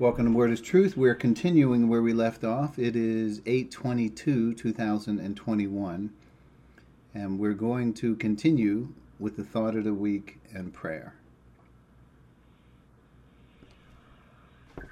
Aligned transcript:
Welcome 0.00 0.26
to 0.26 0.30
Word 0.30 0.52
is 0.52 0.60
Truth. 0.60 0.96
We're 0.96 1.16
continuing 1.16 1.88
where 1.88 2.02
we 2.02 2.12
left 2.12 2.44
off. 2.44 2.78
It 2.78 2.94
is 2.94 3.42
822, 3.46 4.54
2021. 4.54 6.10
And 7.14 7.38
we're 7.40 7.52
going 7.52 7.92
to 7.94 8.14
continue 8.14 8.90
with 9.18 9.36
the 9.36 9.42
thought 9.42 9.74
of 9.74 9.82
the 9.82 9.92
week 9.92 10.38
and 10.54 10.72
prayer. 10.72 11.14
I 14.78 14.84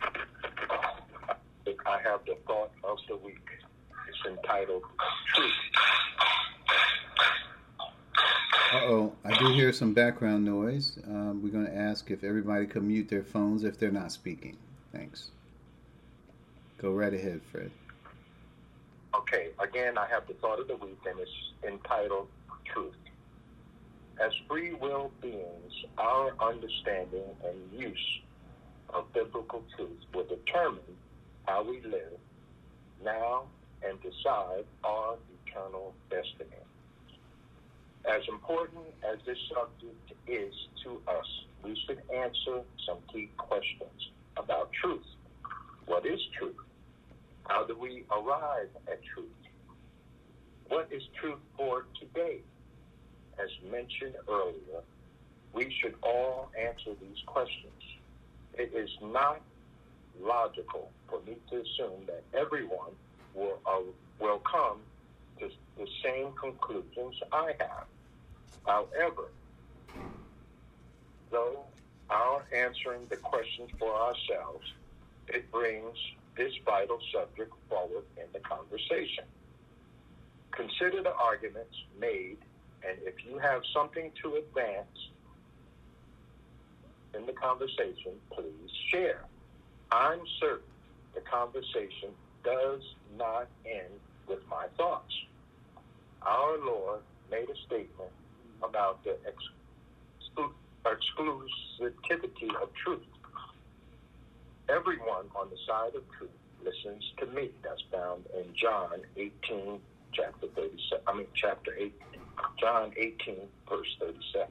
have 2.02 2.24
the 2.26 2.36
thought 2.44 2.72
of 2.82 2.98
the 3.08 3.16
week. 3.18 3.46
It's 4.08 4.18
entitled 4.28 4.82
Truth. 5.32 5.52
Uh 8.72 8.80
oh, 8.86 9.12
I 9.24 9.38
do 9.38 9.52
hear 9.52 9.72
some 9.72 9.94
background 9.94 10.44
noise. 10.44 10.98
Um, 11.06 11.44
we're 11.44 11.50
going 11.50 11.66
to 11.66 11.76
ask 11.76 12.10
if 12.10 12.24
everybody 12.24 12.66
could 12.66 12.82
mute 12.82 13.08
their 13.08 13.22
phones 13.22 13.62
if 13.62 13.78
they're 13.78 13.92
not 13.92 14.10
speaking. 14.10 14.56
Thanks. 14.96 15.28
Go 16.78 16.92
right 16.92 17.12
ahead, 17.12 17.40
Fred. 17.52 17.70
Okay, 19.14 19.48
again, 19.62 19.98
I 19.98 20.06
have 20.06 20.26
the 20.26 20.34
thought 20.34 20.58
of 20.58 20.68
the 20.68 20.76
week, 20.76 20.98
and 21.06 21.18
it's 21.18 21.30
entitled 21.66 22.28
Truth. 22.72 22.94
As 24.24 24.32
free 24.48 24.72
will 24.72 25.12
beings, 25.20 25.72
our 25.98 26.32
understanding 26.40 27.28
and 27.44 27.80
use 27.80 28.20
of 28.90 29.12
biblical 29.12 29.62
truth 29.76 30.00
will 30.14 30.24
determine 30.24 30.96
how 31.44 31.62
we 31.62 31.82
live 31.82 32.18
now 33.04 33.44
and 33.86 33.98
decide 34.00 34.64
our 34.82 35.16
eternal 35.46 35.94
destiny. 36.10 36.62
As 38.08 38.22
important 38.28 38.86
as 39.06 39.18
this 39.26 39.38
subject 39.52 40.12
is 40.26 40.54
to 40.84 41.00
us, 41.06 41.26
we 41.62 41.78
should 41.86 42.00
answer 42.12 42.62
some 42.86 42.98
key 43.12 43.28
questions 43.36 44.10
about 44.36 44.70
truth. 44.72 45.06
What 45.86 46.04
is 46.06 46.20
truth? 46.38 46.56
How 47.44 47.64
do 47.64 47.76
we 47.76 48.04
arrive 48.10 48.68
at 48.88 49.00
truth? 49.04 49.30
What 50.68 50.88
is 50.90 51.02
truth 51.20 51.38
for 51.56 51.86
today? 52.00 52.40
As 53.38 53.50
mentioned 53.70 54.16
earlier, 54.28 54.82
we 55.52 55.72
should 55.80 55.94
all 56.02 56.50
answer 56.58 56.90
these 57.00 57.22
questions. 57.26 57.72
It 58.54 58.72
is 58.74 58.90
not 59.02 59.40
logical 60.20 60.90
for 61.08 61.20
me 61.26 61.36
to 61.50 61.56
assume 61.56 62.06
that 62.06 62.24
everyone 62.34 62.92
will, 63.34 63.58
uh, 63.66 63.80
will 64.18 64.40
come 64.40 64.78
to 65.38 65.48
the 65.76 65.86
same 66.02 66.32
conclusions 66.32 67.14
I 67.32 67.52
have. 67.58 67.86
However, 68.66 69.28
though 71.30 71.64
our 72.10 72.44
answering 72.54 73.06
the 73.10 73.16
questions 73.16 73.70
for 73.78 73.92
ourselves, 73.94 74.64
it 75.28 75.50
brings 75.50 75.96
this 76.36 76.52
vital 76.64 76.98
subject 77.12 77.52
forward 77.68 78.04
in 78.16 78.26
the 78.32 78.40
conversation. 78.40 79.24
Consider 80.52 81.02
the 81.02 81.14
arguments 81.14 81.74
made, 82.00 82.38
and 82.86 82.98
if 83.02 83.14
you 83.26 83.38
have 83.38 83.62
something 83.74 84.10
to 84.22 84.36
advance 84.36 84.96
in 87.14 87.26
the 87.26 87.32
conversation, 87.32 88.20
please 88.32 88.70
share. 88.92 89.20
I'm 89.90 90.20
certain 90.40 90.68
the 91.14 91.22
conversation 91.22 92.10
does 92.44 92.82
not 93.16 93.48
end 93.64 94.00
with 94.28 94.40
my 94.50 94.66
thoughts. 94.76 95.12
Our 96.22 96.58
Lord 96.58 97.02
made 97.30 97.48
a 97.50 97.56
statement 97.66 98.12
about 98.62 99.02
the 99.04 99.18
exclu- 99.26 99.55
exclusivity 100.86 102.54
of 102.62 102.72
truth. 102.74 103.02
Everyone 104.68 105.26
on 105.34 105.50
the 105.50 105.56
side 105.66 105.94
of 105.94 106.02
truth 106.16 106.30
listens 106.64 107.04
to 107.18 107.26
me. 107.26 107.50
That's 107.62 107.82
found 107.92 108.24
in 108.34 108.44
John 108.54 109.00
18, 109.16 109.80
chapter 110.12 110.46
37. 110.48 111.04
I 111.06 111.16
mean, 111.16 111.26
chapter 111.34 111.74
8, 111.76 111.94
John 112.58 112.92
18, 112.96 113.36
verse 113.68 113.96
37. 114.00 114.48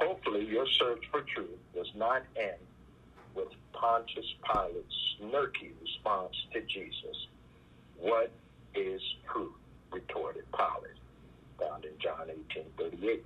Hopefully, 0.00 0.44
your 0.46 0.66
search 0.66 1.04
for 1.10 1.22
truth 1.22 1.58
does 1.74 1.90
not 1.94 2.22
end 2.36 2.58
with 3.34 3.48
Pontius 3.72 4.26
Pilate's 4.44 5.16
snarky 5.20 5.70
response 5.80 6.34
to 6.52 6.60
Jesus. 6.62 7.28
What 7.98 8.30
is 8.74 9.00
truth? 9.30 9.52
retorted 9.92 10.44
Pilate, 10.52 10.96
found 11.60 11.84
in 11.84 11.92
John 11.98 12.30
18, 12.30 12.64
38. 12.78 13.24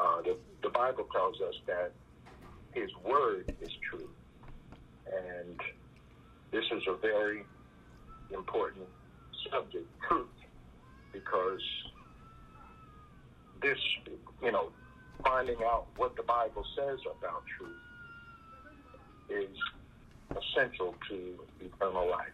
Uh, 0.00 0.22
the, 0.22 0.36
the 0.62 0.70
Bible 0.70 1.06
tells 1.14 1.36
us 1.40 1.54
that 1.66 1.92
his 2.72 2.88
word 3.04 3.52
is 3.60 3.70
true. 3.90 4.08
And 5.06 5.60
this 6.52 6.64
is 6.72 6.82
a 6.88 6.96
very 7.00 7.44
important 8.32 8.86
subject, 9.50 9.86
truth, 10.08 10.28
because 11.12 11.60
this, 13.62 13.78
you 14.42 14.52
know, 14.52 14.70
finding 15.24 15.56
out 15.64 15.86
what 15.96 16.16
the 16.16 16.22
Bible 16.22 16.64
says 16.76 16.98
about 17.18 17.42
truth 17.58 17.76
is 19.28 19.56
essential 20.36 20.94
to 21.10 21.34
eternal 21.60 22.08
life. 22.10 22.32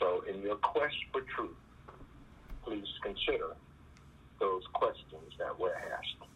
So, 0.00 0.24
in 0.28 0.42
your 0.42 0.56
quest 0.56 0.96
for 1.12 1.20
truth, 1.36 1.56
please 2.64 2.86
consider 3.04 3.54
those 4.40 4.62
questions 4.72 5.30
that 5.38 5.58
were 5.58 5.74
asked. 5.76 6.31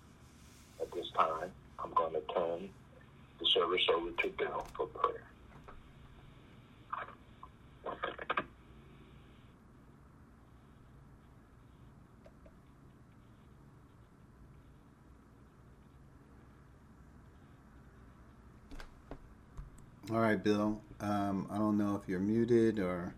At 0.81 0.93
this 0.93 1.07
time, 1.17 1.51
I'm 1.83 1.93
going 1.95 2.13
to 2.13 2.23
turn 2.35 2.69
the 3.39 3.47
service 3.55 3.83
over 3.95 4.11
to 4.11 4.29
Bill 4.39 4.67
for 4.77 4.87
prayer. 4.87 5.23
All 20.11 20.21
right, 20.21 20.43
Bill. 20.43 20.81
Um, 21.01 21.49
I 21.51 21.59
don't 21.59 21.77
know 21.77 22.01
if 22.01 22.09
you're 22.09 22.21
muted 22.21 22.79
or, 22.79 23.13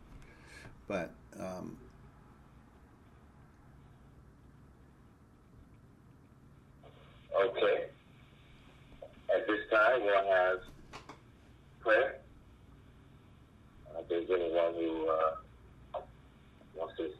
but 0.86 1.10
um, 1.38 1.76
Okay. 7.40 7.84
At 9.32 9.46
this 9.46 9.60
time, 9.70 10.02
we'll 10.02 10.26
have 10.26 10.58
prayer. 11.80 12.18
Uh, 13.86 14.00
if 14.00 14.08
there's 14.08 14.28
anyone 14.28 14.74
who 14.74 15.08
uh, 15.08 16.00
wants 16.76 16.96
to 16.96 17.10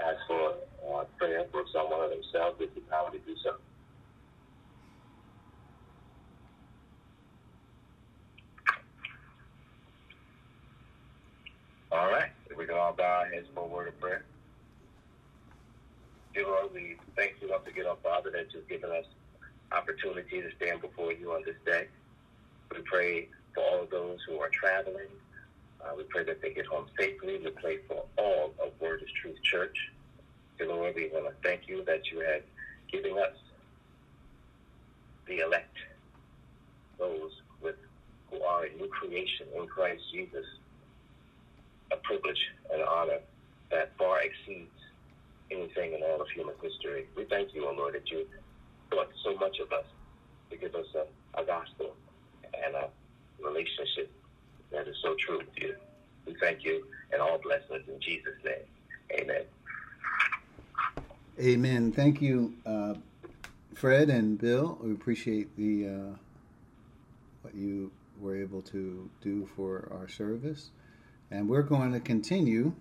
ask 0.00 0.16
for 0.26 0.54
uh, 0.94 1.04
prayer 1.18 1.44
for 1.52 1.64
someone 1.72 2.00
or 2.00 2.08
themselves, 2.08 2.58
they 2.58 2.68
can 2.68 2.82
to 3.12 3.18
do 3.18 3.36
so. 3.44 3.56
All 11.92 12.10
right. 12.10 12.30
We 12.56 12.64
can 12.64 12.76
all 12.76 12.94
bow 12.94 13.04
our 13.04 13.26
heads 13.26 13.46
for 13.54 13.64
a 13.64 13.66
word 13.66 13.88
of 13.88 14.00
prayer. 14.00 14.24
Lord, 16.46 16.72
we 16.74 16.96
thank 17.16 17.34
you 17.40 17.48
once 17.50 17.66
again, 17.66 17.86
our 17.86 17.96
Father, 18.02 18.30
that 18.30 18.52
you've 18.52 18.68
given 18.68 18.90
us 18.90 19.04
opportunity 19.72 20.40
to 20.40 20.50
stand 20.56 20.80
before 20.80 21.12
you 21.12 21.32
on 21.32 21.42
this 21.44 21.56
day. 21.64 21.88
We 22.70 22.82
pray 22.82 23.28
for 23.54 23.62
all 23.64 23.86
those 23.90 24.18
who 24.28 24.38
are 24.40 24.50
traveling. 24.50 25.08
Uh, 25.80 25.94
we 25.96 26.04
pray 26.04 26.24
that 26.24 26.42
they 26.42 26.52
get 26.52 26.66
home 26.66 26.86
safely. 26.98 27.38
We 27.42 27.50
pray 27.50 27.78
for 27.88 28.04
all 28.18 28.52
of 28.62 28.72
Word 28.80 29.02
is 29.02 29.08
Truth 29.22 29.42
Church. 29.42 29.76
Dear 30.58 30.68
Lord, 30.68 30.94
we 30.96 31.08
want 31.12 31.26
to 31.26 31.48
thank 31.48 31.68
you 31.68 31.84
that 31.86 32.10
you 32.10 32.20
have 32.20 32.42
given 32.90 33.18
us 33.18 33.34
the 35.26 35.38
elect, 35.40 35.76
those 36.98 37.32
with 37.62 37.76
who 38.30 38.42
are 38.42 38.64
a 38.64 38.72
new 38.76 38.88
creation 38.88 39.46
in 39.56 39.66
Christ 39.66 40.02
Jesus, 40.12 40.46
a 41.92 41.96
privilege 41.96 42.40
and 42.72 42.82
honor 42.82 43.20
that 43.70 43.92
far 43.98 44.20
exceeds 44.22 44.77
anything 45.50 45.94
in 45.94 46.02
all 46.02 46.20
of 46.20 46.28
human 46.28 46.54
history. 46.62 47.06
We 47.16 47.24
thank 47.24 47.54
you, 47.54 47.66
O 47.66 47.72
Lord, 47.72 47.94
that 47.94 48.10
you 48.10 48.26
thought 48.90 49.08
so 49.24 49.34
much 49.34 49.58
of 49.60 49.72
us 49.72 49.84
to 50.50 50.56
give 50.56 50.74
us 50.74 50.86
a, 50.94 51.40
a 51.40 51.44
gospel 51.44 51.94
and 52.44 52.74
a 52.74 52.88
relationship 53.42 54.10
that 54.72 54.88
is 54.88 54.96
so 55.02 55.14
true 55.18 55.38
with 55.38 55.56
you. 55.56 55.74
We 56.26 56.34
thank 56.40 56.64
you 56.64 56.84
and 57.12 57.22
all 57.22 57.38
blessings 57.38 57.88
in 57.88 58.00
Jesus' 58.00 58.34
name. 58.44 59.20
Amen. 59.20 59.42
Amen. 61.40 61.92
Thank 61.92 62.20
you, 62.20 62.54
uh, 62.66 62.94
Fred 63.74 64.10
and 64.10 64.38
Bill. 64.38 64.78
We 64.82 64.92
appreciate 64.92 65.56
the 65.56 65.88
uh, 65.88 66.16
what 67.42 67.54
you 67.54 67.90
were 68.20 68.36
able 68.36 68.60
to 68.62 69.08
do 69.22 69.48
for 69.54 69.88
our 69.92 70.08
service, 70.08 70.70
and 71.30 71.48
we're 71.48 71.62
going 71.62 71.92
to 71.92 72.00
continue 72.00 72.72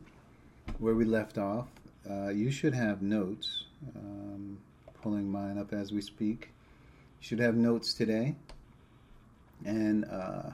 where 0.79 0.95
we 0.95 1.05
left 1.05 1.37
off. 1.37 1.67
Uh, 2.09 2.29
you 2.29 2.51
should 2.51 2.73
have 2.73 3.01
notes. 3.01 3.65
Um, 3.95 4.57
pulling 5.01 5.31
mine 5.31 5.57
up 5.57 5.73
as 5.73 5.91
we 5.91 6.01
speak. 6.01 6.49
You 7.21 7.27
should 7.27 7.39
have 7.39 7.55
notes 7.55 7.93
today, 7.93 8.35
and 9.65 10.05
uh, 10.05 10.51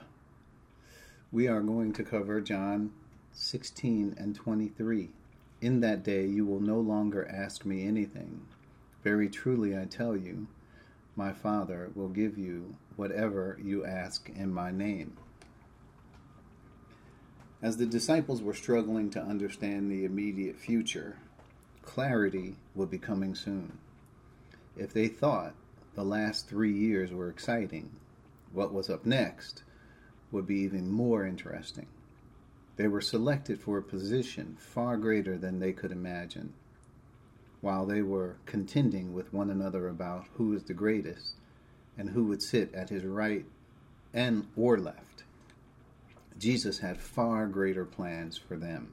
We 1.32 1.48
are 1.48 1.60
going 1.60 1.92
to 1.94 2.04
cover 2.04 2.40
John 2.40 2.92
16 3.32 4.14
and 4.16 4.36
23. 4.36 5.10
In 5.60 5.80
that 5.80 6.04
day 6.04 6.26
you 6.26 6.46
will 6.46 6.60
no 6.60 6.78
longer 6.78 7.26
ask 7.28 7.64
me 7.64 7.84
anything. 7.86 8.42
Very 9.02 9.28
truly 9.28 9.76
I 9.76 9.86
tell 9.86 10.16
you, 10.16 10.46
my 11.16 11.32
Father 11.32 11.90
will 11.94 12.08
give 12.08 12.38
you 12.38 12.76
whatever 12.94 13.58
you 13.62 13.84
ask 13.84 14.30
in 14.30 14.54
my 14.54 14.70
name. 14.70 15.16
As 17.60 17.78
the 17.78 17.86
disciples 17.86 18.42
were 18.42 18.54
struggling 18.54 19.10
to 19.10 19.20
understand 19.20 19.90
the 19.90 20.04
immediate 20.04 20.56
future, 20.56 21.16
clarity 21.84 22.56
would 22.74 22.90
be 22.90 22.98
coming 22.98 23.34
soon. 23.34 23.78
If 24.76 24.92
they 24.92 25.08
thought 25.08 25.54
the 25.94 26.04
last 26.04 26.48
three 26.48 26.72
years 26.72 27.12
were 27.12 27.28
exciting, 27.28 27.90
what 28.52 28.72
was 28.72 28.90
up 28.90 29.06
next 29.06 29.62
would 30.32 30.46
be 30.46 30.60
even 30.60 30.90
more 30.90 31.24
interesting. 31.24 31.86
They 32.76 32.88
were 32.88 33.00
selected 33.00 33.60
for 33.60 33.78
a 33.78 33.82
position 33.82 34.56
far 34.58 34.96
greater 34.96 35.38
than 35.38 35.60
they 35.60 35.72
could 35.72 35.92
imagine. 35.92 36.54
While 37.60 37.86
they 37.86 38.02
were 38.02 38.36
contending 38.46 39.14
with 39.14 39.32
one 39.32 39.48
another 39.48 39.88
about 39.88 40.26
who 40.34 40.54
is 40.54 40.64
the 40.64 40.74
greatest 40.74 41.36
and 41.96 42.10
who 42.10 42.24
would 42.24 42.42
sit 42.42 42.74
at 42.74 42.90
his 42.90 43.04
right 43.04 43.44
and 44.12 44.46
or 44.56 44.76
left, 44.78 45.22
Jesus 46.36 46.80
had 46.80 47.00
far 47.00 47.46
greater 47.46 47.84
plans 47.84 48.36
for 48.36 48.56
them. 48.56 48.92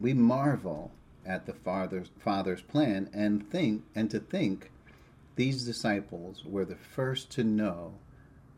We 0.00 0.12
marvel 0.12 0.90
at 1.26 1.46
the 1.46 1.52
Father's, 1.52 2.10
Father's 2.18 2.62
plan 2.62 3.10
and 3.12 3.48
think 3.50 3.84
and 3.94 4.10
to 4.10 4.20
think 4.20 4.70
these 5.36 5.64
disciples 5.64 6.44
were 6.44 6.64
the 6.64 6.76
first 6.76 7.30
to 7.32 7.44
know 7.44 7.94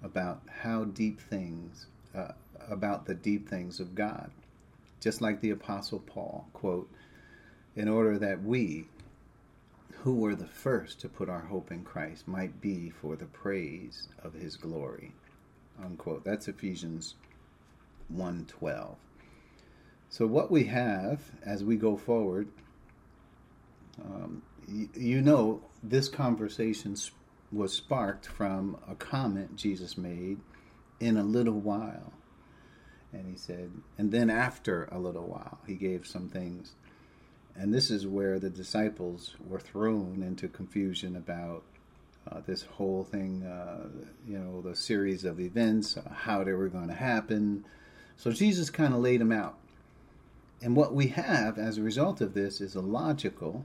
about 0.03 0.43
how 0.63 0.85
deep 0.85 1.21
things 1.21 1.87
uh, 2.15 2.33
about 2.69 3.07
the 3.07 3.15
deep 3.15 3.49
things 3.49 3.81
of 3.81 3.95
God. 3.95 4.31
Just 5.01 5.21
like 5.21 5.41
the 5.41 5.51
apostle 5.51 6.01
Paul, 6.01 6.49
quote, 6.53 6.91
in 7.75 7.89
order 7.89 8.19
that 8.19 8.43
we 8.43 8.87
who 10.03 10.15
were 10.15 10.35
the 10.35 10.47
first 10.47 11.01
to 11.01 11.09
put 11.09 11.29
our 11.29 11.41
hope 11.41 11.73
in 11.73 11.83
Christ 11.83 12.29
might 12.29 12.61
be 12.61 12.91
for 12.91 13.17
the 13.17 13.27
praise 13.27 14.09
of 14.23 14.35
his 14.35 14.57
glory. 14.57 15.13
Unquote. 15.83 16.25
That's 16.25 16.49
Ephesians 16.49 17.15
1:12. 18.13 18.97
So 20.11 20.27
what 20.27 20.51
we 20.51 20.65
have 20.65 21.21
as 21.45 21.63
we 21.63 21.77
go 21.77 21.97
forward, 21.97 22.49
um, 24.03 24.43
y- 24.69 24.89
you 24.95 25.21
know, 25.21 25.63
this 25.83 26.09
conversation 26.09 26.97
was 27.53 27.73
sparked 27.73 28.27
from 28.27 28.79
a 28.89 28.95
comment 28.95 29.57
Jesus 29.57 29.97
made 29.97 30.39
in 31.01 31.17
a 31.17 31.23
little 31.23 31.61
while. 31.61 32.13
And 33.13 33.27
he 33.27 33.37
said, 33.37 33.71
and 33.97 34.13
then 34.13 34.29
after 34.29 34.89
a 34.93 34.99
little 34.99 35.27
while, 35.27 35.59
he 35.67 35.75
gave 35.75 36.07
some 36.07 36.29
things. 36.29 36.75
And 37.57 37.73
this 37.73 37.91
is 37.91 38.07
where 38.07 38.39
the 38.39 38.51
disciples 38.51 39.35
were 39.47 39.61
thrown 39.61 40.23
into 40.23 40.49
confusion 40.49 41.17
about 41.17 41.63
uh, 42.31 42.41
this 42.47 42.63
whole 42.63 43.05
thing, 43.05 43.43
uh, 43.45 43.89
you 44.27 44.39
know, 44.39 44.61
the 44.61 44.77
series 44.77 45.25
of 45.25 45.41
events, 45.41 45.97
uh, 45.97 46.03
how 46.13 46.45
they 46.45 46.53
were 46.53 46.69
going 46.69 46.89
to 46.89 46.95
happen, 46.95 47.65
so 48.19 48.33
Jesus 48.33 48.69
kind 48.69 48.93
of 48.93 49.01
laid 49.01 49.21
them 49.21 49.31
out. 49.33 49.57
And 50.61 50.75
what 50.75 50.95
we 50.95 51.09
have 51.09 51.59
as 51.59 51.79
a 51.79 51.83
result 51.83 52.21
of 52.21 52.35
this 52.35 52.61
is 52.61 52.75
a 52.75 52.81
logical, 52.81 53.65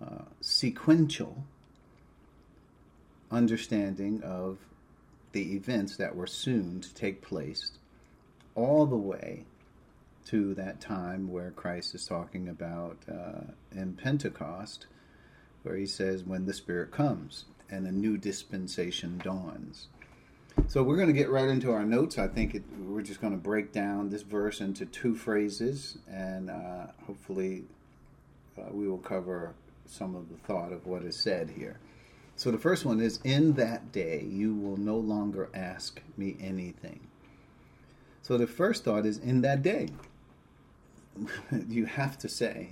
uh, 0.00 0.22
sequential 0.40 1.44
understanding 3.30 4.22
of 4.22 4.58
the 5.32 5.54
events 5.54 5.96
that 5.96 6.14
were 6.14 6.28
soon 6.28 6.80
to 6.80 6.94
take 6.94 7.22
place, 7.22 7.72
all 8.54 8.86
the 8.86 8.96
way 8.96 9.44
to 10.26 10.54
that 10.54 10.80
time 10.80 11.30
where 11.30 11.50
Christ 11.50 11.94
is 11.94 12.06
talking 12.06 12.48
about 12.48 12.96
uh, 13.10 13.52
in 13.72 13.94
Pentecost, 13.94 14.86
where 15.62 15.76
he 15.76 15.86
says, 15.86 16.24
when 16.24 16.46
the 16.46 16.52
Spirit 16.52 16.90
comes 16.90 17.44
and 17.68 17.86
a 17.86 17.92
new 17.92 18.16
dispensation 18.16 19.18
dawns. 19.22 19.88
So 20.68 20.82
we're 20.82 20.96
going 20.96 21.08
to 21.08 21.14
get 21.14 21.30
right 21.30 21.48
into 21.48 21.72
our 21.72 21.84
notes. 21.84 22.18
I 22.18 22.26
think 22.26 22.54
it, 22.54 22.62
we're 22.80 23.02
just 23.02 23.20
going 23.20 23.32
to 23.32 23.38
break 23.38 23.72
down 23.72 24.10
this 24.10 24.22
verse 24.22 24.60
into 24.60 24.84
two 24.84 25.14
phrases, 25.14 25.98
and 26.10 26.50
uh, 26.50 26.86
hopefully 27.06 27.64
uh, 28.58 28.64
we 28.72 28.88
will 28.88 28.98
cover 28.98 29.54
some 29.86 30.16
of 30.16 30.28
the 30.28 30.36
thought 30.36 30.72
of 30.72 30.86
what 30.86 31.02
is 31.02 31.16
said 31.16 31.50
here. 31.50 31.78
So 32.34 32.50
the 32.50 32.58
first 32.58 32.84
one 32.84 33.00
is, 33.00 33.20
In 33.22 33.54
that 33.54 33.92
day 33.92 34.26
you 34.28 34.54
will 34.54 34.76
no 34.76 34.96
longer 34.96 35.48
ask 35.54 36.00
me 36.16 36.36
anything. 36.40 37.06
So 38.22 38.36
the 38.36 38.46
first 38.46 38.84
thought 38.84 39.06
is, 39.06 39.18
In 39.18 39.42
that 39.42 39.62
day. 39.62 39.88
you 41.68 41.86
have 41.86 42.18
to 42.18 42.28
say 42.28 42.70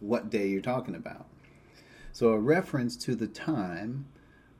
what 0.00 0.30
day 0.30 0.48
you're 0.48 0.60
talking 0.60 0.94
about. 0.94 1.26
So 2.12 2.28
a 2.28 2.38
reference 2.38 2.96
to 2.98 3.14
the 3.14 3.26
time 3.26 4.06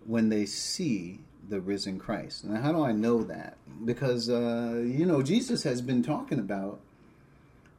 when 0.04 0.28
they 0.28 0.46
see 0.46 1.20
the 1.48 1.60
risen 1.60 1.98
Christ. 1.98 2.44
Now, 2.44 2.60
how 2.60 2.72
do 2.72 2.82
I 2.82 2.92
know 2.92 3.22
that? 3.22 3.56
Because, 3.84 4.28
uh, 4.28 4.82
you 4.84 5.06
know, 5.06 5.22
Jesus 5.22 5.62
has 5.62 5.80
been 5.80 6.02
talking 6.02 6.38
about 6.38 6.80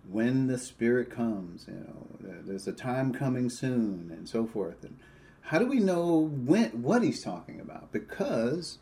when 0.10 0.48
the 0.48 0.58
Spirit 0.58 1.10
comes, 1.10 1.66
you 1.68 1.74
know, 1.74 2.08
there's 2.46 2.68
a 2.68 2.72
time 2.72 3.14
coming 3.14 3.50
soon, 3.50 4.10
and 4.12 4.28
so 4.28 4.46
forth. 4.46 4.84
And 4.84 4.98
how 5.42 5.60
do 5.60 5.66
we 5.66 5.80
know 5.80 6.30
when 6.46 6.82
what 6.82 7.04
he's 7.04 7.22
talking 7.22 7.60
about? 7.60 7.92
Because 7.92 8.80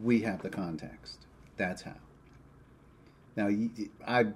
we 0.00 0.20
have 0.20 0.42
the 0.42 0.50
context. 0.50 1.18
That's 1.56 1.82
how. 1.82 1.96
Now, 3.36 3.48
I 4.06 4.26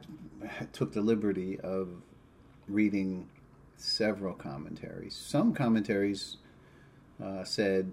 took 0.73 0.93
the 0.93 1.01
liberty 1.01 1.59
of 1.61 1.89
reading 2.69 3.29
several 3.77 4.35
commentaries. 4.35 5.15
Some 5.15 5.53
commentaries 5.53 6.39
uh, 7.23 7.45
said 7.45 7.93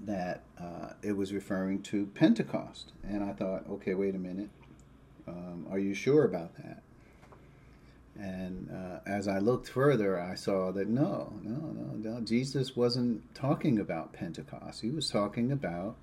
that 0.00 0.42
uh, 0.60 0.90
it 1.02 1.16
was 1.16 1.32
referring 1.32 1.82
to 1.82 2.06
Pentecost. 2.06 2.92
And 3.02 3.24
I 3.24 3.32
thought, 3.32 3.64
okay, 3.70 3.94
wait 3.94 4.14
a 4.14 4.18
minute. 4.18 4.50
Um, 5.26 5.66
are 5.70 5.78
you 5.78 5.94
sure 5.94 6.24
about 6.24 6.56
that? 6.56 6.82
And 8.18 8.70
uh, 8.70 9.00
as 9.06 9.28
I 9.28 9.38
looked 9.38 9.68
further, 9.68 10.20
I 10.20 10.34
saw 10.34 10.70
that 10.72 10.88
no, 10.88 11.34
no, 11.42 11.56
no, 11.56 11.92
no, 11.96 12.20
Jesus 12.20 12.74
wasn't 12.74 13.34
talking 13.34 13.78
about 13.78 14.12
Pentecost. 14.12 14.80
He 14.80 14.90
was 14.90 15.10
talking 15.10 15.52
about 15.52 15.96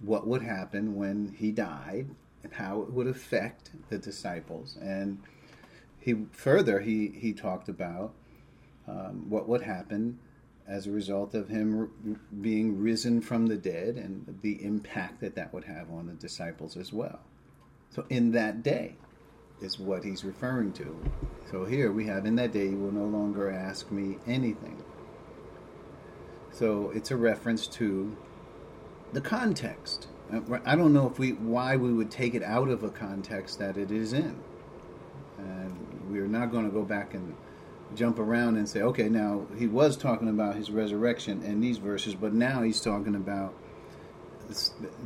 what 0.00 0.26
would 0.26 0.42
happen 0.42 0.96
when 0.96 1.34
he 1.36 1.52
died 1.52 2.08
and 2.42 2.52
how 2.54 2.80
it 2.82 2.92
would 2.92 3.06
affect 3.06 3.70
the 3.90 3.98
disciples. 3.98 4.78
And 4.80 5.18
he 5.98 6.24
further 6.32 6.80
he 6.80 7.08
he 7.08 7.34
talked 7.34 7.68
about 7.68 8.14
um, 8.88 9.28
what 9.28 9.46
would 9.46 9.62
happen 9.62 10.18
as 10.68 10.86
a 10.86 10.90
result 10.90 11.34
of 11.34 11.48
him 11.48 12.18
being 12.40 12.80
risen 12.80 13.20
from 13.20 13.46
the 13.46 13.56
dead 13.56 13.96
and 13.96 14.38
the 14.42 14.64
impact 14.64 15.20
that 15.20 15.34
that 15.34 15.52
would 15.52 15.64
have 15.64 15.90
on 15.90 16.06
the 16.06 16.12
disciples 16.14 16.76
as 16.76 16.92
well. 16.92 17.20
So, 17.90 18.04
in 18.08 18.32
that 18.32 18.62
day 18.62 18.96
is 19.60 19.78
what 19.78 20.04
he's 20.04 20.24
referring 20.24 20.72
to. 20.74 20.96
So, 21.50 21.64
here 21.64 21.90
we 21.90 22.06
have, 22.06 22.24
in 22.24 22.36
that 22.36 22.52
day 22.52 22.68
you 22.68 22.78
will 22.78 22.92
no 22.92 23.06
longer 23.06 23.50
ask 23.50 23.90
me 23.90 24.18
anything. 24.26 24.82
So, 26.52 26.90
it's 26.94 27.10
a 27.10 27.16
reference 27.16 27.66
to 27.68 28.16
the 29.12 29.20
context. 29.20 30.06
I 30.64 30.76
don't 30.76 30.92
know 30.92 31.08
if 31.08 31.18
we 31.18 31.32
why 31.32 31.74
we 31.74 31.92
would 31.92 32.10
take 32.10 32.34
it 32.34 32.44
out 32.44 32.68
of 32.68 32.84
a 32.84 32.90
context 32.90 33.58
that 33.58 33.76
it 33.76 33.90
is 33.90 34.12
in. 34.12 34.40
And 35.38 36.08
we're 36.08 36.28
not 36.28 36.52
going 36.52 36.66
to 36.66 36.70
go 36.70 36.84
back 36.84 37.14
and 37.14 37.34
jump 37.94 38.18
around 38.18 38.56
and 38.56 38.68
say, 38.68 38.82
okay, 38.82 39.08
now 39.08 39.46
he 39.58 39.66
was 39.66 39.96
talking 39.96 40.28
about 40.28 40.56
his 40.56 40.70
resurrection 40.70 41.42
in 41.42 41.60
these 41.60 41.78
verses, 41.78 42.14
but 42.14 42.32
now 42.32 42.62
he's 42.62 42.80
talking 42.80 43.14
about 43.14 43.54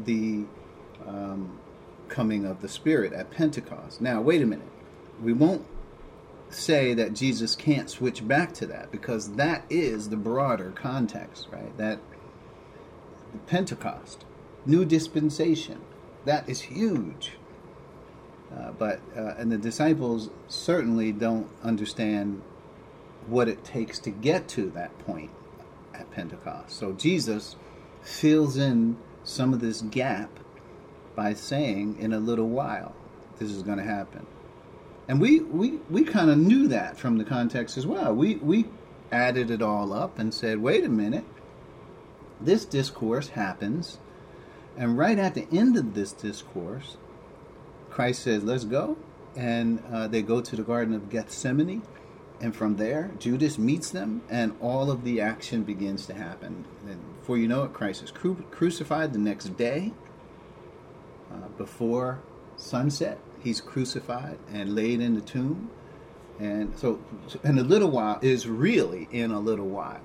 the 0.05 0.45
um, 1.07 1.59
coming 2.09 2.45
of 2.45 2.61
the 2.63 2.69
Spirit 2.69 3.13
at 3.13 3.31
Pentecost. 3.31 4.01
Now, 4.01 4.21
wait 4.21 4.43
a 4.43 4.47
minute. 4.47 4.69
We 5.23 5.33
won't 5.33 5.67
say 6.51 6.95
that 6.95 7.15
Jesus 7.15 7.57
can't 7.57 7.91
switch 7.91 8.27
back 8.27 8.53
to 8.55 8.67
that 8.67 8.91
because 8.91 9.33
that 9.33 9.65
is 9.69 10.09
the 10.09 10.17
broader 10.17 10.71
context, 10.71 11.49
right? 11.51 11.77
That 11.77 11.99
Pentecost, 13.47 14.25
new 14.65 14.85
dispensation, 14.85 15.81
that 16.25 16.49
is 16.49 16.63
huge. 16.63 17.33
Uh, 18.55 18.71
but 18.73 19.01
uh, 19.17 19.35
and 19.37 19.51
the 19.51 19.59
disciples 19.59 20.31
certainly 20.47 21.11
don't 21.11 21.49
understand 21.63 22.43
what 23.29 23.49
it 23.49 23.65
takes 23.65 23.99
to 24.01 24.11
get 24.11 24.49
to 24.49 24.71
that 24.71 24.97
point 25.01 25.31
at 25.95 26.11
Pentecost. 26.11 26.77
So 26.77 26.93
Jesus 26.93 27.57
fills 28.03 28.57
in 28.57 28.97
some 29.25 29.53
of 29.53 29.61
this 29.61 29.83
gap 29.83 30.31
by 31.15 31.35
saying, 31.35 31.97
in 31.99 32.13
a 32.13 32.19
little 32.19 32.49
while, 32.49 32.95
this 33.39 33.51
is 33.51 33.63
going 33.63 33.79
to 33.79 33.85
happen. 33.85 34.27
And 35.09 35.21
we, 35.21 35.41
we, 35.41 35.79
we 35.91 36.05
kind 36.05 36.31
of 36.31 36.39
knew 36.39 36.69
that 36.69 36.99
from 36.99 37.19
the 37.19 37.25
context 37.25 37.77
as 37.77 37.87
well. 37.87 38.15
We, 38.15 38.37
we 38.37 38.67
added 39.13 39.51
it 39.51 39.63
all 39.63 39.93
up 39.93 40.19
and 40.19 40.33
said, 40.35 40.61
wait 40.61 40.85
a 40.85 40.89
minute, 40.89 41.25
this 42.41 42.65
discourse 42.65 43.29
happens 43.31 43.99
And 44.77 44.99
right 44.99 45.19
at 45.19 45.35
the 45.35 45.47
end 45.53 45.77
of 45.77 45.95
this 45.95 46.13
discourse, 46.13 46.97
Christ 47.91 48.23
says, 48.23 48.43
Let's 48.43 48.65
go. 48.65 48.97
And 49.37 49.83
uh, 49.93 50.09
they 50.09 50.23
go 50.23 50.41
to 50.41 50.57
the 50.57 50.63
Garden 50.63 50.95
of 50.95 51.11
Gethsemane. 51.11 51.83
And 52.41 52.55
from 52.55 52.77
there, 52.77 53.13
Judas 53.19 53.59
meets 53.59 53.91
them, 53.91 54.23
and 54.29 54.55
all 54.61 54.91
of 54.91 55.05
the 55.05 55.21
action 55.21 55.63
begins 55.63 56.07
to 56.07 56.15
happen. 56.15 56.65
And 56.87 57.01
before 57.21 57.39
you 57.39 57.49
know 57.49 57.65
it, 57.65 57.73
Christ 57.73 58.03
is 58.03 58.11
cru- 58.11 58.45
crucified 58.51 59.13
the 59.13 59.19
next 59.19 59.57
day. 59.57 59.93
Uh, 61.33 61.49
before 61.57 62.21
sunset, 62.57 63.19
he's 63.43 63.61
crucified 63.61 64.39
and 64.53 64.75
laid 64.75 65.01
in 65.01 65.15
the 65.15 65.21
tomb. 65.21 65.71
And 66.39 66.77
so, 66.77 66.99
in 67.45 67.59
a 67.59 67.63
little 67.63 67.91
while 67.91 68.19
is 68.21 68.49
really 68.49 69.09
in 69.13 69.31
a 69.31 69.39
little 69.39 69.69
while. 69.69 70.01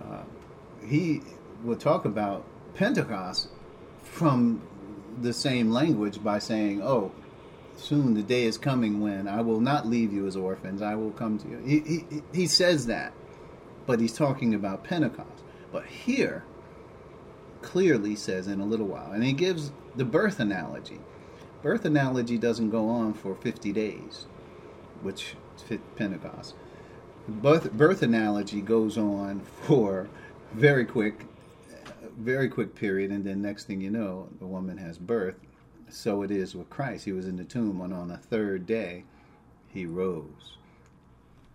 Uh, 0.00 0.22
he 0.86 1.20
will 1.64 1.76
talk 1.76 2.04
about 2.04 2.44
Pentecost 2.74 3.48
from 4.04 4.62
the 5.20 5.32
same 5.32 5.70
language 5.72 6.22
by 6.22 6.38
saying, 6.38 6.80
"Oh, 6.80 7.10
soon 7.78 8.14
the 8.14 8.22
day 8.22 8.44
is 8.44 8.58
coming 8.58 9.00
when 9.00 9.28
I 9.28 9.40
will 9.40 9.60
not 9.60 9.86
leave 9.86 10.12
you 10.12 10.26
as 10.26 10.36
orphans; 10.36 10.82
I 10.82 10.94
will 10.94 11.12
come 11.12 11.38
to 11.38 11.48
you." 11.48 11.58
He 11.58 11.80
he, 11.80 12.22
he 12.32 12.46
says 12.46 12.86
that, 12.86 13.12
but 13.86 14.00
he's 14.00 14.12
talking 14.12 14.54
about 14.54 14.84
Pentecost. 14.84 15.42
But 15.72 15.86
here, 15.86 16.44
clearly 17.62 18.16
says 18.16 18.46
in 18.46 18.60
a 18.60 18.66
little 18.66 18.86
while, 18.86 19.12
and 19.12 19.22
he 19.22 19.32
gives 19.32 19.72
the 19.96 20.04
birth 20.04 20.40
analogy. 20.40 21.00
Birth 21.62 21.84
analogy 21.84 22.38
doesn't 22.38 22.70
go 22.70 22.88
on 22.88 23.14
for 23.14 23.34
fifty 23.34 23.72
days, 23.72 24.26
which 25.02 25.34
Pentecost. 25.96 26.54
Birth, 27.28 27.72
birth 27.72 28.02
analogy 28.02 28.62
goes 28.62 28.96
on 28.96 29.40
for 29.40 30.08
very 30.54 30.84
quick 30.84 31.24
very 32.18 32.48
quick 32.48 32.74
period, 32.74 33.10
and 33.10 33.24
then 33.24 33.40
next 33.42 33.64
thing 33.64 33.80
you 33.80 33.90
know, 33.90 34.28
the 34.38 34.46
woman 34.46 34.76
has 34.78 34.98
birth. 34.98 35.36
So 35.90 36.22
it 36.22 36.30
is 36.30 36.54
with 36.54 36.70
Christ. 36.70 37.04
He 37.04 37.12
was 37.12 37.26
in 37.26 37.36
the 37.36 37.44
tomb, 37.44 37.80
and 37.80 37.92
on 37.92 38.08
the 38.08 38.16
third 38.16 38.66
day, 38.66 39.04
he 39.68 39.86
rose. 39.86 40.56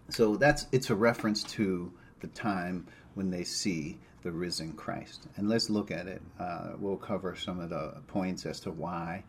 So 0.09 0.35
that's 0.35 0.67
it's 0.71 0.89
a 0.89 0.95
reference 0.95 1.43
to 1.43 1.91
the 2.19 2.27
time 2.27 2.87
when 3.15 3.29
they 3.29 3.43
see 3.43 3.99
the 4.23 4.31
risen 4.31 4.73
Christ. 4.73 5.27
And 5.35 5.49
let's 5.49 5.69
look 5.69 5.91
at 5.91 6.07
it. 6.07 6.21
Uh, 6.39 6.71
we'll 6.79 6.97
cover 6.97 7.35
some 7.35 7.59
of 7.59 7.69
the 7.69 8.01
points 8.07 8.45
as 8.45 8.59
to 8.61 8.71
why 8.71 9.23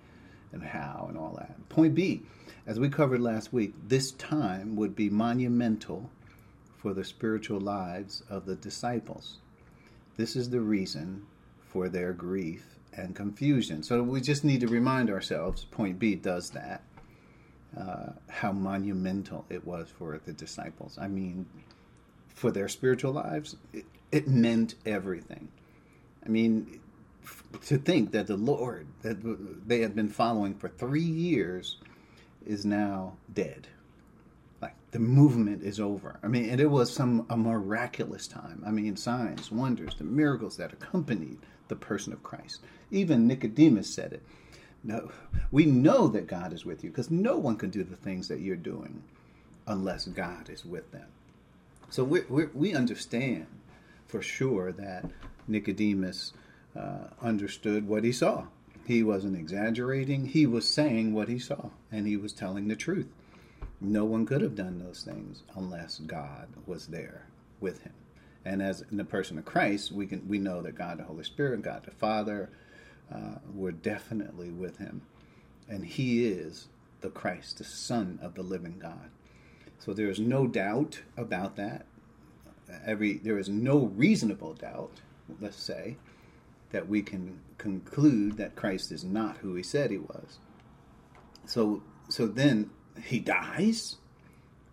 and 0.52 0.62
how 0.62 1.06
and 1.08 1.18
all 1.18 1.34
that. 1.38 1.68
Point 1.68 1.94
B, 1.94 2.23
as 2.66 2.78
we 2.78 2.88
covered 2.88 3.20
last 3.20 3.52
week, 3.52 3.75
this 3.88 4.12
time 4.12 4.76
would 4.76 4.94
be 4.94 5.11
monumental 5.11 6.11
for 6.76 6.94
the 6.94 7.04
spiritual 7.04 7.61
lives 7.61 8.23
of 8.30 8.46
the 8.46 8.56
disciples. 8.56 9.38
This 10.16 10.37
is 10.37 10.50
the 10.50 10.61
reason 10.61 11.26
for 11.66 11.88
their 11.88 12.12
grief 12.12 12.73
and 12.96 13.14
confusion. 13.14 13.82
So 13.82 14.02
we 14.02 14.20
just 14.20 14.44
need 14.44 14.60
to 14.60 14.68
remind 14.68 15.10
ourselves, 15.10 15.64
point 15.64 15.98
B 15.98 16.14
does 16.14 16.50
that, 16.50 16.82
uh, 17.78 18.12
how 18.28 18.52
monumental 18.52 19.44
it 19.48 19.66
was 19.66 19.88
for 19.88 20.20
the 20.24 20.32
disciples. 20.32 20.98
I 21.00 21.08
mean, 21.08 21.46
for 22.28 22.50
their 22.50 22.68
spiritual 22.68 23.12
lives, 23.12 23.56
it, 23.72 23.84
it 24.12 24.28
meant 24.28 24.74
everything. 24.86 25.48
I 26.24 26.28
mean, 26.28 26.80
to 27.66 27.78
think 27.78 28.12
that 28.12 28.26
the 28.26 28.36
Lord 28.36 28.86
that 29.02 29.16
they 29.66 29.80
had 29.80 29.94
been 29.94 30.08
following 30.08 30.54
for 30.54 30.68
three 30.68 31.00
years 31.00 31.78
is 32.46 32.64
now 32.64 33.16
dead 33.32 33.66
like 34.64 34.74
the 34.92 34.98
movement 34.98 35.62
is 35.62 35.78
over. 35.78 36.18
I 36.22 36.28
mean, 36.28 36.48
and 36.48 36.58
it 36.58 36.70
was 36.70 36.90
some 36.90 37.26
a 37.28 37.36
miraculous 37.36 38.26
time. 38.26 38.62
I 38.66 38.70
mean, 38.70 38.96
signs, 38.96 39.52
wonders, 39.52 39.94
the 39.96 40.04
miracles 40.04 40.56
that 40.56 40.72
accompanied 40.72 41.38
the 41.68 41.76
person 41.76 42.12
of 42.12 42.23
Christ. 42.23 42.61
Even 42.90 43.26
Nicodemus 43.26 43.92
said 43.92 44.12
it. 44.12 44.23
No, 44.83 45.11
we 45.50 45.64
know 45.64 46.09
that 46.09 46.26
God 46.26 46.52
is 46.52 46.66
with 46.66 46.85
you 46.85 46.90
because 46.90 47.11
no 47.11 47.38
one 47.38 47.56
can 47.56 47.71
do 47.71 47.83
the 47.83 47.97
things 47.97 48.28
that 48.28 48.40
you're 48.40 48.56
doing 48.56 49.02
unless 49.66 50.06
God 50.06 50.50
is 50.50 50.64
with 50.64 50.92
them. 50.92 51.06
So 51.88 52.04
we 52.04 52.23
we 52.52 52.75
understand 52.75 53.47
for 54.06 54.21
sure 54.21 54.73
that 54.73 55.06
Nicodemus 55.49 56.33
uh, 56.76 57.09
understood 57.23 57.88
what 57.88 58.04
he 58.04 58.12
saw. 58.12 58.47
He 58.87 59.02
wasn't 59.02 59.37
exaggerating. 59.37 60.26
He 60.26 60.47
was 60.47 60.68
saying 60.68 61.14
what 61.14 61.28
he 61.28 61.38
saw, 61.38 61.71
and 61.90 62.06
he 62.06 62.16
was 62.16 62.33
telling 62.33 62.68
the 62.68 62.76
truth. 62.76 63.09
No 63.80 64.04
one 64.04 64.26
could 64.26 64.42
have 64.42 64.54
done 64.54 64.78
those 64.78 65.02
things 65.02 65.42
unless 65.54 65.99
God 65.99 66.49
was 66.66 66.88
there 66.88 67.26
with 67.61 67.83
him. 67.83 67.92
And 68.44 68.62
as 68.62 68.82
in 68.90 68.96
the 68.96 69.04
person 69.04 69.38
of 69.38 69.44
Christ, 69.44 69.92
we 69.92 70.06
can 70.06 70.26
we 70.28 70.38
know 70.38 70.62
that 70.62 70.74
God 70.74 70.98
the 70.98 71.04
Holy 71.04 71.24
Spirit, 71.24 71.62
God 71.62 71.84
the 71.84 71.90
Father, 71.90 72.50
uh, 73.12 73.36
were 73.54 73.72
definitely 73.72 74.50
with 74.50 74.76
him, 74.76 75.02
and 75.68 75.84
He 75.84 76.26
is 76.26 76.68
the 77.00 77.10
Christ, 77.10 77.58
the 77.58 77.64
Son 77.64 78.18
of 78.22 78.34
the 78.34 78.42
living 78.42 78.78
God. 78.78 79.10
So 79.78 79.92
there 79.92 80.08
is 80.08 80.20
no 80.20 80.46
doubt 80.46 81.02
about 81.16 81.56
that. 81.56 81.86
Every 82.84 83.14
there 83.18 83.38
is 83.38 83.48
no 83.48 83.78
reasonable 83.78 84.54
doubt, 84.54 85.00
let's 85.40 85.62
say, 85.62 85.96
that 86.70 86.88
we 86.88 87.02
can 87.02 87.40
conclude 87.58 88.36
that 88.36 88.56
Christ 88.56 88.92
is 88.92 89.04
not 89.04 89.38
who 89.38 89.54
He 89.54 89.62
said 89.62 89.90
He 89.90 89.98
was. 89.98 90.38
So 91.46 91.82
so 92.08 92.26
then 92.26 92.70
he 93.02 93.18
dies, 93.18 93.96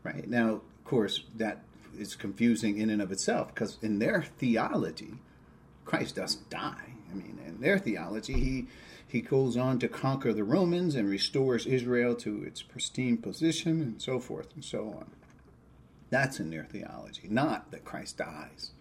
right? 0.04 0.28
Now, 0.28 0.50
of 0.50 0.84
course, 0.86 1.24
that 1.36 1.63
is 2.01 2.15
confusing 2.15 2.77
in 2.77 2.89
and 2.89 3.01
of 3.01 3.12
itself 3.12 3.53
because 3.53 3.77
in 3.81 4.00
their 4.00 4.24
theology, 4.24 5.13
Christ 5.86 6.15
doesn't 6.15 6.50
die. 6.50 6.93
I 7.12 7.15
mean, 7.15 7.39
in 7.46 7.62
their 7.62 7.77
theology, 7.79 8.34
he 8.34 8.67
he 9.08 9.20
goes 9.20 9.58
on 9.58 9.77
to 9.79 9.89
conquer 9.89 10.31
the 10.31 10.46
Romans 10.46 10.96
and 10.96 11.10
restores 11.10 11.65
Israel 11.65 12.15
to 12.15 12.43
its 12.43 12.62
pristine 12.62 13.17
position 13.17 13.81
and 13.81 14.01
so 14.01 14.20
forth 14.20 14.48
and 14.55 14.63
so 14.63 14.88
on. 14.88 15.12
That's 16.10 16.39
in 16.39 16.50
their 16.50 16.63
theology, 16.63 17.27
not 17.29 17.72
that 17.72 17.84
Christ 17.84 18.17
dies, 18.17 18.72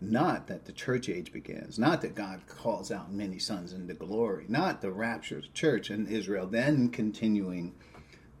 not 0.00 0.46
that 0.46 0.64
the 0.64 0.72
church 0.72 1.08
age 1.10 1.32
begins, 1.32 1.78
not 1.78 2.00
that 2.00 2.14
God 2.14 2.46
calls 2.46 2.90
out 2.90 3.12
many 3.12 3.38
sons 3.38 3.74
into 3.74 3.92
glory, 3.92 4.46
not 4.48 4.80
the 4.80 4.90
rapture 4.90 5.36
of 5.36 5.42
the 5.42 5.48
church 5.48 5.90
in 5.90 6.06
Israel, 6.06 6.46
then 6.46 6.88
continuing 6.88 7.74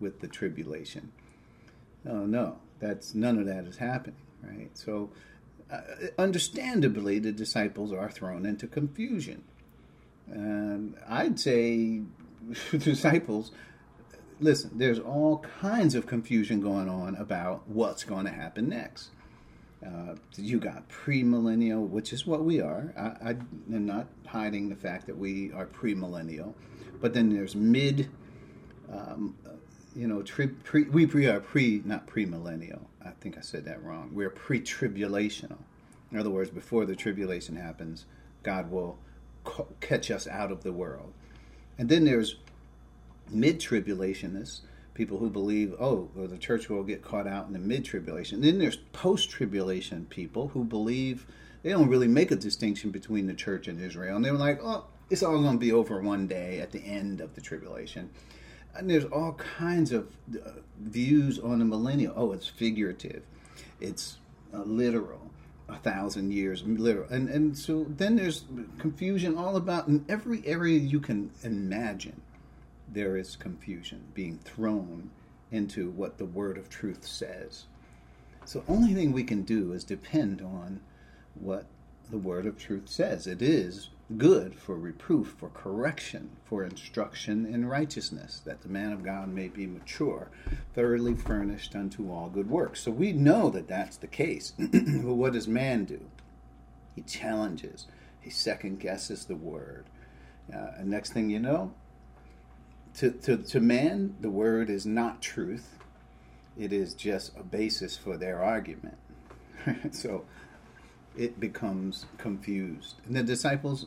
with 0.00 0.20
the 0.20 0.28
tribulation. 0.28 1.12
Oh, 2.08 2.24
no, 2.24 2.26
no, 2.26 2.56
that's 2.82 3.14
none 3.14 3.38
of 3.38 3.46
that 3.46 3.64
is 3.64 3.78
happening, 3.78 4.16
right? 4.42 4.68
So, 4.74 5.10
uh, 5.70 5.80
understandably, 6.18 7.18
the 7.20 7.32
disciples 7.32 7.92
are 7.92 8.10
thrown 8.10 8.44
into 8.44 8.66
confusion. 8.66 9.44
And 10.26 10.96
I'd 11.08 11.38
say, 11.38 12.02
disciples, 12.72 13.52
listen, 14.40 14.72
there's 14.74 14.98
all 14.98 15.38
kinds 15.60 15.94
of 15.94 16.06
confusion 16.06 16.60
going 16.60 16.88
on 16.88 17.14
about 17.14 17.68
what's 17.68 18.04
going 18.04 18.26
to 18.26 18.32
happen 18.32 18.68
next. 18.68 19.10
Uh, 19.84 20.16
you 20.36 20.58
got 20.58 20.88
premillennial, 20.88 21.88
which 21.88 22.12
is 22.12 22.26
what 22.26 22.44
we 22.44 22.60
are. 22.60 22.92
I, 22.96 23.30
I 23.30 23.36
am 23.74 23.86
not 23.86 24.08
hiding 24.26 24.68
the 24.68 24.76
fact 24.76 25.06
that 25.06 25.16
we 25.16 25.52
are 25.52 25.66
premillennial, 25.66 26.54
but 27.00 27.14
then 27.14 27.30
there's 27.30 27.56
mid 27.56 28.08
um, 28.92 29.36
you 29.94 30.06
know, 30.06 30.22
tri- 30.22 30.50
pre, 30.64 30.84
we 30.84 31.06
pre, 31.06 31.26
are 31.26 31.40
pre, 31.40 31.82
not 31.84 32.06
premillennial. 32.06 32.82
I 33.04 33.10
think 33.20 33.36
I 33.36 33.40
said 33.40 33.64
that 33.66 33.82
wrong. 33.82 34.10
We're 34.12 34.30
pre-tribulational. 34.30 35.58
In 36.10 36.18
other 36.18 36.30
words, 36.30 36.50
before 36.50 36.86
the 36.86 36.96
tribulation 36.96 37.56
happens, 37.56 38.06
God 38.42 38.70
will 38.70 38.98
ca- 39.44 39.64
catch 39.80 40.10
us 40.10 40.26
out 40.26 40.52
of 40.52 40.62
the 40.62 40.72
world. 40.72 41.12
And 41.78 41.88
then 41.88 42.04
there's 42.04 42.36
mid-tribulationists, 43.30 44.60
people 44.94 45.18
who 45.18 45.30
believe, 45.30 45.74
oh, 45.80 46.10
well, 46.14 46.28
the 46.28 46.38
church 46.38 46.68
will 46.68 46.84
get 46.84 47.02
caught 47.02 47.26
out 47.26 47.46
in 47.46 47.52
the 47.52 47.58
mid-tribulation. 47.58 48.40
Then 48.40 48.58
there's 48.58 48.76
post-tribulation 48.76 50.06
people 50.10 50.48
who 50.48 50.64
believe 50.64 51.26
they 51.62 51.70
don't 51.70 51.88
really 51.88 52.08
make 52.08 52.30
a 52.30 52.36
distinction 52.36 52.90
between 52.90 53.26
the 53.26 53.34
church 53.34 53.68
and 53.68 53.80
Israel, 53.80 54.16
and 54.16 54.24
they're 54.24 54.32
like, 54.32 54.60
oh, 54.62 54.84
it's 55.10 55.22
all 55.22 55.40
going 55.40 55.52
to 55.52 55.58
be 55.58 55.72
over 55.72 56.00
one 56.00 56.26
day 56.26 56.60
at 56.60 56.72
the 56.72 56.80
end 56.80 57.20
of 57.20 57.34
the 57.34 57.40
tribulation 57.40 58.10
and 58.74 58.88
there's 58.88 59.04
all 59.06 59.32
kinds 59.34 59.92
of 59.92 60.08
uh, 60.34 60.50
views 60.80 61.38
on 61.38 61.58
the 61.58 61.64
millennial. 61.64 62.14
Oh, 62.16 62.32
it's 62.32 62.48
figurative, 62.48 63.22
it's 63.80 64.18
uh, 64.54 64.62
literal, 64.62 65.30
a 65.68 65.76
thousand 65.76 66.32
years 66.32 66.62
literal, 66.64 67.08
and 67.10 67.28
and 67.28 67.56
so 67.56 67.86
then 67.88 68.16
there's 68.16 68.44
confusion 68.78 69.36
all 69.36 69.56
about 69.56 69.88
in 69.88 70.04
every 70.08 70.46
area 70.46 70.78
you 70.78 71.00
can 71.00 71.30
imagine. 71.42 72.20
There 72.92 73.16
is 73.16 73.36
confusion 73.36 74.04
being 74.12 74.38
thrown 74.38 75.10
into 75.50 75.90
what 75.90 76.18
the 76.18 76.24
word 76.24 76.58
of 76.58 76.68
truth 76.68 77.06
says. 77.06 77.64
So 78.44 78.64
only 78.68 78.92
thing 78.94 79.12
we 79.12 79.24
can 79.24 79.42
do 79.42 79.72
is 79.72 79.84
depend 79.84 80.42
on 80.42 80.80
what 81.34 81.66
the 82.10 82.18
word 82.18 82.46
of 82.46 82.58
truth 82.58 82.88
says. 82.88 83.26
It 83.26 83.40
is 83.40 83.90
good 84.18 84.54
for 84.54 84.76
reproof, 84.76 85.34
for 85.38 85.48
correction, 85.48 86.30
for 86.44 86.64
instruction 86.64 87.46
in 87.46 87.66
righteousness, 87.66 88.40
that 88.44 88.62
the 88.62 88.68
man 88.68 88.92
of 88.92 89.04
God 89.04 89.28
may 89.28 89.48
be 89.48 89.66
mature, 89.66 90.28
thoroughly 90.74 91.14
furnished 91.14 91.74
unto 91.74 92.10
all 92.10 92.28
good 92.28 92.48
works. 92.48 92.80
So 92.80 92.90
we 92.90 93.12
know 93.12 93.50
that 93.50 93.68
that's 93.68 93.96
the 93.96 94.06
case. 94.06 94.52
but 94.58 95.14
what 95.14 95.32
does 95.32 95.48
man 95.48 95.84
do? 95.84 96.00
He 96.94 97.02
challenges, 97.02 97.86
He 98.20 98.30
second 98.30 98.80
guesses 98.80 99.24
the 99.24 99.36
word. 99.36 99.86
Uh, 100.52 100.72
and 100.78 100.88
next 100.88 101.12
thing 101.12 101.30
you 101.30 101.38
know, 101.38 101.72
to, 102.94 103.10
to, 103.10 103.36
to 103.36 103.60
man, 103.60 104.16
the 104.20 104.30
word 104.30 104.68
is 104.68 104.84
not 104.84 105.22
truth. 105.22 105.78
It 106.58 106.72
is 106.72 106.94
just 106.94 107.36
a 107.36 107.42
basis 107.42 107.96
for 107.96 108.16
their 108.16 108.42
argument. 108.42 108.98
so 109.90 110.24
it 111.16 111.40
becomes 111.40 112.06
confused. 112.18 112.96
And 113.06 113.16
the 113.16 113.22
disciples 113.22 113.86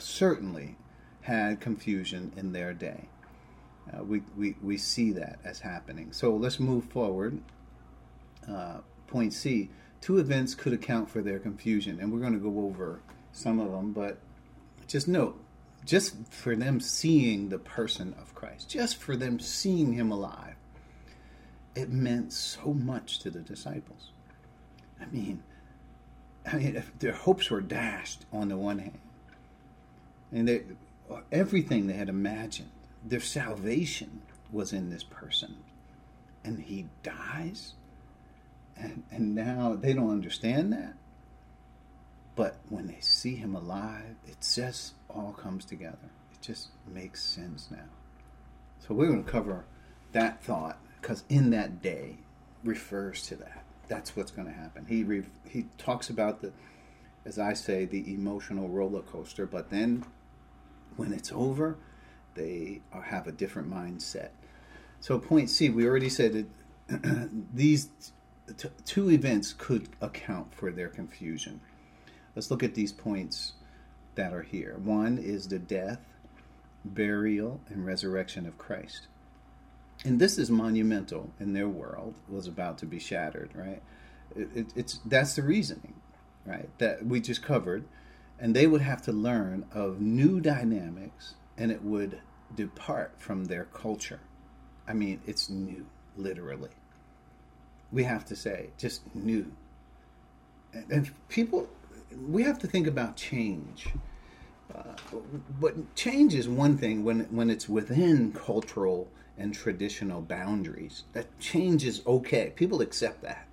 certainly 0.00 0.76
had 1.22 1.60
confusion 1.60 2.32
in 2.36 2.52
their 2.52 2.72
day. 2.72 3.08
Uh, 3.92 4.04
we, 4.04 4.22
we, 4.36 4.56
we 4.62 4.76
see 4.76 5.12
that 5.12 5.38
as 5.44 5.60
happening. 5.60 6.12
So 6.12 6.34
let's 6.34 6.60
move 6.60 6.84
forward. 6.84 7.40
Uh, 8.48 8.78
point 9.06 9.32
C 9.32 9.70
two 10.00 10.18
events 10.18 10.54
could 10.54 10.72
account 10.72 11.10
for 11.10 11.20
their 11.20 11.38
confusion, 11.38 11.98
and 12.00 12.12
we're 12.12 12.20
going 12.20 12.32
to 12.32 12.38
go 12.38 12.64
over 12.64 13.00
some 13.32 13.60
of 13.60 13.70
them, 13.70 13.92
but 13.92 14.18
just 14.86 15.06
note 15.06 15.38
just 15.84 16.14
for 16.30 16.56
them 16.56 16.80
seeing 16.80 17.48
the 17.48 17.58
person 17.58 18.14
of 18.20 18.34
Christ, 18.34 18.68
just 18.68 18.96
for 18.96 19.16
them 19.16 19.38
seeing 19.38 19.92
him 19.92 20.10
alive, 20.10 20.54
it 21.74 21.90
meant 21.90 22.32
so 22.32 22.72
much 22.72 23.18
to 23.20 23.30
the 23.30 23.40
disciples. 23.40 24.10
I 25.00 25.06
mean, 25.06 25.42
I 26.46 26.56
mean, 26.56 26.82
their 26.98 27.12
hopes 27.12 27.50
were 27.50 27.60
dashed 27.60 28.26
on 28.32 28.48
the 28.48 28.56
one 28.56 28.78
hand, 28.78 28.98
and 30.32 30.48
they, 30.48 30.62
everything 31.32 31.86
they 31.86 31.94
had 31.94 32.08
imagined, 32.08 32.70
their 33.04 33.20
salvation 33.20 34.22
was 34.52 34.72
in 34.72 34.90
this 34.90 35.02
person, 35.02 35.56
and 36.44 36.60
he 36.60 36.86
dies, 37.02 37.74
and 38.76 39.02
and 39.10 39.34
now 39.34 39.76
they 39.80 39.92
don't 39.92 40.10
understand 40.10 40.72
that. 40.72 40.94
But 42.36 42.56
when 42.68 42.86
they 42.86 43.00
see 43.00 43.34
him 43.34 43.54
alive, 43.54 44.16
it 44.26 44.36
just 44.40 44.94
all 45.08 45.32
comes 45.32 45.64
together. 45.64 45.98
It 46.32 46.40
just 46.40 46.68
makes 46.86 47.22
sense 47.22 47.68
now. 47.70 47.88
So 48.78 48.94
we're 48.94 49.08
going 49.08 49.24
to 49.24 49.30
cover 49.30 49.64
that 50.12 50.42
thought 50.42 50.78
because 51.00 51.24
in 51.28 51.50
that 51.50 51.82
day 51.82 52.16
refers 52.64 53.26
to 53.26 53.36
that. 53.36 53.64
That's 53.88 54.16
what's 54.16 54.30
going 54.30 54.48
to 54.48 54.54
happen. 54.54 54.86
He 54.88 55.02
re- 55.02 55.24
he 55.48 55.66
talks 55.78 56.10
about 56.10 56.40
the, 56.40 56.52
as 57.24 57.38
I 57.38 57.54
say, 57.54 57.84
the 57.84 58.12
emotional 58.12 58.68
roller 58.68 59.02
coaster. 59.02 59.46
But 59.46 59.70
then, 59.70 60.04
when 61.00 61.14
it's 61.14 61.32
over, 61.32 61.78
they 62.34 62.82
have 62.92 63.26
a 63.26 63.32
different 63.32 63.70
mindset. 63.70 64.28
So 65.00 65.18
point 65.18 65.48
C, 65.48 65.70
we 65.70 65.86
already 65.86 66.10
said 66.10 66.46
that 66.90 67.30
these 67.54 67.88
t- 68.58 68.68
two 68.84 69.10
events 69.10 69.54
could 69.56 69.88
account 70.02 70.54
for 70.54 70.70
their 70.70 70.88
confusion. 70.88 71.62
Let's 72.36 72.50
look 72.50 72.62
at 72.62 72.74
these 72.74 72.92
points 72.92 73.54
that 74.14 74.34
are 74.34 74.42
here. 74.42 74.76
One 74.84 75.16
is 75.16 75.48
the 75.48 75.58
death, 75.58 76.00
burial, 76.84 77.62
and 77.70 77.86
resurrection 77.86 78.46
of 78.46 78.58
Christ. 78.58 79.06
And 80.04 80.18
this 80.18 80.36
is 80.36 80.50
monumental 80.50 81.30
in 81.40 81.54
their 81.54 81.68
world, 81.68 82.14
was 82.28 82.46
about 82.46 82.76
to 82.78 82.86
be 82.86 82.98
shattered, 82.98 83.52
right? 83.54 83.82
It, 84.36 84.48
it, 84.54 84.66
it's 84.76 85.00
that's 85.06 85.34
the 85.34 85.42
reasoning, 85.42 85.94
right? 86.44 86.68
That 86.76 87.06
we 87.06 87.20
just 87.20 87.42
covered, 87.42 87.86
and 88.40 88.56
they 88.56 88.66
would 88.66 88.80
have 88.80 89.02
to 89.02 89.12
learn 89.12 89.66
of 89.72 90.00
new 90.00 90.40
dynamics, 90.40 91.34
and 91.58 91.70
it 91.70 91.82
would 91.82 92.20
depart 92.56 93.12
from 93.18 93.44
their 93.44 93.64
culture. 93.66 94.20
I 94.88 94.94
mean, 94.94 95.20
it's 95.26 95.50
new, 95.50 95.86
literally. 96.16 96.70
We 97.92 98.04
have 98.04 98.24
to 98.26 98.36
say, 98.36 98.70
just 98.78 99.02
new. 99.14 99.52
And, 100.72 101.10
people 101.28 101.68
we 102.28 102.42
have 102.42 102.58
to 102.60 102.66
think 102.66 102.86
about 102.86 103.16
change. 103.16 103.88
Uh, 104.74 104.94
but 105.60 105.94
change 105.94 106.34
is 106.34 106.48
one 106.48 106.76
thing 106.76 107.04
when 107.04 107.20
when 107.30 107.50
it's 107.50 107.68
within 107.68 108.32
cultural 108.32 109.08
and 109.36 109.54
traditional 109.54 110.20
boundaries. 110.20 111.04
That 111.12 111.38
change 111.40 111.84
is 111.84 112.02
okay. 112.06 112.52
People 112.56 112.80
accept 112.80 113.22
that. 113.22 113.46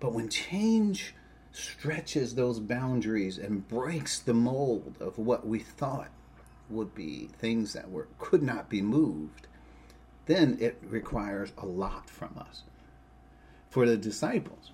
But 0.00 0.12
when 0.12 0.28
change 0.28 1.14
stretches 1.54 2.34
those 2.34 2.58
boundaries 2.58 3.38
and 3.38 3.66
breaks 3.68 4.18
the 4.18 4.34
mold 4.34 4.96
of 5.00 5.18
what 5.18 5.46
we 5.46 5.60
thought 5.60 6.10
would 6.68 6.94
be 6.94 7.28
things 7.38 7.72
that 7.72 7.90
were 7.90 8.08
could 8.18 8.42
not 8.42 8.68
be 8.68 8.82
moved, 8.82 9.46
then 10.26 10.56
it 10.60 10.82
requires 10.82 11.52
a 11.58 11.66
lot 11.66 12.10
from 12.10 12.36
us. 12.38 12.62
For 13.70 13.86
the 13.86 13.96
disciples, 13.96 14.72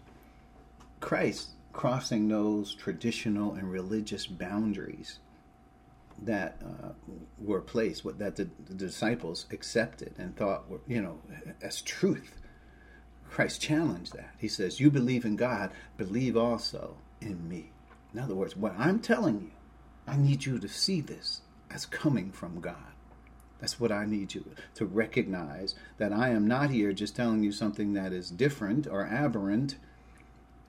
Christ 1.01 1.51
crossing 1.73 2.29
those 2.29 2.75
traditional 2.75 3.55
and 3.55 3.71
religious 3.71 4.27
boundaries 4.27 5.19
that 6.23 6.57
uh, 6.63 6.91
were 7.39 7.61
placed, 7.61 8.05
what 8.05 8.19
that 8.19 8.37
the, 8.37 8.49
the, 8.67 8.75
disciples 8.75 9.47
accepted 9.51 10.13
and 10.19 10.37
thought 10.37 10.69
were, 10.69 10.81
you 10.87 11.01
know, 11.01 11.19
as 11.63 11.81
truth. 11.81 12.40
Christ 13.31 13.61
challenged 13.61 14.13
that. 14.15 14.35
He 14.39 14.49
says, 14.49 14.81
"You 14.81 14.91
believe 14.91 15.25
in 15.25 15.37
God, 15.37 15.71
believe 15.97 16.37
also 16.37 16.97
in 17.21 17.49
me." 17.49 17.71
In 18.13 18.19
other 18.19 18.35
words, 18.35 18.57
what 18.57 18.75
I'm 18.77 18.99
telling 18.99 19.41
you, 19.41 19.51
I 20.07 20.17
need 20.17 20.45
you 20.45 20.59
to 20.59 20.69
see 20.69 21.01
this 21.01 21.43
as 21.71 21.87
coming 21.87 22.33
from 22.33 22.61
God. 22.61 22.93
That's 23.61 23.79
what 23.79 23.93
I 23.93 24.05
need 24.05 24.35
you 24.35 24.45
to 24.75 24.85
recognize 24.85 25.75
that 25.99 26.13
I 26.13 26.31
am 26.31 26.49
not 26.49 26.71
here 26.71 26.93
just 26.93 27.15
telling 27.15 27.45
you 27.45 27.53
something 27.53 27.93
that 27.93 28.13
is 28.13 28.31
different 28.31 28.87
or 28.87 29.07
aberrant 29.07 29.77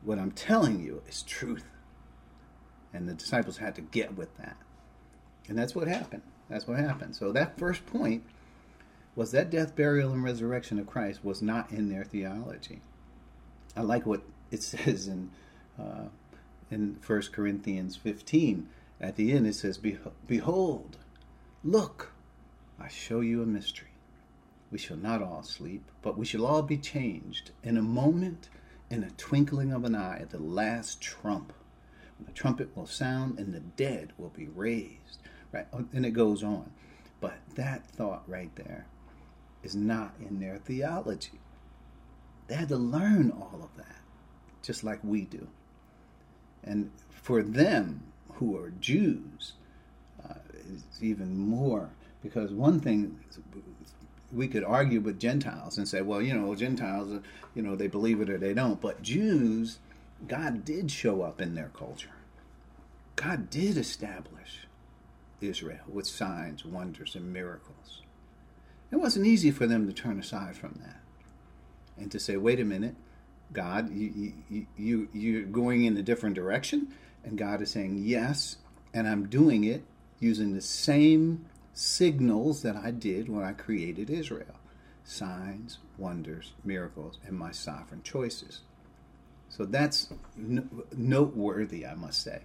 what 0.03 0.19
I'm 0.19 0.31
telling 0.31 0.81
you 0.81 1.01
is 1.07 1.23
truth. 1.23 1.65
And 2.93 3.07
the 3.07 3.13
disciples 3.13 3.57
had 3.57 3.75
to 3.75 3.81
get 3.81 4.17
with 4.17 4.37
that. 4.37 4.57
And 5.47 5.57
that's 5.57 5.73
what 5.73 5.87
happened. 5.87 6.23
That's 6.49 6.67
what 6.67 6.77
happened. 6.77 7.15
So 7.15 7.31
that 7.31 7.57
first 7.57 7.85
point 7.85 8.23
was 9.15 9.31
that 9.31 9.49
death, 9.49 9.75
burial, 9.75 10.13
and 10.13 10.23
resurrection 10.23 10.79
of 10.79 10.87
Christ 10.87 11.23
was 11.23 11.41
not 11.41 11.71
in 11.71 11.89
their 11.89 12.03
theology. 12.03 12.81
I 13.75 13.81
like 13.81 14.05
what 14.05 14.21
it 14.51 14.63
says 14.63 15.07
in 15.07 15.31
uh, 15.79 16.05
in 16.69 16.97
1 17.05 17.21
Corinthians 17.33 17.97
15. 17.97 18.69
At 18.99 19.15
the 19.15 19.31
end, 19.33 19.45
it 19.45 19.55
says, 19.55 19.79
Behold, 20.27 20.97
look, 21.63 22.13
I 22.79 22.87
show 22.87 23.19
you 23.19 23.41
a 23.41 23.45
mystery. 23.45 23.87
We 24.71 24.77
shall 24.77 24.97
not 24.97 25.21
all 25.21 25.43
sleep, 25.43 25.83
but 26.01 26.17
we 26.17 26.25
shall 26.25 26.45
all 26.45 26.61
be 26.61 26.77
changed 26.77 27.51
in 27.63 27.77
a 27.77 27.81
moment 27.81 28.47
in 28.89 29.03
a 29.03 29.11
twinkling 29.11 29.73
of 29.73 29.83
an 29.83 29.95
eye 29.95 30.19
at 30.21 30.29
the 30.29 30.39
last 30.39 31.01
trump. 31.01 31.51
When 32.17 32.25
the 32.25 32.31
trumpet 32.31 32.75
will 32.75 32.85
sound 32.85 33.39
and 33.39 33.53
the 33.53 33.59
dead 33.59 34.13
will 34.17 34.29
be 34.29 34.47
raised. 34.47 35.19
Right? 35.51 35.67
And 35.91 36.05
it 36.05 36.11
goes 36.11 36.43
on. 36.43 36.71
But 37.19 37.39
that 37.55 37.85
thought 37.85 38.23
right 38.27 38.55
there 38.55 38.85
is 39.63 39.75
not 39.75 40.13
in 40.19 40.39
their 40.39 40.57
theology. 40.57 41.39
They 42.47 42.55
had 42.55 42.69
to 42.69 42.77
learn 42.77 43.31
all 43.31 43.59
of 43.63 43.75
that, 43.77 44.01
just 44.61 44.83
like 44.83 44.99
we 45.03 45.21
do. 45.21 45.47
And 46.63 46.91
for 47.09 47.41
them 47.41 48.03
who 48.33 48.57
are 48.57 48.71
Jews, 48.79 49.53
uh, 50.27 50.35
it's 50.73 51.01
even 51.01 51.37
more 51.37 51.89
because 52.21 52.51
one 52.51 52.79
thing 52.79 53.19
we 54.31 54.47
could 54.47 54.63
argue 54.63 55.01
with 55.01 55.19
Gentiles 55.19 55.77
and 55.77 55.87
say, 55.87 56.01
well, 56.01 56.21
you 56.21 56.33
know, 56.33 56.55
Gentiles, 56.55 57.11
uh, 57.11 57.19
you 57.55 57.61
know, 57.61 57.75
they 57.75 57.87
believe 57.87 58.21
it 58.21 58.29
or 58.29 58.37
they 58.37 58.53
don't. 58.53 58.79
But 58.79 59.01
Jews, 59.01 59.79
God 60.27 60.63
did 60.63 60.91
show 60.91 61.21
up 61.21 61.41
in 61.41 61.55
their 61.55 61.71
culture. 61.77 62.09
God 63.15 63.49
did 63.49 63.77
establish 63.77 64.67
Israel 65.41 65.85
with 65.87 66.07
signs, 66.07 66.65
wonders, 66.65 67.15
and 67.15 67.31
miracles. 67.31 68.01
It 68.91 68.97
wasn't 68.97 69.27
easy 69.27 69.51
for 69.51 69.67
them 69.67 69.87
to 69.87 69.93
turn 69.93 70.19
aside 70.19 70.55
from 70.55 70.79
that 70.83 70.99
and 71.97 72.11
to 72.11 72.19
say, 72.19 72.37
wait 72.37 72.59
a 72.59 72.65
minute, 72.65 72.95
God, 73.53 73.93
you, 73.93 74.33
you, 74.49 74.67
you, 74.77 75.07
you're 75.13 75.43
going 75.43 75.85
in 75.85 75.97
a 75.97 76.01
different 76.01 76.35
direction. 76.35 76.89
And 77.23 77.37
God 77.37 77.61
is 77.61 77.71
saying, 77.71 78.01
yes, 78.03 78.57
and 78.93 79.07
I'm 79.07 79.27
doing 79.27 79.63
it 79.63 79.83
using 80.19 80.53
the 80.53 80.61
same 80.61 81.45
signals 81.73 82.61
that 82.63 82.75
I 82.75 82.91
did 82.91 83.29
when 83.29 83.43
I 83.43 83.53
created 83.53 84.09
Israel 84.09 84.55
signs, 85.03 85.79
wonders, 85.97 86.53
miracles, 86.63 87.17
and 87.25 87.37
my 87.37 87.51
sovereign 87.51 88.03
choices. 88.03 88.61
So 89.49 89.65
that's 89.65 90.07
noteworthy, 90.95 91.85
I 91.85 91.95
must 91.95 92.23
say. 92.23 92.41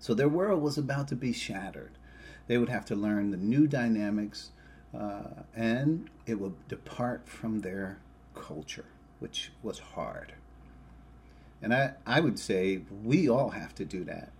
So 0.00 0.14
their 0.14 0.28
world 0.28 0.62
was 0.62 0.76
about 0.76 1.08
to 1.08 1.14
be 1.14 1.32
shattered. 1.32 1.92
They 2.48 2.58
would 2.58 2.70
have 2.70 2.84
to 2.86 2.96
learn 2.96 3.30
the 3.30 3.36
new 3.36 3.68
dynamics, 3.68 4.50
uh, 4.98 5.42
and 5.54 6.10
it 6.26 6.38
will 6.38 6.54
depart 6.68 7.28
from 7.28 7.60
their 7.60 7.98
culture, 8.34 8.84
which 9.20 9.52
was 9.62 9.78
hard. 9.78 10.34
And 11.62 11.72
I, 11.72 11.92
I 12.06 12.20
would 12.20 12.38
say 12.38 12.82
we 13.02 13.28
all 13.28 13.50
have 13.50 13.74
to 13.76 13.84
do 13.84 14.04
that, 14.04 14.32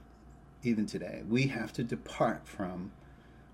even 0.62 0.86
today. 0.86 1.22
We 1.28 1.46
have 1.48 1.72
to 1.74 1.84
depart 1.84 2.46
from 2.46 2.92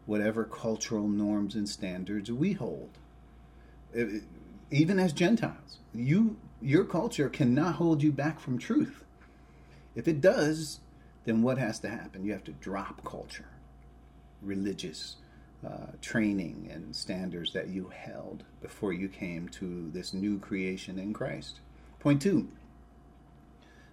whatever 0.06 0.44
cultural 0.44 1.06
norms 1.06 1.54
and 1.54 1.68
standards 1.68 2.32
we 2.32 2.54
hold. 2.54 2.90
Even 4.70 4.98
as 4.98 5.12
Gentiles, 5.12 5.78
you 5.94 6.36
your 6.60 6.84
culture 6.84 7.28
cannot 7.28 7.76
hold 7.76 8.02
you 8.02 8.10
back 8.10 8.40
from 8.40 8.58
truth. 8.58 9.04
If 9.94 10.08
it 10.08 10.20
does, 10.20 10.80
then 11.24 11.42
what 11.42 11.58
has 11.58 11.78
to 11.80 11.88
happen? 11.88 12.24
You 12.24 12.32
have 12.32 12.44
to 12.44 12.52
drop 12.52 13.04
culture, 13.04 13.48
religious 14.42 15.16
uh, 15.66 15.92
training, 16.00 16.68
and 16.72 16.94
standards 16.94 17.52
that 17.52 17.68
you 17.68 17.90
held 17.94 18.44
before 18.60 18.92
you 18.92 19.08
came 19.08 19.48
to 19.48 19.90
this 19.92 20.14
new 20.14 20.38
creation 20.38 20.98
in 20.98 21.12
Christ. 21.12 21.60
Point 21.98 22.22
two 22.22 22.48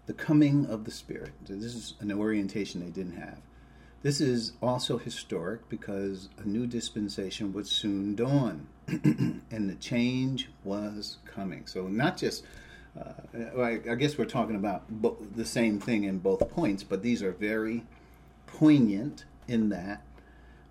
the 0.05 0.13
coming 0.13 0.65
of 0.67 0.85
the 0.85 0.91
Spirit. 0.91 1.31
This 1.47 1.73
is 1.73 1.95
an 1.99 2.11
orientation 2.11 2.79
they 2.79 2.91
didn't 2.91 3.17
have. 3.17 3.39
This 4.03 4.21
is 4.21 4.53
also 4.61 4.99
historic 4.99 5.67
because 5.67 6.29
a 6.37 6.47
new 6.47 6.67
dispensation 6.67 7.53
would 7.53 7.65
soon 7.65 8.13
dawn, 8.13 8.67
and 8.87 9.67
the 9.67 9.75
change 9.79 10.49
was 10.63 11.17
coming. 11.25 11.65
So, 11.65 11.87
not 11.87 12.17
just, 12.17 12.43
uh, 12.99 13.59
I, 13.59 13.79
I 13.89 13.95
guess 13.95 14.15
we're 14.15 14.25
talking 14.25 14.55
about 14.55 14.87
bo- 14.89 15.17
the 15.35 15.45
same 15.45 15.79
thing 15.79 16.03
in 16.03 16.19
both 16.19 16.47
points, 16.51 16.83
but 16.83 17.01
these 17.01 17.23
are 17.23 17.31
very 17.31 17.83
poignant 18.45 19.25
in 19.47 19.69
that 19.69 20.03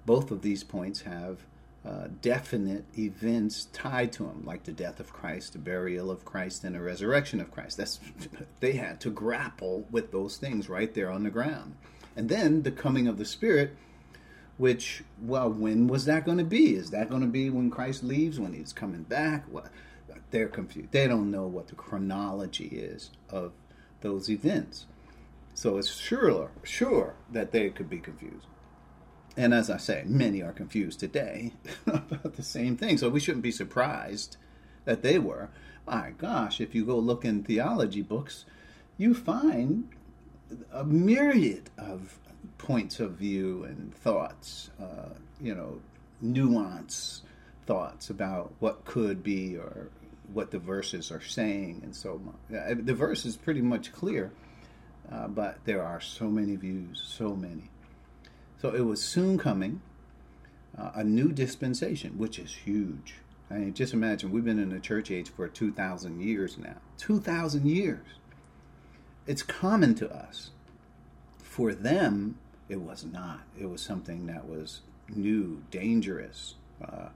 both 0.06 0.30
of 0.30 0.42
these 0.42 0.64
points 0.64 1.02
have 1.02 1.38
uh, 1.86 2.08
definite 2.22 2.84
events 2.98 3.66
tied 3.72 4.10
to 4.10 4.22
them, 4.22 4.42
like 4.44 4.64
the 4.64 4.72
death 4.72 5.00
of 5.00 5.12
Christ, 5.12 5.52
the 5.52 5.58
burial 5.58 6.10
of 6.10 6.24
Christ, 6.24 6.64
and 6.64 6.74
the 6.74 6.80
resurrection 6.80 7.40
of 7.40 7.50
Christ. 7.50 7.76
That's 7.76 8.00
they 8.60 8.72
had 8.72 9.00
to 9.00 9.10
grapple 9.10 9.86
with 9.90 10.10
those 10.10 10.38
things 10.38 10.68
right 10.68 10.92
there 10.94 11.10
on 11.10 11.24
the 11.24 11.30
ground. 11.30 11.76
And 12.16 12.28
then 12.28 12.62
the 12.62 12.70
coming 12.70 13.06
of 13.06 13.18
the 13.18 13.24
Spirit, 13.24 13.76
which, 14.56 15.02
well, 15.20 15.50
when 15.50 15.86
was 15.86 16.06
that 16.06 16.24
going 16.24 16.38
to 16.38 16.44
be? 16.44 16.74
Is 16.74 16.90
that 16.90 17.10
going 17.10 17.22
to 17.22 17.28
be 17.28 17.50
when 17.50 17.70
Christ 17.70 18.02
leaves, 18.02 18.40
when 18.40 18.54
he's 18.54 18.72
coming 18.72 19.02
back? 19.02 19.44
They're 20.30 20.48
confused. 20.48 20.92
They 20.92 21.06
don't 21.06 21.30
know 21.30 21.46
what 21.46 21.68
the 21.68 21.74
chronology 21.74 22.66
is 22.68 23.10
of 23.28 23.52
those 24.00 24.30
events. 24.30 24.86
So 25.54 25.76
it's 25.76 25.94
sure, 25.94 26.50
sure 26.62 27.14
that 27.30 27.52
they 27.52 27.70
could 27.70 27.90
be 27.90 27.98
confused. 27.98 28.46
And 29.36 29.52
as 29.52 29.68
I 29.68 29.78
say, 29.78 30.04
many 30.06 30.42
are 30.42 30.52
confused 30.52 31.00
today 31.00 31.52
about 31.86 32.34
the 32.34 32.42
same 32.42 32.76
thing. 32.76 32.98
So 32.98 33.08
we 33.08 33.20
shouldn't 33.20 33.42
be 33.42 33.50
surprised 33.50 34.36
that 34.84 35.02
they 35.02 35.18
were. 35.18 35.50
My 35.86 36.12
gosh, 36.16 36.60
if 36.60 36.74
you 36.74 36.84
go 36.84 36.98
look 36.98 37.24
in 37.24 37.42
theology 37.42 38.02
books, 38.02 38.44
you 38.96 39.12
find 39.12 39.88
a 40.72 40.84
myriad 40.84 41.70
of 41.76 42.18
points 42.58 43.00
of 43.00 43.12
view 43.12 43.64
and 43.64 43.94
thoughts, 43.94 44.70
uh, 44.80 45.10
you 45.40 45.54
know, 45.54 45.80
nuance 46.20 47.22
thoughts 47.66 48.10
about 48.10 48.52
what 48.60 48.84
could 48.84 49.22
be 49.22 49.56
or 49.56 49.88
what 50.32 50.50
the 50.50 50.58
verses 50.58 51.10
are 51.10 51.20
saying 51.20 51.80
and 51.82 51.94
so 51.94 52.20
on. 52.48 52.84
The 52.84 52.94
verse 52.94 53.24
is 53.26 53.36
pretty 53.36 53.60
much 53.60 53.92
clear, 53.92 54.32
uh, 55.10 55.28
but 55.28 55.58
there 55.64 55.82
are 55.82 56.00
so 56.00 56.28
many 56.28 56.56
views, 56.56 57.02
so 57.04 57.34
many. 57.34 57.70
So 58.64 58.72
it 58.72 58.81
was 58.81 59.03
soon 59.03 59.37
coming, 59.37 59.83
uh, 60.79 60.92
a 60.94 61.05
new 61.05 61.33
dispensation, 61.33 62.16
which 62.16 62.38
is 62.38 62.55
huge. 62.55 63.16
I 63.50 63.57
mean, 63.57 63.74
just 63.74 63.92
imagine 63.92 64.33
we've 64.33 64.42
been 64.42 64.59
in 64.59 64.70
the 64.70 64.81
church 64.81 65.11
age 65.11 65.29
for 65.29 65.46
2,000 65.48 66.22
years 66.22 66.57
now. 66.57 66.77
2,000 66.96 67.66
years 67.66 68.07
it's 69.27 69.42
common 69.42 69.94
to 69.96 70.11
us. 70.11 70.48
For 71.42 71.74
them, 71.74 72.38
it 72.70 72.81
was 72.81 73.05
not. 73.05 73.40
It 73.61 73.68
was 73.68 73.83
something 73.83 74.29
that 74.29 74.48
was 74.48 74.81
new, 75.14 75.62
dangerous. 75.70 76.55
Uh, 76.83 77.09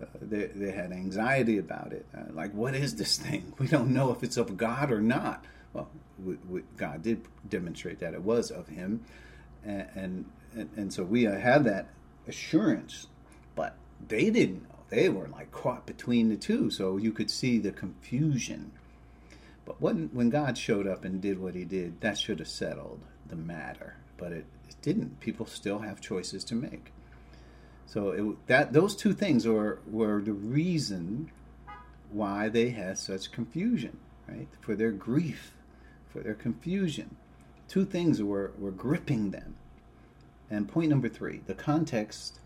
uh, 0.00 0.04
they, 0.22 0.46
they 0.54 0.70
had 0.70 0.92
anxiety 0.92 1.58
about 1.58 1.92
it. 1.92 2.06
Uh, 2.16 2.32
like, 2.32 2.54
what 2.54 2.76
is 2.76 2.94
this 2.94 3.18
thing? 3.18 3.54
We 3.58 3.66
don't 3.66 3.92
know 3.92 4.12
if 4.12 4.22
it's 4.22 4.36
of 4.36 4.56
God 4.56 4.92
or 4.92 5.00
not. 5.00 5.44
Well, 5.72 5.88
we, 6.24 6.36
we, 6.48 6.62
God 6.76 7.02
did 7.02 7.22
demonstrate 7.48 7.98
that 7.98 8.14
it 8.14 8.22
was 8.22 8.52
of 8.52 8.68
Him, 8.68 9.04
and 9.64 9.88
and, 9.96 10.24
and 10.54 10.92
so 10.92 11.02
we 11.04 11.26
uh, 11.26 11.38
had 11.38 11.64
that 11.64 11.88
assurance. 12.26 13.06
But 13.54 13.76
they 14.06 14.30
didn't 14.30 14.62
know. 14.62 14.76
They 14.88 15.08
were 15.08 15.28
like 15.28 15.52
caught 15.52 15.86
between 15.86 16.28
the 16.28 16.36
two. 16.36 16.70
So 16.70 16.96
you 16.96 17.12
could 17.12 17.30
see 17.30 17.58
the 17.58 17.72
confusion 17.72 18.72
but 19.70 19.80
when, 19.80 20.10
when 20.12 20.30
God 20.30 20.58
showed 20.58 20.88
up 20.88 21.04
and 21.04 21.20
did 21.20 21.38
what 21.38 21.54
he 21.54 21.64
did, 21.64 22.00
that 22.00 22.18
should 22.18 22.40
have 22.40 22.48
settled 22.48 23.00
the 23.28 23.36
matter. 23.36 23.94
But 24.16 24.32
it, 24.32 24.44
it 24.68 24.74
didn't. 24.82 25.20
People 25.20 25.46
still 25.46 25.78
have 25.78 26.00
choices 26.00 26.42
to 26.46 26.56
make. 26.56 26.92
So 27.86 28.10
it, 28.10 28.46
that 28.48 28.72
those 28.72 28.96
two 28.96 29.12
things 29.12 29.46
were, 29.46 29.78
were 29.88 30.20
the 30.20 30.32
reason 30.32 31.30
why 32.10 32.48
they 32.48 32.70
had 32.70 32.98
such 32.98 33.30
confusion, 33.30 33.98
right? 34.26 34.48
For 34.60 34.74
their 34.74 34.90
grief, 34.90 35.52
for 36.12 36.18
their 36.18 36.34
confusion. 36.34 37.14
Two 37.68 37.84
things 37.84 38.20
were, 38.20 38.50
were 38.58 38.72
gripping 38.72 39.30
them. 39.30 39.54
And 40.50 40.68
point 40.68 40.90
number 40.90 41.08
three 41.08 41.40
the 41.46 41.54
context 41.54 42.40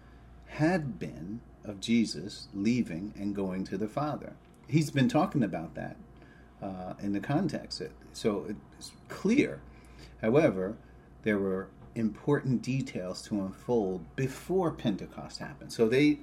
had 0.46 0.98
been 0.98 1.40
of 1.64 1.80
Jesus 1.80 2.48
leaving 2.54 3.12
and 3.16 3.34
going 3.34 3.64
to 3.64 3.78
the 3.78 3.88
Father. 3.88 4.34
He's 4.68 4.90
been 4.90 5.08
talking 5.08 5.42
about 5.42 5.74
that 5.74 5.96
uh, 6.62 6.94
in 7.00 7.12
the 7.12 7.20
context. 7.20 7.82
So 8.12 8.46
it's 8.76 8.92
clear. 9.08 9.60
However, 10.20 10.76
there 11.22 11.38
were 11.38 11.68
important 11.94 12.62
details 12.62 13.22
to 13.22 13.40
unfold 13.40 14.04
before 14.16 14.70
Pentecost 14.70 15.38
happened. 15.38 15.72
So 15.72 15.88
they 15.88 16.18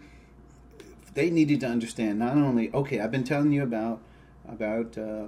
they 1.13 1.29
needed 1.29 1.59
to 1.61 1.67
understand 1.67 2.19
not 2.19 2.37
only 2.37 2.73
okay, 2.73 2.99
I've 2.99 3.11
been 3.11 3.23
telling 3.23 3.51
you 3.51 3.63
about 3.63 3.99
about 4.47 4.97
uh, 4.97 5.27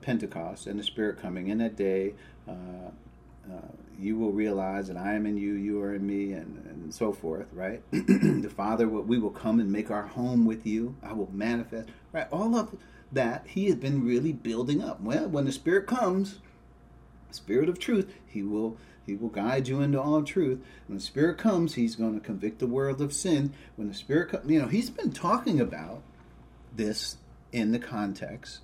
Pentecost 0.00 0.66
and 0.66 0.78
the 0.78 0.84
Spirit 0.84 1.18
coming 1.18 1.48
in 1.48 1.58
that 1.58 1.76
day. 1.76 2.14
Uh, 2.48 2.90
uh, 3.50 3.72
you 4.00 4.16
will 4.16 4.32
realize 4.32 4.88
that 4.88 4.96
I 4.96 5.14
am 5.14 5.26
in 5.26 5.36
you, 5.36 5.52
you 5.52 5.80
are 5.82 5.94
in 5.94 6.06
me, 6.06 6.32
and, 6.32 6.64
and 6.70 6.94
so 6.94 7.12
forth, 7.12 7.46
right? 7.52 7.82
the 7.90 8.52
Father, 8.54 8.88
will, 8.88 9.02
we 9.02 9.18
will 9.18 9.30
come 9.30 9.60
and 9.60 9.70
make 9.70 9.90
our 9.90 10.06
home 10.06 10.46
with 10.46 10.66
you. 10.66 10.96
I 11.02 11.12
will 11.12 11.30
manifest, 11.32 11.90
right? 12.12 12.26
All 12.32 12.56
of 12.56 12.74
that 13.12 13.46
he 13.48 13.66
has 13.66 13.74
been 13.76 14.04
really 14.04 14.32
building 14.32 14.82
up. 14.82 15.00
Well, 15.00 15.28
when 15.28 15.44
the 15.44 15.52
Spirit 15.52 15.86
comes, 15.86 16.38
Spirit 17.30 17.68
of 17.68 17.78
truth, 17.78 18.14
he 18.26 18.42
will 18.42 18.76
he 19.06 19.16
will 19.16 19.28
guide 19.28 19.66
you 19.66 19.80
into 19.80 20.00
all 20.00 20.22
truth. 20.22 20.60
When 20.86 20.98
the 20.98 21.04
Spirit 21.04 21.36
comes, 21.36 21.74
he's 21.74 21.96
going 21.96 22.14
to 22.14 22.24
convict 22.24 22.58
the 22.58 22.66
world 22.66 23.00
of 23.00 23.12
sin. 23.12 23.52
When 23.76 23.88
the 23.88 23.94
Spirit 23.94 24.30
comes, 24.30 24.48
you 24.50 24.60
know, 24.60 24.68
he's 24.68 24.90
been 24.90 25.12
talking 25.12 25.60
about 25.60 26.02
this 26.74 27.16
in 27.50 27.72
the 27.72 27.78
context 27.78 28.60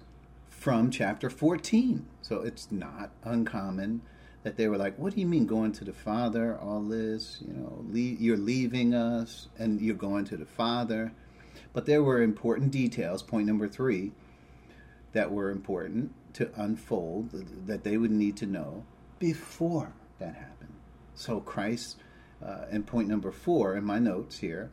from 0.49 0.91
chapter 0.91 1.29
14. 1.29 2.07
So 2.23 2.43
it's 2.43 2.71
not 2.71 3.11
uncommon 3.25 4.03
that 4.47 4.57
they 4.57 4.69
were 4.69 4.77
like, 4.77 4.97
"What 4.97 5.13
do 5.13 5.21
you 5.21 5.27
mean 5.27 5.45
going 5.45 5.73
to 5.73 5.85
the 5.85 5.93
Father? 5.93 6.57
All 6.57 6.81
this, 6.81 7.43
you 7.45 7.53
know, 7.53 7.85
you're 7.93 8.37
leaving 8.37 8.95
us 8.95 9.49
and 9.59 9.81
you're 9.81 9.97
going 9.97 10.25
to 10.27 10.37
the 10.37 10.47
Father." 10.47 11.11
But 11.73 11.87
there 11.87 12.01
were 12.01 12.23
important 12.23 12.71
details. 12.71 13.25
Point 13.25 13.49
number 13.49 13.67
three 13.67 14.13
that 15.15 15.33
were 15.33 15.51
important 15.51 16.15
to 16.35 16.49
unfold 16.55 17.33
that 17.67 17.83
they 17.83 17.97
would 17.97 18.13
need 18.13 18.37
to 18.37 18.47
know 18.47 18.85
before 19.19 19.95
that 20.21 20.37
happened. 20.37 20.75
So 21.17 21.41
Christ, 21.41 21.97
uh, 22.41 22.67
and 22.71 22.87
point 22.87 23.09
number 23.09 23.33
four 23.33 23.75
in 23.75 23.83
my 23.83 23.99
notes 23.99 24.39
here, 24.39 24.71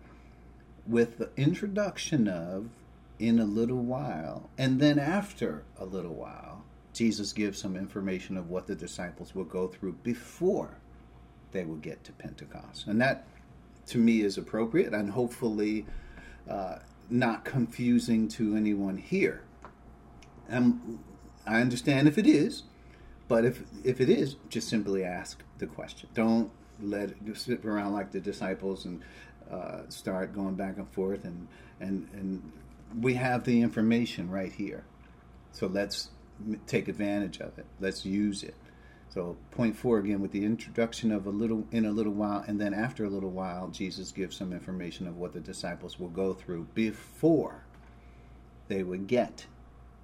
with 0.86 1.18
the 1.18 1.32
introduction 1.36 2.28
of 2.28 2.70
in 3.18 3.40
a 3.40 3.46
little 3.46 3.82
while, 3.82 4.52
and 4.56 4.80
then 4.80 5.00
after 5.00 5.64
a 5.80 5.86
little 5.86 6.14
while, 6.14 6.63
Jesus 6.94 7.34
gives 7.34 7.60
some 7.60 7.76
information 7.76 8.38
of 8.38 8.50
what 8.50 8.68
the 8.68 8.76
disciples 8.76 9.34
will 9.34 9.44
go 9.44 9.68
through 9.68 9.94
before 10.04 10.78
they 11.52 11.66
will 11.66 11.78
get 11.78 12.04
to 12.04 12.12
Pentecost. 12.12 12.88
And 12.88 13.02
that, 13.02 13.28
to 13.88 13.98
me, 13.98 14.22
is 14.22 14.38
appropriate 14.38 14.94
and 14.94 15.10
hopefully 15.10 15.86
uh, 16.50 16.78
not 17.10 17.46
confusing 17.46 18.28
to 18.30 18.56
anyone 18.56 18.98
here. 18.98 19.44
And 20.48 21.00
I 21.46 21.62
understand 21.62 22.08
if 22.08 22.18
it 22.18 22.28
is, 22.28 22.64
but 23.28 23.46
if 23.46 23.64
if 23.84 24.02
it 24.02 24.10
is, 24.10 24.36
just 24.50 24.68
simply 24.70 25.04
ask 25.04 25.42
the 25.58 25.68
question. 25.68 26.10
Don't 26.14 26.52
let 26.82 27.10
it 27.10 27.38
sit 27.38 27.66
around 27.66 27.94
like 27.94 28.12
the 28.12 28.20
disciples 28.20 28.86
and 28.86 29.02
uh, 29.50 29.82
start 29.90 30.34
going 30.34 30.56
back 30.56 30.78
and 30.78 30.90
forth. 30.92 31.24
And 31.24 31.48
and 31.80 32.08
and 32.14 32.52
we 33.02 33.16
have 33.16 33.44
the 33.44 33.62
information 33.62 34.30
right 34.30 34.52
here, 34.52 34.84
so 35.52 35.68
let's 35.68 36.10
take 36.68 36.88
advantage 36.88 37.40
of 37.40 37.58
it. 37.58 37.66
Let's 37.80 38.06
use 38.06 38.44
it. 38.44 38.56
So 39.10 39.38
point 39.52 39.76
four 39.76 40.00
again 40.00 40.22
with 40.22 40.32
the 40.32 40.44
introduction 40.44 41.12
of 41.12 41.28
a 41.28 41.30
little 41.30 41.68
in 41.72 41.86
a 41.86 41.92
little 41.92 42.14
while, 42.14 42.44
and 42.48 42.60
then 42.60 42.74
after 42.74 43.06
a 43.06 43.10
little 43.10 43.30
while, 43.30 43.68
Jesus 43.68 44.12
gives 44.12 44.36
some 44.36 44.52
information 44.52 45.08
of 45.08 45.18
what 45.18 45.34
the 45.34 45.40
disciples 45.40 46.00
will 46.00 46.10
go 46.10 46.34
through 46.34 46.68
before 46.74 47.64
they 48.68 48.84
would 48.84 49.08
get 49.08 49.46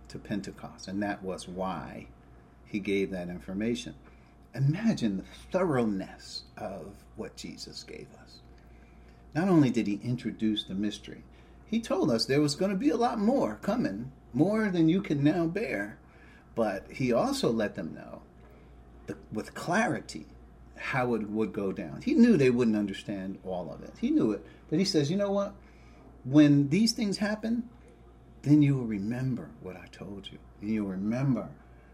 to 0.09 0.19
Pentecost, 0.19 0.87
and 0.87 1.01
that 1.01 1.23
was 1.23 1.47
why 1.47 2.07
he 2.65 2.79
gave 2.79 3.11
that 3.11 3.29
information. 3.29 3.95
Imagine 4.55 5.17
the 5.17 5.23
thoroughness 5.51 6.43
of 6.57 6.91
what 7.15 7.35
Jesus 7.35 7.83
gave 7.83 8.07
us. 8.21 8.39
Not 9.35 9.47
only 9.47 9.69
did 9.69 9.85
he 9.85 9.99
introduce 10.03 10.63
the 10.63 10.73
mystery, 10.73 11.23
he 11.65 11.79
told 11.79 12.09
us 12.09 12.25
there 12.25 12.41
was 12.41 12.55
going 12.55 12.71
to 12.71 12.77
be 12.77 12.89
a 12.89 12.97
lot 12.97 13.19
more 13.19 13.59
coming, 13.61 14.11
more 14.33 14.69
than 14.69 14.89
you 14.89 15.03
can 15.03 15.23
now 15.23 15.45
bear. 15.45 15.98
But 16.59 16.91
he 16.91 17.13
also 17.13 17.53
let 17.53 17.75
them 17.75 17.95
know 17.95 18.21
with 19.31 19.53
clarity 19.53 20.25
how 20.75 21.13
it 21.13 21.29
would 21.29 21.53
go 21.53 21.71
down. 21.71 22.01
He 22.01 22.13
knew 22.13 22.35
they 22.35 22.49
wouldn't 22.49 22.75
understand 22.75 23.37
all 23.45 23.71
of 23.71 23.81
it. 23.81 23.93
He 24.01 24.09
knew 24.09 24.33
it. 24.33 24.45
But 24.69 24.77
he 24.77 24.83
says, 24.83 25.09
you 25.09 25.15
know 25.15 25.31
what? 25.31 25.53
When 26.25 26.67
these 26.67 26.91
things 26.91 27.19
happen, 27.19 27.69
then 28.41 28.61
you 28.61 28.75
will 28.75 28.87
remember 28.87 29.51
what 29.61 29.77
I 29.77 29.85
told 29.93 30.27
you. 30.29 30.37
And 30.59 30.69
you'll 30.69 30.87
remember 30.87 31.47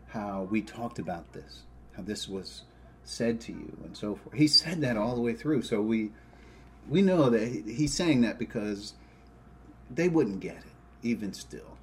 how 0.07 0.47
we 0.49 0.63
talked 0.63 0.97
about 0.97 1.31
this, 1.31 1.61
how 1.95 2.01
this 2.01 2.27
was 2.27 2.63
said 3.03 3.39
to 3.41 3.51
you, 3.51 3.77
and 3.83 3.95
so 3.95 4.15
forth. 4.15 4.35
He 4.35 4.47
said 4.47 4.81
that 4.81 4.97
all 4.97 5.13
the 5.13 5.21
way 5.21 5.35
through. 5.35 5.61
So 5.61 5.79
we 5.79 6.09
we 6.89 7.03
know 7.03 7.29
that 7.29 7.47
he's 7.67 7.93
saying 7.93 8.21
that 8.21 8.39
because 8.39 8.95
they 9.91 10.09
wouldn't 10.09 10.39
get 10.39 10.55
it, 10.55 10.73
even 11.03 11.33
still. 11.33 11.77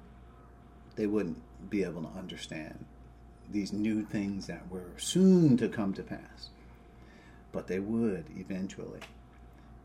They 0.97 1.07
wouldn't 1.07 1.41
be 1.69 1.83
able 1.83 2.01
to 2.03 2.17
understand 2.17 2.85
these 3.49 3.73
new 3.73 4.03
things 4.03 4.47
that 4.47 4.69
were 4.69 4.91
soon 4.97 5.57
to 5.57 5.67
come 5.67 5.93
to 5.93 6.03
pass. 6.03 6.49
But 7.51 7.67
they 7.67 7.79
would 7.79 8.25
eventually. 8.35 8.99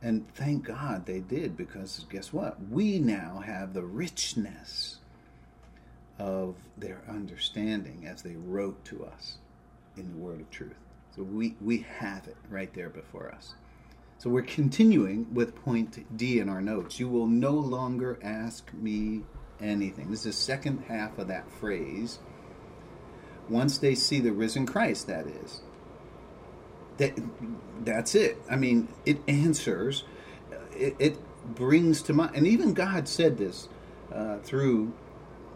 And 0.00 0.32
thank 0.34 0.64
God 0.64 1.06
they 1.06 1.20
did 1.20 1.56
because 1.56 2.06
guess 2.08 2.32
what? 2.32 2.56
We 2.70 2.98
now 2.98 3.42
have 3.44 3.74
the 3.74 3.82
richness 3.82 4.98
of 6.18 6.56
their 6.76 7.02
understanding 7.08 8.06
as 8.06 8.22
they 8.22 8.36
wrote 8.36 8.84
to 8.86 9.04
us 9.04 9.38
in 9.96 10.10
the 10.12 10.18
word 10.18 10.40
of 10.40 10.50
truth. 10.50 10.76
So 11.14 11.22
we, 11.22 11.56
we 11.60 11.84
have 11.98 12.26
it 12.28 12.36
right 12.48 12.72
there 12.74 12.90
before 12.90 13.30
us. 13.30 13.54
So 14.18 14.30
we're 14.30 14.42
continuing 14.42 15.32
with 15.32 15.54
point 15.54 16.16
D 16.16 16.40
in 16.40 16.48
our 16.48 16.60
notes. 16.60 16.98
You 16.98 17.08
will 17.08 17.26
no 17.26 17.52
longer 17.52 18.18
ask 18.22 18.72
me 18.74 19.22
anything. 19.60 20.10
This 20.10 20.20
is 20.20 20.26
the 20.26 20.32
second 20.32 20.84
half 20.88 21.18
of 21.18 21.28
that 21.28 21.50
phrase. 21.50 22.18
Once 23.48 23.78
they 23.78 23.94
see 23.94 24.20
the 24.20 24.32
risen 24.32 24.66
Christ, 24.66 25.06
that 25.06 25.26
is. 25.26 25.62
That, 26.98 27.18
that's 27.84 28.14
it. 28.14 28.36
I 28.50 28.56
mean, 28.56 28.88
it 29.06 29.20
answers, 29.26 30.04
it, 30.76 30.96
it 30.98 31.18
brings 31.54 32.02
to 32.02 32.12
mind, 32.12 32.34
and 32.34 32.46
even 32.46 32.74
God 32.74 33.08
said 33.08 33.38
this 33.38 33.68
uh, 34.12 34.38
through 34.38 34.92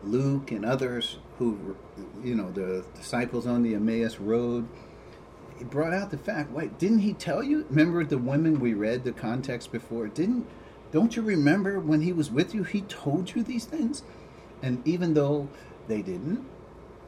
Luke 0.05 0.51
and 0.51 0.65
others 0.65 1.19
who, 1.39 1.77
you 2.23 2.35
know, 2.35 2.51
the 2.51 2.85
disciples 2.95 3.47
on 3.47 3.63
the 3.63 3.75
Emmaus 3.75 4.19
road. 4.19 4.69
He 5.59 5.65
brought 5.65 5.93
out 5.93 6.11
the 6.11 6.19
fact. 6.19 6.51
Wait, 6.51 6.79
didn't 6.79 7.01
he 7.01 7.13
tell 7.13 7.43
you? 7.43 7.67
Remember 7.69 8.05
the 8.05 8.19
women 8.19 8.59
we 8.59 8.75
read 8.75 9.05
the 9.05 9.13
context 9.13 9.71
before? 9.71 10.09
Didn't 10.09 10.47
don't 10.93 11.17
you 11.17 11.23
remember 11.23 11.81
when 11.81 12.03
he 12.03 12.13
was 12.13 12.31
with 12.31 12.55
you? 12.55 12.63
He 12.63 12.83
told 12.83 13.35
you 13.35 13.43
these 13.43 13.65
things, 13.65 14.03
and 14.63 14.87
even 14.87 15.15
though 15.15 15.49
they 15.89 16.03
didn't, 16.03 16.45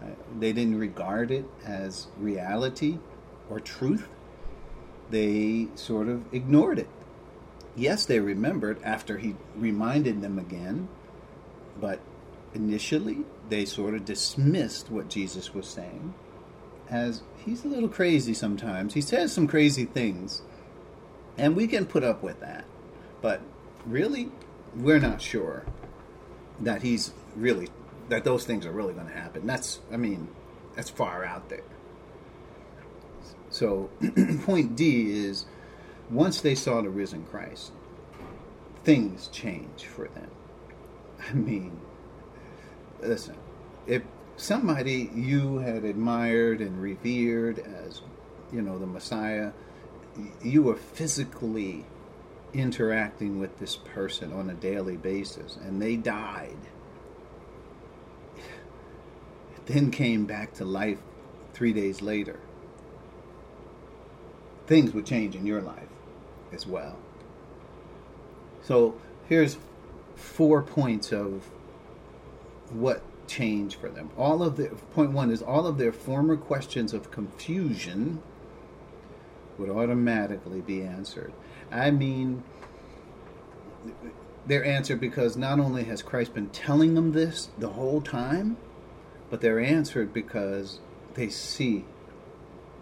uh, 0.02 0.06
they 0.38 0.52
didn't 0.52 0.78
regard 0.78 1.30
it 1.30 1.44
as 1.64 2.08
reality 2.18 2.98
or 3.50 3.60
truth. 3.60 4.08
They 5.10 5.68
sort 5.74 6.08
of 6.08 6.24
ignored 6.32 6.78
it. 6.78 6.88
Yes, 7.76 8.06
they 8.06 8.20
remembered 8.20 8.82
after 8.82 9.18
he 9.18 9.36
reminded 9.54 10.22
them 10.22 10.38
again, 10.38 10.88
but 11.80 12.00
initially 12.54 13.18
they 13.48 13.64
sort 13.64 13.94
of 13.94 14.04
dismissed 14.04 14.90
what 14.90 15.08
Jesus 15.08 15.52
was 15.52 15.66
saying 15.66 16.14
as 16.88 17.22
he's 17.44 17.64
a 17.64 17.68
little 17.68 17.88
crazy 17.88 18.34
sometimes. 18.34 18.94
He 18.94 19.00
says 19.00 19.32
some 19.32 19.46
crazy 19.46 19.84
things, 19.84 20.42
and 21.36 21.56
we 21.56 21.66
can 21.66 21.86
put 21.86 22.04
up 22.04 22.22
with 22.22 22.40
that. 22.40 22.64
But 23.20 23.40
really, 23.86 24.30
we're 24.74 25.00
not 25.00 25.20
sure 25.20 25.64
that 26.60 26.82
he's 26.82 27.12
really 27.36 27.68
that 28.08 28.24
those 28.24 28.44
things 28.44 28.66
are 28.66 28.72
really 28.72 28.92
going 28.92 29.06
to 29.06 29.14
happen. 29.14 29.46
That's 29.46 29.80
I 29.92 29.96
mean, 29.96 30.28
that's 30.74 30.90
far 30.90 31.24
out 31.24 31.48
there. 31.48 31.62
So, 33.50 33.90
point 34.44 34.76
D 34.76 35.24
is 35.24 35.46
once 36.10 36.40
they 36.40 36.54
saw 36.54 36.82
the 36.82 36.90
risen 36.90 37.24
Christ, 37.24 37.72
things 38.82 39.28
change 39.28 39.84
for 39.84 40.08
them. 40.08 40.30
I 41.30 41.34
mean, 41.34 41.80
listen, 43.00 43.36
if 43.86 44.02
somebody 44.36 45.10
you 45.14 45.58
had 45.58 45.84
admired 45.84 46.60
and 46.60 46.80
revered 46.82 47.58
as, 47.60 48.02
you 48.52 48.60
know, 48.60 48.78
the 48.78 48.86
Messiah, 48.86 49.52
you 50.42 50.62
were 50.62 50.76
physically 50.76 51.84
interacting 52.54 53.38
with 53.38 53.58
this 53.58 53.76
person 53.76 54.32
on 54.32 54.48
a 54.48 54.54
daily 54.54 54.96
basis 54.96 55.56
and 55.56 55.82
they 55.82 55.96
died, 55.96 56.56
then 59.66 59.90
came 59.90 60.24
back 60.24 60.54
to 60.54 60.64
life 60.64 60.98
three 61.52 61.72
days 61.72 62.02
later, 62.02 62.38
things 64.66 64.92
would 64.92 65.06
change 65.06 65.34
in 65.34 65.46
your 65.46 65.60
life 65.60 65.88
as 66.52 66.66
well. 66.66 66.98
So 68.62 68.94
here's 69.28 69.58
four 70.16 70.62
points 70.62 71.12
of 71.12 71.44
what 72.70 73.02
changed 73.26 73.76
for 73.76 73.88
them. 73.88 74.10
All 74.16 74.42
of 74.42 74.56
the 74.56 74.68
point 74.94 75.12
one 75.12 75.30
is 75.30 75.42
all 75.42 75.66
of 75.66 75.78
their 75.78 75.92
former 75.92 76.36
questions 76.36 76.92
of 76.92 77.10
confusion 77.10 78.22
would 79.58 79.70
automatically 79.70 80.60
be 80.60 80.82
answered. 80.82 81.32
I 81.70 81.90
mean, 81.90 82.42
they're 84.46 84.64
answered 84.64 85.00
because 85.00 85.36
not 85.36 85.58
only 85.58 85.84
has 85.84 86.02
Christ 86.02 86.34
been 86.34 86.50
telling 86.50 86.94
them 86.94 87.12
this 87.12 87.48
the 87.58 87.70
whole 87.70 88.00
time, 88.00 88.56
but 89.30 89.40
they're 89.40 89.60
answered 89.60 90.12
because 90.12 90.80
they 91.14 91.28
see 91.28 91.84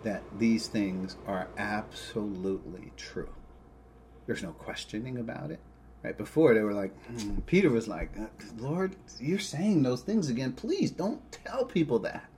that 0.02 0.22
these 0.38 0.66
things 0.66 1.16
are 1.26 1.48
absolutely 1.56 2.92
true. 2.96 3.30
There's 4.26 4.42
no 4.42 4.52
questioning 4.52 5.18
about 5.18 5.50
it. 5.50 5.60
Right 6.02 6.16
before 6.18 6.52
they 6.52 6.62
were 6.62 6.74
like, 6.74 6.92
hmm. 7.06 7.38
Peter 7.46 7.70
was 7.70 7.86
like, 7.86 8.10
uh, 8.18 8.26
Lord, 8.58 8.96
you're 9.20 9.38
saying 9.38 9.82
those 9.82 10.02
things 10.02 10.28
again. 10.28 10.52
Please 10.52 10.90
don't 10.90 11.30
tell 11.30 11.64
people 11.64 12.00
that. 12.00 12.28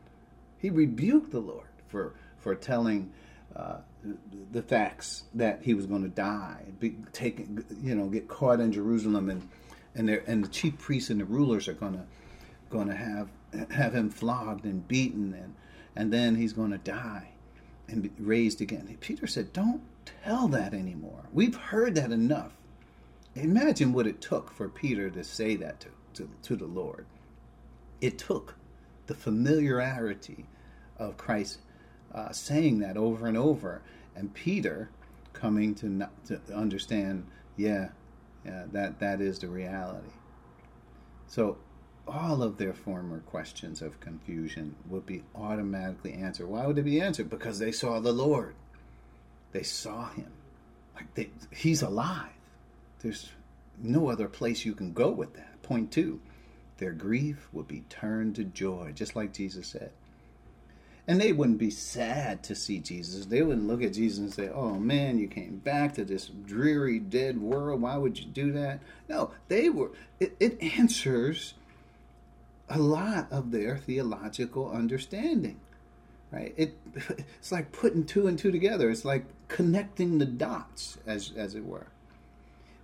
He 0.59 0.69
rebuked 0.69 1.31
the 1.31 1.41
Lord 1.41 1.69
for 1.89 2.15
for 2.39 2.55
telling 2.55 3.11
the 4.53 4.63
facts 4.63 5.25
that 5.35 5.63
he 5.63 5.75
was 5.75 5.87
going 5.87 6.03
to 6.03 6.09
die, 6.09 6.65
be 6.79 6.97
taken, 7.13 7.65
you 7.83 7.95
know, 7.95 8.07
get 8.07 8.29
caught 8.29 8.61
in 8.61 8.73
Jerusalem, 8.73 9.31
and 9.31 9.49
and 9.95 10.11
and 10.11 10.45
the 10.45 10.49
chief 10.49 10.79
priests 10.79 11.11
and 11.11 11.21
the 11.21 11.25
rulers 11.25 11.69
are 11.69 11.75
going 11.75 11.95
to 11.95 12.05
going 12.71 12.89
to 12.89 12.95
have 12.95 13.29
have 13.71 13.95
him 13.95 14.11
flogged 14.11 14.65
and 14.65 14.87
beaten, 14.87 15.35
and 15.35 15.55
and 15.97 16.13
then 16.13 16.35
he's 16.35 16.53
going 16.53 16.71
to 16.71 16.79
die 16.79 17.29
and 17.89 18.03
be 18.03 18.11
raised 18.19 18.61
again. 18.61 18.97
Peter 19.01 19.27
said, 19.27 19.53
"Don't 19.53 19.83
tell 20.23 20.49
that 20.49 20.75
anymore. 20.75 21.25
We've 21.33 21.57
heard 21.57 21.95
that 21.95 22.13
enough." 22.13 22.53
Imagine 23.37 23.93
what 23.93 24.07
it 24.07 24.21
took 24.21 24.53
for 24.53 24.69
Peter 24.69 25.11
to 25.11 25.25
say 25.25 25.57
that 25.57 25.81
to, 25.81 25.89
to, 26.15 26.31
to 26.43 26.55
the 26.55 26.67
Lord. 26.67 27.05
It 28.01 28.17
took 28.17 28.55
the 29.07 29.15
familiarity 29.15 30.47
of 30.99 31.17
Christ 31.17 31.59
uh, 32.15 32.33
saying 32.33 32.79
that 32.79 32.97
over 32.97 33.27
and 33.27 33.37
over, 33.37 33.83
and 34.15 34.33
Peter 34.33 34.89
coming 35.33 35.75
to, 35.75 35.87
not, 35.87 36.13
to 36.27 36.41
understand, 36.55 37.27
yeah, 37.57 37.89
yeah, 38.45 38.65
that 38.73 39.01
that 39.01 39.21
is 39.21 39.39
the 39.39 39.49
reality. 39.49 40.13
So 41.27 41.57
all 42.07 42.43
of 42.43 42.59
their 42.59 42.75
former 42.75 43.21
questions 43.21 43.83
of 43.83 44.01
confusion 44.01 44.75
would 44.89 45.07
be 45.07 45.23
automatically 45.35 46.13
answered. 46.13 46.47
Why 46.47 46.67
would 46.67 46.77
they 46.77 46.83
be 46.83 47.01
answered? 47.01 47.31
Because 47.31 47.59
they 47.59 47.73
saw 47.73 48.01
the 48.01 48.13
Lord. 48.13 48.55
They 49.53 49.63
saw 49.63 50.11
him. 50.11 50.31
Like 50.95 51.13
they, 51.15 51.31
he's 51.51 51.83
alive. 51.83 52.31
There's 53.01 53.31
no 53.83 54.09
other 54.09 54.29
place 54.29 54.65
you 54.65 54.75
can 54.75 54.93
go 54.93 55.11
with 55.11 55.35
that. 55.35 55.63
Point 55.63 55.91
two, 55.91 56.21
their 56.79 56.93
grief 56.93 57.49
would 57.53 57.67
be 57.67 57.85
turned 57.89 58.37
to 58.37 58.45
joy, 58.45 58.93
just 58.95 59.17
like 59.17 59.33
Jesus 59.33 59.69
said. 59.69 59.91
And 61.07 61.21
they 61.21 61.33
wouldn't 61.33 61.59
be 61.59 61.71
sad 61.71 62.43
to 62.45 62.55
see 62.55 62.81
Jesus. 62.81 63.27
They 63.27 63.43
wouldn't 63.43 63.67
look 63.67 63.83
at 63.83 63.93
Jesus 63.93 64.19
and 64.19 64.33
say, 64.33 64.49
Oh 64.49 64.75
man, 64.75 65.19
you 65.19 65.29
came 65.29 65.59
back 65.59 65.95
to 65.95 66.05
this 66.05 66.29
dreary, 66.29 66.99
dead 66.99 67.41
world. 67.41 67.83
Why 67.83 67.97
would 67.97 68.19
you 68.19 68.25
do 68.25 68.53
that? 68.53 68.81
No, 69.09 69.31
they 69.49 69.69
were, 69.69 69.91
it, 70.19 70.35
it 70.41 70.63
answers 70.63 71.55
a 72.71 72.79
lot 72.79 73.31
of 73.31 73.51
their 73.51 73.77
theological 73.77 74.71
understanding. 74.71 75.61
Right? 76.33 76.55
It, 76.57 76.79
it's 77.39 77.53
like 77.53 77.71
putting 77.71 78.07
two 78.07 78.27
and 78.27 78.39
two 78.39 78.51
together. 78.51 78.89
It's 78.89 79.05
like 79.05 79.27
connecting 79.49 80.19
the 80.19 80.25
dots, 80.25 80.97
as, 81.07 81.33
as 81.37 81.55
it 81.55 81.67
were 81.67 81.89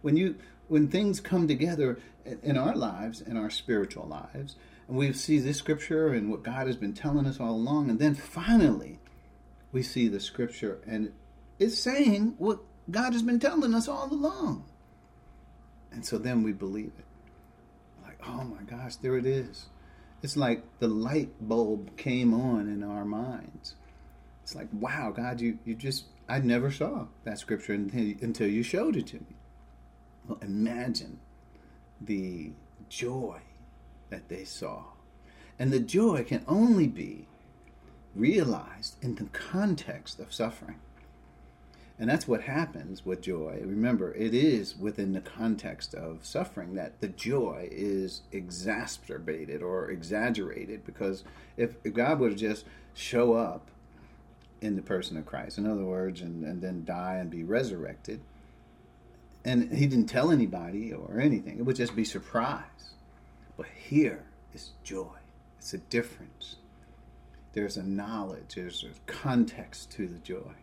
when 0.03 0.17
you 0.17 0.37
when 0.69 0.89
things 0.89 1.21
come 1.21 1.49
together 1.49 1.99
in 2.43 2.57
our 2.57 2.77
lives, 2.77 3.21
in 3.21 3.37
our 3.37 3.51
spiritual 3.51 4.07
lives, 4.07 4.55
and 4.90 4.98
we 4.98 5.12
see 5.12 5.38
this 5.38 5.57
scripture 5.57 6.09
and 6.09 6.33
what 6.33 6.42
God 6.42 6.66
has 6.66 6.76
been 6.76 6.92
telling 6.92 7.24
us 7.24 7.38
all 7.38 7.53
along, 7.53 7.90
and 7.90 8.00
then 8.00 8.16
finally 8.16 8.98
we 9.70 9.85
see 9.85 10.09
the 10.09 10.18
scripture 10.18 10.81
and 10.85 11.12
it's 11.61 11.79
saying 11.79 12.35
what 12.38 12.59
God 12.90 13.12
has 13.12 13.22
been 13.22 13.38
telling 13.38 13.72
us 13.72 13.87
all 13.87 14.12
along. 14.12 14.64
And 15.92 16.05
so 16.05 16.18
then 16.18 16.42
we 16.42 16.53
believe 16.53 16.90
it. 16.98 17.05
Like, 18.03 18.18
oh 18.26 18.42
my 18.42 18.62
gosh, 18.62 18.96
there 18.96 19.16
it 19.16 19.26
is. 19.26 19.66
It's 20.24 20.37
like 20.37 20.64
the 20.81 20.88
light 20.88 21.31
bulb 21.40 21.96
came 21.96 22.35
on 22.35 22.62
in 22.62 22.83
our 22.83 23.05
minds. 23.05 23.76
It's 24.42 24.57
like, 24.57 24.68
wow, 24.72 25.12
God, 25.14 25.40
you, 25.40 25.59
you 25.64 25.76
just 25.76 26.07
I 26.29 26.40
never 26.40 26.72
saw 26.72 27.07
that 27.22 27.38
scripture 27.38 27.74
until, 27.74 28.48
you 28.48 28.64
showed 28.64 28.96
it 28.96 29.07
to 29.09 29.16
me. 29.16 29.37
Well, 30.26 30.38
imagine 30.42 31.20
the 32.00 32.53
joy 32.88 33.40
that 34.11 34.29
they 34.29 34.44
saw. 34.44 34.85
And 35.59 35.73
the 35.73 35.81
joy 35.81 36.25
can 36.25 36.44
only 36.46 36.87
be 36.87 37.27
realized 38.14 38.96
in 39.03 39.14
the 39.14 39.25
context 39.25 40.18
of 40.18 40.33
suffering. 40.33 40.81
And 41.99 42.09
that's 42.09 42.27
what 42.27 42.42
happens 42.42 43.05
with 43.05 43.20
joy. 43.20 43.61
Remember, 43.62 44.14
it 44.14 44.33
is 44.33 44.75
within 44.75 45.12
the 45.12 45.20
context 45.20 45.94
of 45.94 46.25
suffering 46.25 46.75
that 46.75 47.01
the 47.01 47.09
joy 47.09 47.68
is 47.70 48.23
exacerbated 48.33 49.62
or 49.62 49.90
exaggerated. 49.90 50.87
Because 50.87 51.25
if, 51.59 51.75
if 51.85 51.92
God 51.92 52.18
would 52.20 52.38
just 52.38 52.64
show 52.94 53.35
up 53.35 53.70
in 54.62 54.77
the 54.77 54.83
person 54.83 55.18
of 55.18 55.27
Christ, 55.27 55.59
in 55.59 55.66
other 55.66 55.85
words, 55.85 56.23
and, 56.23 56.42
and 56.42 56.62
then 56.62 56.87
die 56.87 57.16
and 57.16 57.31
be 57.31 57.44
resurrected, 57.44 58.23
and 59.44 59.70
he 59.70 59.87
didn't 59.87 60.07
tell 60.07 60.31
anybody 60.31 60.94
or 60.94 61.20
anything, 61.20 61.59
it 61.59 61.66
would 61.66 61.77
just 61.77 61.94
be 61.94 62.05
surprise. 62.05 62.64
But 63.61 63.68
here 63.88 64.25
is 64.55 64.70
joy. 64.83 65.18
It's 65.59 65.75
a 65.75 65.79
difference. 65.79 66.57
There's 67.53 67.77
a 67.77 67.83
knowledge, 67.83 68.55
there's 68.55 68.85
a 68.85 69.11
context 69.11 69.90
to 69.92 70.07
the 70.07 70.18
joy 70.18 70.55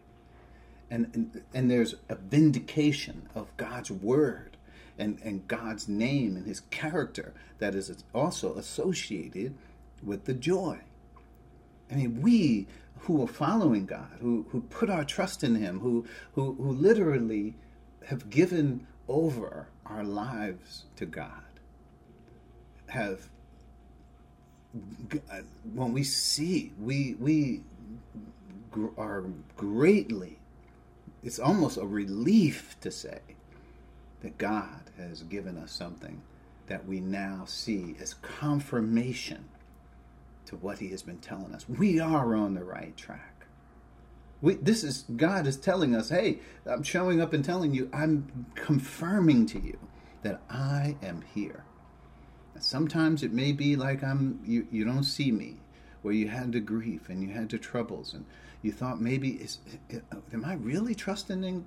and, 0.89 1.09
and, 1.13 1.43
and 1.53 1.69
there's 1.69 1.95
a 2.09 2.15
vindication 2.15 3.27
of 3.35 3.55
God's 3.57 3.91
word 3.91 4.57
and, 4.97 5.19
and 5.23 5.47
God's 5.47 5.87
name 5.87 6.35
and 6.35 6.45
his 6.45 6.61
character 6.71 7.33
that 7.59 7.75
is 7.75 8.03
also 8.13 8.55
associated 8.55 9.53
with 10.03 10.25
the 10.25 10.33
joy. 10.33 10.79
I 11.91 11.95
mean, 11.95 12.21
we 12.21 12.67
who 13.01 13.21
are 13.23 13.27
following 13.27 13.85
God, 13.85 14.17
who, 14.21 14.45
who 14.49 14.61
put 14.61 14.89
our 14.89 15.03
trust 15.03 15.43
in 15.43 15.55
him, 15.55 15.79
who, 15.79 16.05
who, 16.33 16.53
who 16.53 16.71
literally 16.71 17.55
have 18.07 18.29
given 18.29 18.87
over 19.07 19.67
our 19.85 20.03
lives 20.03 20.85
to 20.95 21.05
God, 21.05 21.43
have 22.87 23.29
uh, 25.31 25.41
when 25.73 25.93
we 25.93 26.03
see 26.03 26.71
we 26.79 27.15
we 27.19 27.61
are 28.97 29.23
greatly 29.55 30.37
it's 31.23 31.39
almost 31.39 31.77
a 31.77 31.85
relief 31.85 32.75
to 32.81 32.91
say 32.91 33.19
that 34.21 34.37
God 34.37 34.91
has 34.97 35.23
given 35.23 35.57
us 35.57 35.71
something 35.71 36.21
that 36.67 36.85
we 36.85 36.99
now 36.99 37.43
see 37.45 37.95
as 37.99 38.13
confirmation 38.15 39.45
to 40.45 40.55
what 40.57 40.79
He 40.79 40.89
has 40.89 41.01
been 41.01 41.17
telling 41.17 41.53
us. 41.53 41.67
We 41.67 41.99
are 41.99 42.35
on 42.35 42.53
the 42.53 42.63
right 42.63 42.95
track. 42.95 43.45
We, 44.41 44.55
this 44.55 44.83
is 44.83 45.03
God 45.15 45.47
is 45.47 45.57
telling 45.57 45.95
us, 45.95 46.09
hey, 46.09 46.39
I'm 46.65 46.83
showing 46.83 47.19
up 47.21 47.33
and 47.33 47.43
telling 47.43 47.73
you, 47.73 47.89
I'm 47.91 48.45
confirming 48.55 49.45
to 49.47 49.59
you 49.59 49.79
that 50.23 50.41
I 50.49 50.95
am 51.01 51.23
here. 51.33 51.63
Sometimes 52.59 53.23
it 53.23 53.33
may 53.33 53.51
be 53.51 53.75
like 53.75 54.03
I'm 54.03 54.39
you, 54.45 54.67
you 54.71 54.85
don't 54.85 55.03
see 55.03 55.31
me, 55.31 55.57
where 56.01 56.13
you 56.13 56.27
had 56.27 56.51
the 56.51 56.59
grief 56.59 57.09
and 57.09 57.23
you 57.23 57.29
had 57.29 57.49
the 57.49 57.57
troubles 57.57 58.13
and 58.13 58.25
you 58.61 58.71
thought 58.71 58.99
maybe 59.01 59.31
is 59.31 59.59
am 60.33 60.45
I 60.45 60.53
really 60.55 60.95
trusting 60.95 61.43
in 61.43 61.65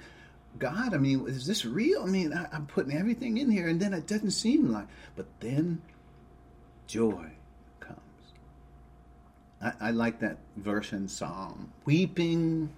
God? 0.59 0.95
I 0.95 0.99
mean, 0.99 1.27
is 1.29 1.47
this 1.47 1.65
real? 1.65 2.03
I 2.03 2.07
mean, 2.07 2.33
I, 2.33 2.55
am 2.55 2.67
putting 2.67 2.97
everything 2.97 3.39
in 3.39 3.51
here, 3.51 3.69
and 3.69 3.81
then 3.81 3.95
it 3.95 4.07
doesn't 4.07 4.33
seem 4.33 4.71
like. 4.71 4.87
But 5.17 5.27
then, 5.41 5.81
joy 6.87 7.31
comes. 7.79 8.01
I, 9.63 9.73
I 9.81 9.91
like 9.93 10.19
that 10.21 10.39
verse 10.57 10.93
in 10.93 11.09
Psalm: 11.09 11.73
"Weeping 11.85 12.71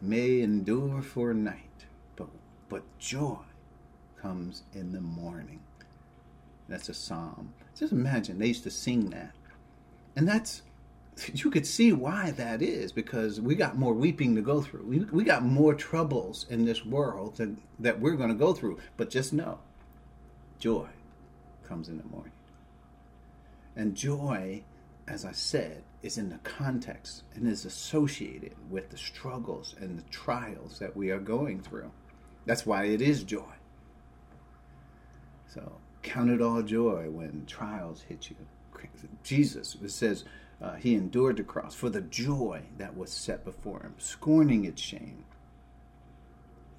may 0.00 0.40
endure 0.40 1.02
for 1.02 1.32
a 1.32 1.34
night, 1.34 1.86
but 2.14 2.28
but 2.68 2.82
joy 2.98 3.38
comes 4.20 4.62
in 4.72 4.92
the 4.92 5.00
morning." 5.00 5.60
That's 6.68 6.88
a 6.88 6.94
psalm. 6.94 7.54
Just 7.78 7.92
imagine 7.92 8.38
they 8.38 8.48
used 8.48 8.64
to 8.64 8.70
sing 8.70 9.10
that, 9.10 9.32
and 10.16 10.26
that's 10.26 10.62
you 11.34 11.50
could 11.50 11.66
see 11.66 11.92
why 11.92 12.30
that 12.32 12.62
is 12.62 12.92
because 12.92 13.40
we 13.40 13.54
got 13.54 13.76
more 13.76 13.94
weeping 13.94 14.34
to 14.36 14.42
go 14.42 14.60
through. 14.60 14.82
We, 14.82 14.98
we 15.00 15.24
got 15.24 15.44
more 15.44 15.74
troubles 15.74 16.46
in 16.48 16.64
this 16.64 16.84
world 16.84 17.36
that, 17.36 17.56
that 17.78 18.00
we're 18.00 18.16
going 18.16 18.28
to 18.28 18.34
go 18.34 18.52
through. 18.52 18.78
But 18.96 19.10
just 19.10 19.32
know, 19.32 19.58
joy 20.58 20.88
comes 21.66 21.88
in 21.88 21.98
the 21.98 22.04
morning. 22.04 22.32
And 23.74 23.94
joy, 23.94 24.62
as 25.06 25.24
I 25.24 25.32
said, 25.32 25.82
is 26.02 26.18
in 26.18 26.30
the 26.30 26.38
context 26.38 27.22
and 27.34 27.46
is 27.46 27.64
associated 27.64 28.54
with 28.70 28.90
the 28.90 28.98
struggles 28.98 29.74
and 29.78 29.98
the 29.98 30.08
trials 30.10 30.78
that 30.78 30.96
we 30.96 31.10
are 31.10 31.18
going 31.18 31.60
through. 31.60 31.90
That's 32.46 32.64
why 32.64 32.84
it 32.84 33.02
is 33.02 33.24
joy. 33.24 33.54
So 35.48 35.72
count 36.02 36.30
it 36.30 36.40
all 36.40 36.62
joy 36.62 37.08
when 37.10 37.44
trials 37.46 38.02
hit 38.08 38.30
you. 38.30 38.36
Jesus, 39.22 39.76
it 39.82 39.90
says, 39.90 40.24
uh, 40.60 40.74
he 40.74 40.94
endured 40.94 41.36
the 41.36 41.42
cross 41.42 41.74
for 41.74 41.90
the 41.90 42.00
joy 42.00 42.62
that 42.78 42.96
was 42.96 43.10
set 43.10 43.44
before 43.44 43.80
him, 43.80 43.94
scorning 43.98 44.64
its 44.64 44.80
shame. 44.80 45.24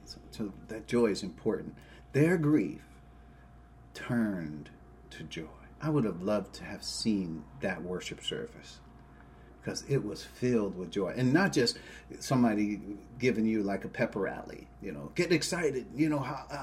So, 0.05 0.17
so 0.31 0.53
that 0.69 0.87
joy 0.87 1.07
is 1.07 1.23
important. 1.23 1.75
Their 2.13 2.37
grief 2.37 2.81
turned 3.93 4.69
to 5.11 5.23
joy. 5.23 5.45
I 5.81 5.89
would 5.89 6.05
have 6.05 6.21
loved 6.21 6.55
to 6.55 6.63
have 6.63 6.83
seen 6.83 7.43
that 7.61 7.81
worship 7.83 8.23
service 8.23 8.79
because 9.67 9.83
it 9.89 10.03
was 10.03 10.23
filled 10.23 10.77
with 10.77 10.89
joy 10.89 11.13
and 11.17 11.33
not 11.33 11.51
just 11.51 11.77
somebody 12.19 12.79
giving 13.19 13.45
you 13.45 13.61
like 13.63 13.83
a 13.83 13.89
pepper 13.89 14.21
rally 14.21 14.65
you 14.81 14.93
know 14.93 15.11
get 15.13 15.33
excited 15.33 15.85
you 15.93 16.07
know 16.07 16.19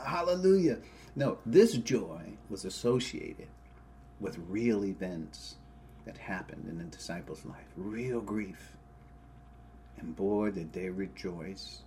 hallelujah 0.07 0.79
no 1.17 1.39
this 1.47 1.75
joy 1.75 2.33
was 2.49 2.65
associated 2.65 3.49
with 4.21 4.39
real 4.49 4.85
events 4.85 5.57
that 6.05 6.19
happened 6.19 6.67
in 6.69 6.79
the 6.79 6.85
disciples' 6.85 7.45
life. 7.45 7.67
Real 7.77 8.21
grief. 8.21 8.73
And 9.99 10.15
boy, 10.15 10.51
did 10.51 10.73
they 10.73 10.91
rejoice. 10.91 11.83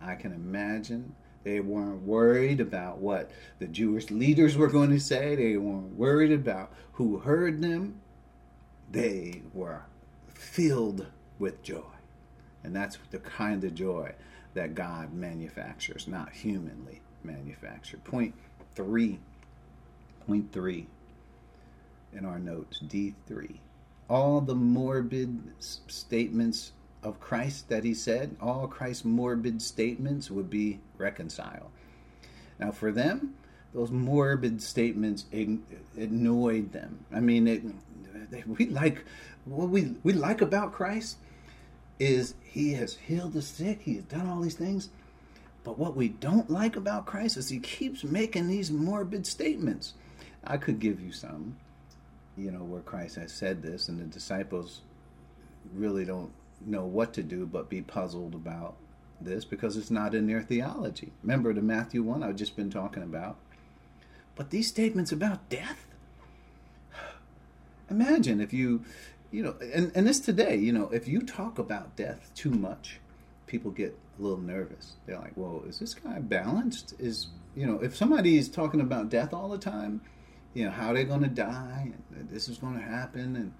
I 0.00 0.14
can 0.14 0.32
imagine 0.32 1.14
they 1.44 1.60
weren't 1.60 2.02
worried 2.02 2.60
about 2.60 2.98
what 2.98 3.30
the 3.58 3.66
Jewish 3.66 4.10
leaders 4.10 4.56
were 4.56 4.68
going 4.68 4.90
to 4.90 5.00
say. 5.00 5.34
They 5.34 5.56
weren't 5.56 5.96
worried 5.96 6.32
about 6.32 6.72
who 6.92 7.18
heard 7.18 7.62
them. 7.62 8.00
They 8.90 9.42
were 9.52 9.84
filled 10.28 11.06
with 11.38 11.62
joy. 11.62 11.82
And 12.62 12.74
that's 12.74 12.98
the 13.10 13.18
kind 13.18 13.64
of 13.64 13.74
joy 13.74 14.12
that 14.54 14.74
God 14.74 15.12
manufactures, 15.12 16.06
not 16.06 16.32
humanly 16.32 17.02
manufactured. 17.22 18.04
Point 18.04 18.34
three. 18.78 19.18
Point 20.26 20.52
three 20.52 20.86
in 22.12 22.24
our 22.24 22.38
notes, 22.38 22.80
D3. 22.86 23.56
All 24.08 24.40
the 24.40 24.54
morbid 24.54 25.40
statements 25.58 26.72
of 27.02 27.20
Christ 27.20 27.68
that 27.68 27.84
he 27.84 27.92
said, 27.92 28.36
all 28.40 28.66
Christ's 28.66 29.04
morbid 29.04 29.60
statements 29.60 30.30
would 30.30 30.48
be 30.48 30.78
reconciled. 30.96 31.70
Now, 32.58 32.70
for 32.70 32.92
them, 32.92 33.34
those 33.74 33.90
morbid 33.90 34.62
statements 34.62 35.26
annoyed 35.96 36.72
them. 36.72 37.04
I 37.12 37.20
mean, 37.20 37.46
it, 37.48 37.62
we 38.46 38.66
like 38.66 39.04
what 39.44 39.68
we 39.68 39.94
we 40.02 40.12
like 40.12 40.40
about 40.40 40.72
Christ 40.72 41.18
is 41.98 42.34
he 42.42 42.72
has 42.74 42.94
healed 42.96 43.32
the 43.32 43.42
sick, 43.42 43.80
he 43.82 43.96
has 43.96 44.04
done 44.04 44.28
all 44.28 44.40
these 44.40 44.54
things. 44.54 44.88
But 45.68 45.78
what 45.78 45.94
we 45.94 46.08
don't 46.08 46.48
like 46.48 46.76
about 46.76 47.04
Christ 47.04 47.36
is 47.36 47.50
he 47.50 47.58
keeps 47.58 48.02
making 48.02 48.48
these 48.48 48.70
morbid 48.70 49.26
statements. 49.26 49.92
I 50.42 50.56
could 50.56 50.80
give 50.80 50.98
you 50.98 51.12
some 51.12 51.58
you 52.38 52.50
know, 52.50 52.60
where 52.60 52.80
Christ 52.80 53.16
has 53.16 53.32
said 53.32 53.60
this, 53.60 53.86
and 53.86 54.00
the 54.00 54.06
disciples 54.06 54.80
really 55.74 56.06
don't 56.06 56.32
know 56.64 56.86
what 56.86 57.12
to 57.12 57.22
do 57.22 57.44
but 57.44 57.68
be 57.68 57.82
puzzled 57.82 58.34
about 58.34 58.76
this 59.20 59.44
because 59.44 59.76
it's 59.76 59.90
not 59.90 60.14
in 60.14 60.26
their 60.26 60.40
theology. 60.40 61.12
Remember 61.22 61.52
the 61.52 61.60
Matthew 61.60 62.02
1 62.02 62.22
I've 62.22 62.36
just 62.36 62.56
been 62.56 62.70
talking 62.70 63.02
about? 63.02 63.36
But 64.36 64.48
these 64.48 64.68
statements 64.68 65.12
about 65.12 65.50
death, 65.50 65.86
imagine 67.90 68.40
if 68.40 68.54
you, 68.54 68.86
you 69.30 69.42
know, 69.42 69.56
and, 69.60 69.92
and 69.94 70.06
this 70.06 70.18
today, 70.18 70.56
you 70.56 70.72
know, 70.72 70.88
if 70.94 71.06
you 71.06 71.20
talk 71.20 71.58
about 71.58 71.94
death 71.94 72.30
too 72.34 72.52
much, 72.52 73.00
people 73.46 73.70
get 73.70 73.94
a 74.18 74.22
little 74.22 74.38
nervous. 74.38 74.96
They're 75.06 75.18
like, 75.18 75.34
whoa, 75.34 75.64
is 75.68 75.78
this 75.78 75.94
guy 75.94 76.18
balanced? 76.18 76.94
Is, 76.98 77.28
you 77.54 77.66
know, 77.66 77.78
if 77.80 77.96
somebody 77.96 78.38
is 78.38 78.48
talking 78.48 78.80
about 78.80 79.10
death 79.10 79.32
all 79.32 79.48
the 79.48 79.58
time, 79.58 80.00
you 80.54 80.64
know, 80.64 80.70
how 80.70 80.92
they're 80.92 81.04
going 81.04 81.22
to 81.22 81.28
die, 81.28 81.92
this 82.10 82.48
is 82.48 82.58
going 82.58 82.74
to 82.74 82.84
happen. 82.84 83.36
And 83.36 83.52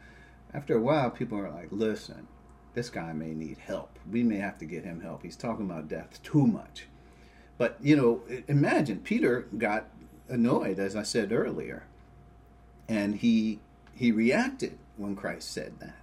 after 0.52 0.76
a 0.76 0.80
while, 0.80 1.10
people 1.10 1.38
are 1.38 1.50
like, 1.50 1.68
listen, 1.70 2.26
this 2.74 2.90
guy 2.90 3.12
may 3.12 3.34
need 3.34 3.58
help. 3.58 3.98
We 4.10 4.22
may 4.22 4.38
have 4.38 4.58
to 4.58 4.64
get 4.64 4.84
him 4.84 5.00
help. 5.00 5.22
He's 5.22 5.36
talking 5.36 5.66
about 5.66 5.88
death 5.88 6.22
too 6.22 6.46
much. 6.46 6.86
But, 7.56 7.76
you 7.82 7.96
know, 7.96 8.22
imagine 8.46 9.00
Peter 9.00 9.48
got 9.56 9.86
annoyed, 10.28 10.78
as 10.78 10.94
I 10.94 11.02
said 11.02 11.32
earlier, 11.32 11.84
and 12.88 13.16
he 13.16 13.60
he 13.94 14.12
reacted 14.12 14.78
when 14.96 15.16
Christ 15.16 15.50
said 15.50 15.80
that. 15.80 15.96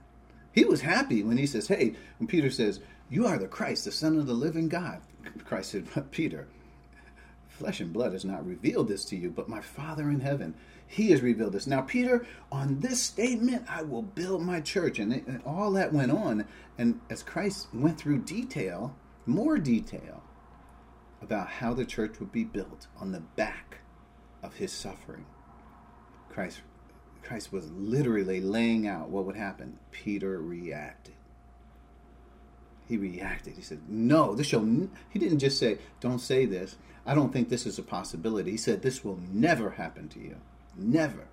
He 0.52 0.66
was 0.66 0.82
happy 0.82 1.24
when 1.24 1.38
he 1.38 1.48
says, 1.48 1.68
hey, 1.68 1.96
when 2.18 2.28
Peter 2.28 2.50
says, 2.50 2.82
you 3.10 3.28
are 3.28 3.38
the 3.38 3.48
Christ, 3.48 3.86
the 3.86 3.92
Son 3.92 4.18
of 4.18 4.26
the 4.26 4.34
living 4.34 4.68
God. 4.68 5.02
Christ 5.46 5.72
said, 5.72 6.12
Peter, 6.12 6.48
flesh 7.48 7.80
and 7.80 7.94
blood 7.94 8.14
has 8.14 8.26
not 8.26 8.46
revealed 8.46 8.88
this 8.88 9.06
to 9.06 9.16
you, 9.16 9.30
but 9.30 9.50
my 9.50 9.62
Father 9.62 10.10
in 10.10 10.20
heaven, 10.20 10.56
he 10.88 11.12
has 11.12 11.22
revealed 11.22 11.54
this. 11.54 11.68
Now, 11.68 11.82
Peter, 11.82 12.26
on 12.52 12.80
this 12.80 13.02
statement, 13.02 13.66
I 13.70 13.84
will 13.84 14.02
build 14.02 14.42
my 14.42 14.62
church. 14.62 15.00
And, 15.00 15.14
and 15.14 15.42
all 15.46 15.72
that 15.72 15.94
went 15.94 16.12
on. 16.12 16.46
And 16.78 17.00
as 17.10 17.24
Christ 17.24 17.68
went 17.74 17.98
through 17.98 18.20
detail, 18.20 18.96
more 19.26 19.58
detail, 19.58 20.24
about 21.22 21.48
how 21.48 21.74
the 21.74 21.86
church 21.86 22.20
would 22.20 22.32
be 22.32 22.44
built 22.44 22.88
on 23.00 23.12
the 23.12 23.22
back 23.22 23.80
of 24.44 24.56
his 24.56 24.72
suffering, 24.72 25.26
Christ, 26.30 26.62
Christ 27.24 27.52
was 27.52 27.72
literally 27.72 28.42
laying 28.42 28.88
out 28.88 29.10
what 29.10 29.26
would 29.26 29.36
happen. 29.36 29.80
Peter 29.92 30.40
reacted 30.40 31.15
he 32.88 32.98
reacted. 32.98 33.56
He 33.56 33.62
said, 33.62 33.90
"No, 33.90 34.36
this 34.36 34.48
shall." 34.48 34.62
N-. 34.62 34.92
He 35.10 35.20
didn't 35.20 35.40
just 35.40 35.60
say, 35.60 35.80
"Don't 36.00 36.20
say 36.20 36.46
this." 36.46 36.78
I 37.06 37.14
don't 37.14 37.32
think 37.32 37.50
this 37.50 37.66
is 37.66 37.78
a 37.78 37.84
possibility. 37.84 38.52
He 38.52 38.58
said, 38.58 38.82
"This 38.82 39.04
will 39.04 39.20
never 39.32 39.72
happen 39.72 40.08
to 40.10 40.20
you, 40.20 40.38
never." 40.76 41.28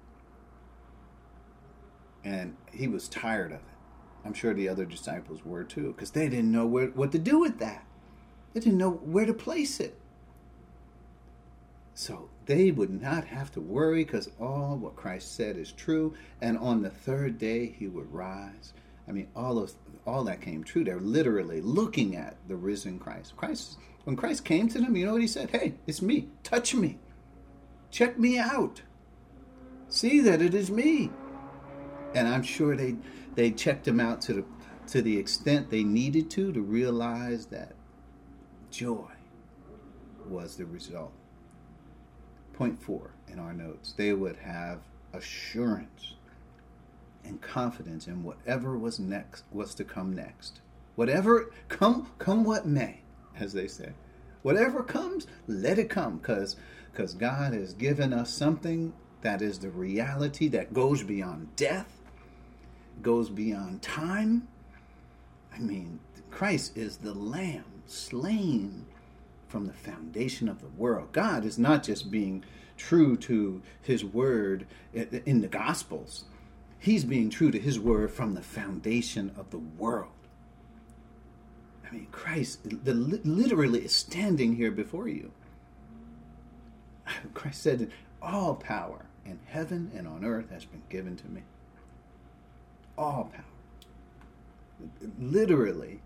And 2.25 2.57
he 2.73 2.89
was 2.89 3.09
tired 3.09 3.53
of 3.53 3.59
it. 3.59 3.65
I'm 4.25 4.35
sure 4.35 4.55
the 4.55 4.69
other 4.69 4.85
disciples 4.85 5.45
were 5.45 5.65
too, 5.65 5.93
because 5.93 6.13
they 6.13 6.29
didn't 6.29 6.53
know 6.53 6.67
where, 6.67 6.89
what 6.89 7.13
to 7.13 7.19
do 7.19 7.41
with 7.41 7.59
that. 7.59 7.85
They 8.53 8.61
didn't 8.61 8.79
know 8.79 8.91
where 8.91 9.27
to 9.27 9.35
place 9.35 9.81
it. 9.81 9.99
So 11.95 12.31
they 12.47 12.71
would 12.71 13.03
not 13.03 13.25
have 13.27 13.51
to 13.53 13.61
worry 13.61 14.05
because 14.05 14.31
all 14.41 14.77
what 14.77 14.97
Christ 14.97 15.35
said 15.35 15.57
is 15.57 15.73
true. 15.73 16.15
And 16.41 16.57
on 16.59 16.83
the 16.83 16.91
third 16.91 17.39
day, 17.39 17.67
he 17.67 17.89
would 17.89 18.13
rise. 18.13 18.73
I 19.13 19.15
mean, 19.15 19.29
all 19.37 19.59
of 19.59 19.71
all 20.07 20.25
that 20.25 20.41
came 20.41 20.65
true. 20.65 20.85
They're 20.85 20.99
literally 20.99 21.61
looking 21.61 22.17
at 22.17 22.35
the 22.49 22.57
risen 22.57 22.99
Christ. 22.99 23.37
Christ, 23.37 23.77
when 24.05 24.17
Christ 24.17 24.43
came 24.47 24.69
to 24.69 24.79
them, 24.79 24.97
you 24.97 25.05
know 25.05 25.13
what 25.13 25.21
he 25.21 25.27
said? 25.27 25.51
Hey, 25.51 25.75
it's 25.87 26.01
me. 26.01 26.29
Touch 26.43 26.75
me. 26.75 26.99
Check 27.91 28.19
me 28.19 28.39
out. 28.39 28.81
See 29.91 30.21
that 30.21 30.41
it 30.41 30.55
is 30.55 30.71
me. 30.71 31.11
And 32.15 32.27
I'm 32.27 32.43
sure 32.43 32.75
they 32.75 32.97
they 33.35 33.51
checked 33.51 33.87
him 33.87 34.01
out 34.01 34.23
to 34.23 34.33
the 34.33 34.45
to 34.87 35.03
the 35.03 35.19
extent 35.19 35.69
they 35.69 35.85
needed 35.85 36.31
to 36.31 36.51
to 36.51 36.63
realize 36.63 37.45
that 37.47 37.75
joy 38.71 39.11
was 40.27 40.57
the 40.57 40.65
result. 40.65 41.13
Point 42.55 42.83
four 42.83 43.11
in 43.29 43.39
our 43.39 43.53
notes. 43.53 43.93
They 43.93 44.15
would 44.15 44.37
have 44.37 44.79
assurance 45.13 46.15
and 47.25 47.41
confidence 47.41 48.07
in 48.07 48.23
whatever 48.23 48.77
was 48.77 48.99
next 48.99 49.45
was 49.53 49.75
to 49.75 49.85
come 49.85 50.15
next. 50.15 50.61
Whatever 50.95 51.51
come 51.69 52.11
come 52.19 52.45
what 52.45 52.67
may, 52.67 53.01
as 53.39 53.53
they 53.53 53.67
say. 53.67 53.93
Whatever 54.43 54.83
comes, 54.83 55.27
let 55.47 55.79
it 55.79 55.89
come 55.89 56.19
cuz 56.21 56.57
cuz 56.95 57.15
God 57.15 57.55
has 57.55 57.73
given 57.73 58.13
us 58.13 58.33
something 58.33 58.93
that 59.23 59.41
is 59.41 59.61
the 59.61 59.71
reality 59.71 60.49
that 60.49 60.75
goes 60.75 61.03
beyond 61.03 61.55
death, 61.57 62.01
goes 63.03 63.31
beyond 63.31 63.83
time. 63.83 64.49
I 65.55 65.61
mean, 65.61 66.01
Christ 66.31 66.77
is 66.77 66.99
the 66.99 67.15
lamb 67.15 67.65
slain 67.87 68.87
from 69.49 69.67
the 69.67 69.73
foundation 69.73 70.49
of 70.49 70.61
the 70.61 70.69
world. 70.69 71.13
God 71.13 71.45
is 71.45 71.59
not 71.59 71.83
just 71.83 72.11
being 72.11 72.43
true 72.77 73.17
to 73.19 73.63
his 73.81 74.05
word 74.05 74.67
in 74.93 75.41
the 75.41 75.49
gospels 75.49 76.25
He's 76.83 77.05
being 77.05 77.31
true 77.31 77.53
to 77.53 77.61
his 77.61 77.79
word 77.79 78.11
from 78.11 78.35
the 78.35 78.43
foundation 78.43 79.31
of 79.37 79.51
the 79.51 79.61
world. 79.79 80.11
I 81.89 81.95
mean, 81.95 82.09
Christ 82.11 82.59
the, 82.65 82.93
literally 82.93 83.85
is 83.85 83.93
standing 83.93 84.57
here 84.57 84.73
before 84.73 85.07
you. 85.07 85.31
Christ 87.35 87.63
said, 87.63 87.93
All 88.21 88.57
power 88.57 89.07
in 89.25 89.39
heaven 89.47 89.93
and 89.95 90.09
on 90.09 90.25
earth 90.25 90.51
has 90.51 90.65
been 90.65 90.83
given 90.89 91.15
to 91.19 91.29
me. 91.29 91.43
All 92.99 93.31
power. 93.33 93.45
Literally, 95.21 96.01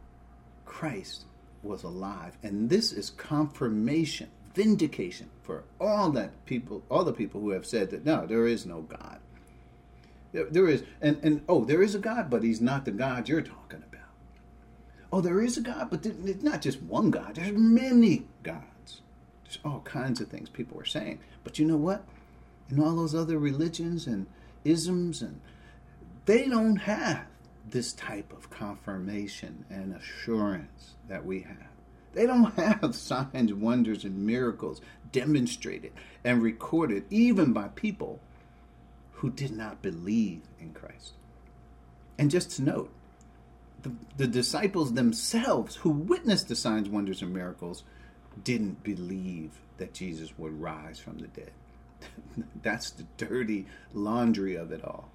Christ 0.67 1.25
was 1.63 1.85
alive. 1.85 2.37
And 2.43 2.69
this 2.69 2.93
is 2.93 3.09
confirmation, 3.09 4.29
vindication 4.55 5.31
for 5.43 5.65
all 5.81 6.11
that 6.11 6.45
people, 6.45 6.83
all 6.91 7.05
the 7.05 7.15
people 7.15 7.41
who 7.41 7.53
have 7.53 7.65
said 7.65 7.89
that 7.93 8.05
no, 8.05 8.27
there 8.27 8.47
is 8.47 8.67
no 8.67 8.83
God. 8.83 9.16
There, 10.33 10.47
there 10.51 10.69
is, 10.69 10.83
and, 11.01 11.19
and 11.23 11.43
oh, 11.49 11.65
there 11.65 11.83
is 11.83 11.95
a 11.95 11.99
God, 11.99 12.31
but 12.31 12.43
he's 12.43 12.61
not 12.61 12.85
the 12.85 12.91
God 12.91 13.29
you're 13.29 13.43
talking 13.43 13.83
about. 13.89 14.07
Oh, 15.13 15.21
there 15.21 15.41
is 15.41 15.57
a 15.57 15.61
God, 15.61 15.89
but 15.91 16.05
it's 16.05 16.43
not 16.43 16.63
just 16.63 16.83
one 16.83 17.11
God. 17.11 17.37
There's 17.37 17.57
many 17.57 18.27
gods. 18.43 19.03
There's 19.45 19.59
all 19.65 19.81
kinds 19.81 20.21
of 20.21 20.29
things 20.29 20.49
people 20.49 20.79
are 20.81 20.85
saying. 20.85 21.21
But 21.45 21.59
you 21.59 21.65
know 21.65 21.77
what? 21.77 22.05
In 22.71 22.81
all 22.81 22.97
those 22.97 23.15
other 23.15 23.39
religions 23.39 24.07
and 24.07 24.27
isms, 24.65 25.23
and 25.23 25.41
they 26.25 26.49
don't 26.49 26.77
have 26.77 27.27
this 27.69 27.93
type 27.93 28.33
of 28.33 28.51
confirmation 28.51 29.65
and 29.71 29.95
assurance 29.95 30.95
that 31.09 31.25
we 31.25 31.41
have. 31.41 31.69
They 32.13 32.27
don't 32.27 32.53
have 32.57 32.95
signs, 32.95 33.53
wonders, 33.53 34.05
and 34.05 34.27
miracles 34.27 34.81
demonstrated 35.13 35.93
and 36.25 36.43
recorded, 36.43 37.05
even 37.11 37.53
by 37.53 37.69
people 37.69 38.21
who 39.17 39.31
did 39.31 39.51
not 39.51 39.83
believe 39.83 40.43
in 40.61 40.73
Christ. 40.73 41.13
And 42.19 42.31
just 42.31 42.51
to 42.53 42.63
note, 42.63 42.91
the, 43.83 43.93
the 44.17 44.27
disciples 44.27 44.93
themselves 44.93 45.77
who 45.77 45.91
witnessed 45.91 46.49
the 46.49 46.57
signs, 46.57 46.89
wonders, 46.89 47.23
and 47.23 47.33
miracles 47.33 47.83
didn't 48.43 48.83
believe 48.83 49.53
that 49.79 49.95
Jesus 49.95 50.37
would 50.39 50.61
rise 50.61 50.99
from 50.99 51.19
the 51.19 51.29
dead. 51.29 51.51
That's 52.63 52.91
the 52.91 53.07
dirty 53.17 53.67
laundry 53.95 54.55
of 54.55 54.73
it 54.73 54.85
all. 54.85 55.09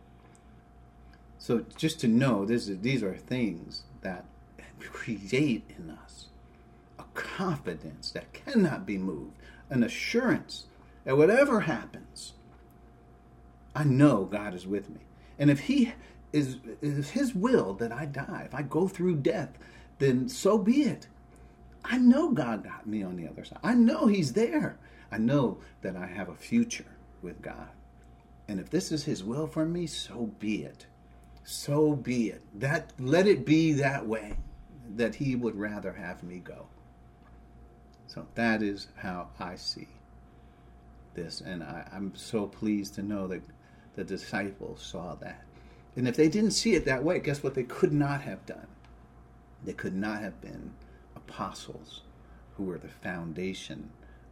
So 1.38 1.66
just 1.76 2.00
to 2.02 2.08
know, 2.08 2.46
this 2.46 2.68
is, 2.68 2.80
these 2.80 3.04
are 3.04 3.16
things 3.16 3.84
that 4.02 4.26
create 4.80 5.64
in 5.78 5.92
us 5.92 6.28
a 6.98 7.04
confidence 7.14 8.12
that 8.12 8.34
cannot 8.34 8.86
be 8.86 8.98
moved, 8.98 9.34
an 9.70 9.84
assurance 9.84 10.66
that 11.04 11.18
whatever 11.18 11.62
happens, 11.62 12.34
I 13.76 13.84
know 13.84 14.26
God 14.26 14.54
is 14.54 14.68
with 14.68 14.90
me. 14.90 15.02
And 15.40 15.50
if 15.50 15.62
He 15.62 15.94
is, 16.34 16.58
is 16.82 17.12
His 17.12 17.34
will 17.34 17.74
that 17.76 17.92
I 17.92 18.06
die, 18.06 18.44
if 18.46 18.54
I 18.54 18.62
go 18.62 18.88
through 18.88 19.18
death, 19.18 19.58
then 20.00 20.28
so 20.30 20.58
be 20.58 20.84
it. 20.84 21.08
I 21.84 21.98
know 21.98 22.32
God 22.32 22.64
got 22.64 22.88
me 22.88 23.04
on 23.04 23.16
the 23.16 23.28
other 23.28 23.44
side. 23.44 23.60
I 23.64 23.74
know 23.74 24.08
He's 24.08 24.34
there. 24.34 24.78
I 25.12 25.18
know 25.18 25.58
that 25.82 25.96
I 25.96 26.08
have 26.08 26.30
a 26.30 26.36
future 26.36 26.86
with 27.22 27.42
God. 27.42 27.70
And 28.48 28.60
if 28.60 28.70
this 28.70 28.92
is 28.92 29.06
His 29.06 29.24
will 29.24 29.48
for 29.48 29.66
me, 29.66 29.88
so 29.88 30.32
be 30.40 30.64
it. 30.64 30.86
So 31.44 31.96
be 31.96 32.30
it. 32.30 32.42
That 32.54 32.92
let 33.00 33.28
it 33.28 33.46
be 33.46 33.74
that 33.74 34.06
way. 34.06 34.38
That 34.96 35.16
He 35.16 35.36
would 35.36 35.56
rather 35.56 35.94
have 35.94 36.24
me 36.24 36.40
go. 36.40 36.68
So 38.08 38.28
that 38.36 38.62
is 38.62 38.88
how 38.98 39.30
I 39.40 39.56
see 39.56 39.88
this, 41.14 41.42
and 41.42 41.64
I, 41.64 41.88
am 41.94 42.14
so 42.16 42.48
pleased 42.48 42.96
to 42.96 43.02
know 43.02 43.28
that 43.28 43.42
the 43.96 44.04
disciples 44.04 44.82
saw 44.82 45.16
that. 45.16 45.44
And 45.96 46.08
if 46.08 46.16
they 46.16 46.30
didn't 46.30 46.52
see 46.52 46.76
it 46.76 46.86
that 46.86 47.04
way, 47.04 47.20
guess 47.20 47.44
what 47.44 47.56
they 47.56 47.64
could 47.64 47.92
not 47.92 48.22
have 48.22 48.46
done? 48.46 48.68
They 49.64 49.74
could 49.74 49.96
not 49.96 50.22
have 50.22 50.42
been 50.42 50.72
apostles 51.16 52.02
who 52.56 52.64
were 52.64 52.78
the 52.78 52.88
foundation 52.88 53.90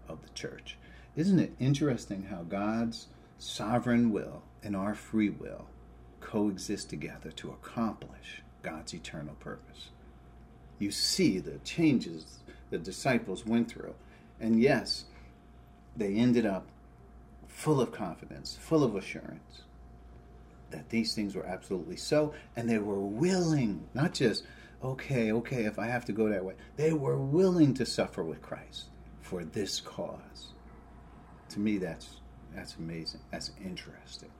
of 0.07 0.21
the 0.21 0.29
church. 0.29 0.77
Isn't 1.15 1.39
it 1.39 1.53
interesting 1.59 2.23
how 2.23 2.43
God's 2.43 3.07
sovereign 3.37 4.11
will 4.11 4.43
and 4.63 4.75
our 4.75 4.95
free 4.95 5.29
will 5.29 5.67
coexist 6.21 6.89
together 6.89 7.31
to 7.31 7.51
accomplish 7.51 8.41
God's 8.63 8.93
eternal 8.93 9.35
purpose? 9.35 9.89
You 10.79 10.91
see 10.91 11.39
the 11.39 11.59
changes 11.59 12.39
the 12.69 12.77
disciples 12.77 13.45
went 13.45 13.69
through. 13.69 13.95
And 14.39 14.61
yes, 14.61 15.05
they 15.95 16.15
ended 16.15 16.45
up 16.45 16.67
full 17.49 17.81
of 17.81 17.91
confidence, 17.91 18.57
full 18.61 18.83
of 18.83 18.95
assurance 18.95 19.63
that 20.71 20.89
these 20.89 21.13
things 21.13 21.35
were 21.35 21.45
absolutely 21.45 21.97
so, 21.97 22.33
and 22.55 22.69
they 22.69 22.77
were 22.77 22.99
willing, 22.99 23.87
not 23.93 24.13
just, 24.13 24.43
okay, 24.83 25.31
okay, 25.31 25.65
if 25.65 25.79
I 25.79 25.87
have 25.87 26.05
to 26.05 26.11
go 26.11 26.29
that 26.29 26.45
way, 26.45 26.53
they 26.77 26.93
were 26.93 27.17
willing 27.17 27.73
to 27.75 27.85
suffer 27.85 28.23
with 28.23 28.41
Christ 28.41 28.85
for 29.21 29.43
this 29.43 29.81
cause. 29.81 30.53
To 31.49 31.59
me, 31.59 31.77
that's 31.77 32.17
that's 32.55 32.75
amazing. 32.75 33.21
That's 33.31 33.51
interesting. 33.63 34.31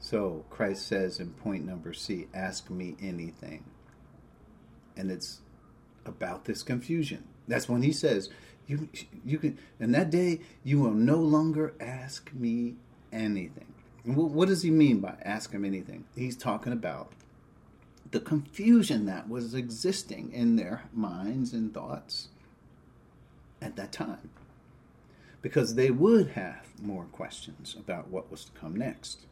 So 0.00 0.44
Christ 0.50 0.86
says 0.86 1.20
in 1.20 1.30
point 1.30 1.64
number 1.64 1.92
C, 1.92 2.26
ask 2.34 2.70
me 2.70 2.96
anything. 3.00 3.64
And 4.96 5.10
it's 5.10 5.40
about 6.04 6.44
this 6.44 6.62
confusion. 6.62 7.24
That's 7.48 7.68
when 7.68 7.82
he 7.82 7.92
says, 7.92 8.30
you, 8.66 8.88
you 9.24 9.38
can, 9.38 9.58
and 9.78 9.94
that 9.94 10.10
day 10.10 10.40
you 10.64 10.80
will 10.80 10.92
no 10.92 11.16
longer 11.16 11.74
ask 11.80 12.32
me 12.32 12.74
anything. 13.12 13.72
what 14.04 14.48
does 14.48 14.62
he 14.62 14.70
mean 14.70 15.00
by 15.00 15.16
ask 15.22 15.52
him 15.52 15.64
anything? 15.64 16.04
He's 16.14 16.36
talking 16.36 16.72
about 16.72 17.12
the 18.10 18.20
confusion 18.20 19.06
that 19.06 19.28
was 19.28 19.54
existing 19.54 20.32
in 20.32 20.56
their 20.56 20.82
minds 20.92 21.52
and 21.52 21.72
thoughts 21.72 22.28
at 23.60 23.76
that 23.76 23.92
time. 23.92 24.30
Because 25.42 25.74
they 25.74 25.90
would 25.90 26.30
have 26.30 26.66
more 26.82 27.04
questions 27.04 27.76
about 27.78 28.08
what 28.08 28.30
was 28.30 28.44
to 28.44 28.52
come 28.52 28.76
next. 28.76 29.26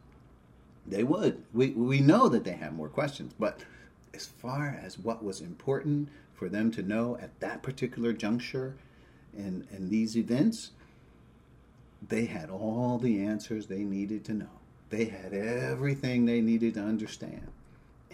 They 0.86 1.02
would. 1.02 1.42
We, 1.52 1.70
we 1.70 2.00
know 2.00 2.28
that 2.28 2.44
they 2.44 2.52
have 2.52 2.72
more 2.72 2.88
questions, 2.88 3.32
but 3.38 3.64
as 4.12 4.26
far 4.26 4.78
as 4.82 4.98
what 4.98 5.24
was 5.24 5.40
important 5.40 6.08
for 6.34 6.48
them 6.48 6.70
to 6.72 6.82
know 6.82 7.16
at 7.20 7.40
that 7.40 7.62
particular 7.62 8.12
juncture 8.12 8.76
in, 9.36 9.66
in 9.72 9.88
these 9.88 10.16
events, 10.16 10.70
they 12.08 12.26
had 12.26 12.50
all 12.50 12.98
the 12.98 13.24
answers 13.24 13.66
they 13.66 13.84
needed 13.84 14.24
to 14.26 14.34
know. 14.34 14.60
They 14.90 15.06
had 15.06 15.32
everything 15.32 16.24
they 16.24 16.40
needed 16.40 16.74
to 16.74 16.80
understand. 16.80 17.50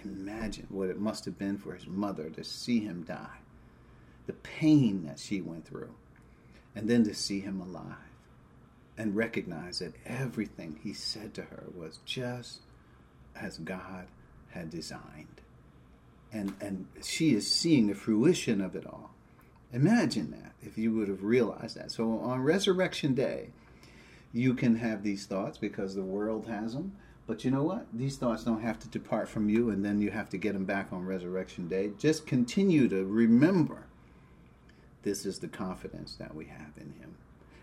Imagine 0.04 0.66
what 0.70 0.88
it 0.88 0.98
must 0.98 1.24
have 1.24 1.38
been 1.38 1.58
for 1.58 1.74
his 1.74 1.86
mother 1.86 2.30
to 2.30 2.44
see 2.44 2.80
him 2.80 3.02
die, 3.02 3.38
the 4.26 4.32
pain 4.32 5.04
that 5.06 5.18
she 5.18 5.40
went 5.40 5.66
through, 5.66 5.94
and 6.74 6.88
then 6.88 7.04
to 7.04 7.14
see 7.14 7.40
him 7.40 7.60
alive 7.60 7.96
and 8.96 9.16
recognize 9.16 9.78
that 9.80 9.94
everything 10.06 10.78
he 10.82 10.92
said 10.92 11.34
to 11.34 11.42
her 11.42 11.64
was 11.74 12.00
just 12.04 12.60
as 13.34 13.58
God 13.58 14.06
had 14.50 14.70
designed. 14.70 15.40
And, 16.32 16.54
and 16.60 16.86
she 17.02 17.34
is 17.34 17.50
seeing 17.50 17.86
the 17.86 17.94
fruition 17.94 18.60
of 18.60 18.76
it 18.76 18.86
all. 18.86 19.10
Imagine 19.72 20.30
that 20.32 20.52
if 20.62 20.76
you 20.76 20.92
would 20.94 21.08
have 21.08 21.22
realized 21.22 21.76
that. 21.76 21.92
So 21.92 22.18
on 22.18 22.42
Resurrection 22.42 23.14
Day, 23.14 23.50
you 24.32 24.54
can 24.54 24.76
have 24.76 25.02
these 25.02 25.26
thoughts 25.26 25.58
because 25.58 25.94
the 25.94 26.02
world 26.02 26.46
has 26.46 26.74
them. 26.74 26.96
But 27.26 27.44
you 27.44 27.50
know 27.50 27.62
what? 27.62 27.86
These 27.92 28.16
thoughts 28.16 28.44
don't 28.44 28.62
have 28.62 28.80
to 28.80 28.88
depart 28.88 29.28
from 29.28 29.48
you 29.48 29.70
and 29.70 29.84
then 29.84 30.00
you 30.00 30.10
have 30.10 30.28
to 30.30 30.36
get 30.36 30.54
them 30.54 30.64
back 30.64 30.88
on 30.92 31.06
Resurrection 31.06 31.68
Day. 31.68 31.92
Just 31.98 32.26
continue 32.26 32.88
to 32.88 33.04
remember 33.04 33.86
this 35.02 35.24
is 35.24 35.38
the 35.38 35.48
confidence 35.48 36.16
that 36.16 36.34
we 36.34 36.46
have 36.46 36.72
in 36.76 36.92
Him. 37.00 37.14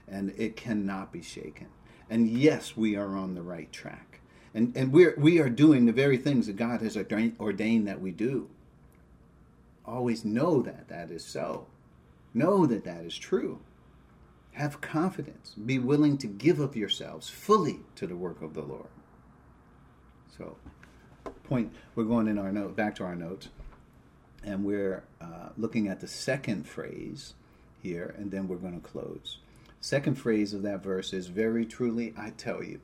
And 0.08 0.34
it 0.38 0.56
cannot 0.56 1.12
be 1.12 1.22
shaken. 1.22 1.68
And 2.10 2.30
yes, 2.30 2.78
we 2.78 2.96
are 2.96 3.16
on 3.16 3.36
the 3.36 3.42
right 3.42 3.72
track. 3.72 4.22
And, 4.54 4.76
and 4.76 4.94
we're, 4.94 5.14
we 5.18 5.40
are 5.40 5.50
doing 5.50 5.86
the 5.86 5.92
very 5.92 6.18
things 6.18 6.48
that 6.48 6.56
God 6.56 6.82
has 6.82 6.98
ordained 6.98 7.88
that 7.88 8.02
we 8.02 8.12
do. 8.12 8.50
Always 9.86 10.24
know 10.24 10.62
that 10.62 10.88
that 10.88 11.12
is 11.12 11.26
so. 11.26 11.68
Know 12.34 12.66
that 12.66 12.84
that 12.84 13.04
is 13.04 13.18
true. 13.18 13.60
Have 14.52 14.82
confidence. 14.82 15.54
Be 15.54 15.80
willing 15.80 16.18
to 16.20 16.28
give 16.28 16.60
of 16.60 16.76
yourselves 16.76 17.30
fully 17.30 17.80
to 17.96 18.08
the 18.08 18.16
work 18.16 18.42
of 18.42 18.54
the 18.54 18.62
Lord. 18.62 18.90
So, 20.38 20.58
point. 21.44 21.74
We're 21.96 22.04
going 22.04 22.28
in 22.28 22.38
our 22.38 22.52
note 22.52 22.76
back 22.76 22.96
to 22.96 23.04
our 23.04 23.16
notes, 23.16 23.50
and 24.44 24.64
we're 24.64 25.04
uh, 25.22 25.50
looking 25.58 25.88
at 25.88 26.00
the 26.00 26.08
second 26.08 26.68
phrase 26.68 27.34
here, 27.82 28.14
and 28.18 28.32
then 28.32 28.48
we're 28.48 28.58
going 28.58 28.80
to 28.80 28.88
close. 28.88 29.40
Second 29.80 30.16
phrase 30.16 30.54
of 30.54 30.64
that 30.64 30.84
verse 30.84 31.14
is 31.14 31.28
"Very 31.28 31.66
truly 31.66 32.14
I 32.18 32.32
tell 32.32 32.64
you, 32.64 32.80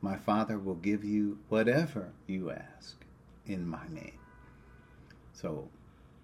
my 0.00 0.16
Father 0.16 0.58
will 0.58 0.74
give 0.74 1.04
you 1.04 1.38
whatever 1.48 2.10
you 2.26 2.50
ask 2.50 2.96
in 3.46 3.66
my 3.66 3.86
name." 3.88 4.18
So, 5.32 5.68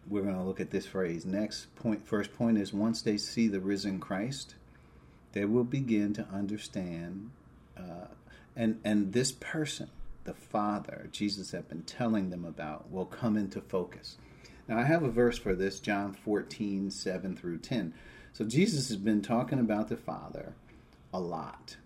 we're 0.09 0.23
going 0.23 0.37
to 0.37 0.43
look 0.43 0.61
at 0.61 0.71
this 0.71 0.87
phrase. 0.87 1.25
Next 1.25 1.75
point, 1.77 2.07
first 2.07 2.35
point 2.35 2.59
is 2.59 2.73
once 2.73 3.03
they 3.03 3.17
see 3.17 3.49
the 3.49 3.61
risen 3.61 4.01
Christ, 4.01 4.55
they 5.33 5.45
will 5.45 5.65
begin 5.65 6.13
to 6.15 6.27
understand, 6.33 7.31
uh, 7.77 8.07
and 8.55 8.81
and 8.85 9.13
this 9.13 9.33
person, 9.33 9.91
the 10.25 10.35
Father, 10.35 11.09
Jesus 11.11 11.51
had 11.51 11.69
been 11.69 11.83
telling 11.83 12.31
them 12.31 12.45
about, 12.45 12.91
will 12.91 13.07
come 13.07 13.37
into 13.37 13.61
focus. 13.61 14.17
Now 14.69 14.79
I 14.79 14.85
have 14.85 15.03
a 15.03 15.11
verse 15.11 15.39
for 15.39 15.55
this, 15.55 15.81
John 15.81 16.13
14, 16.13 16.91
7 16.91 17.37
through 17.37 17.59
10. 17.59 17.95
So 18.33 18.45
Jesus 18.45 18.89
has 18.89 18.97
been 18.97 19.23
talking 19.23 19.59
about 19.59 19.89
the 19.89 19.97
Father 19.97 20.55
a 21.13 21.21
lot. 21.21 21.77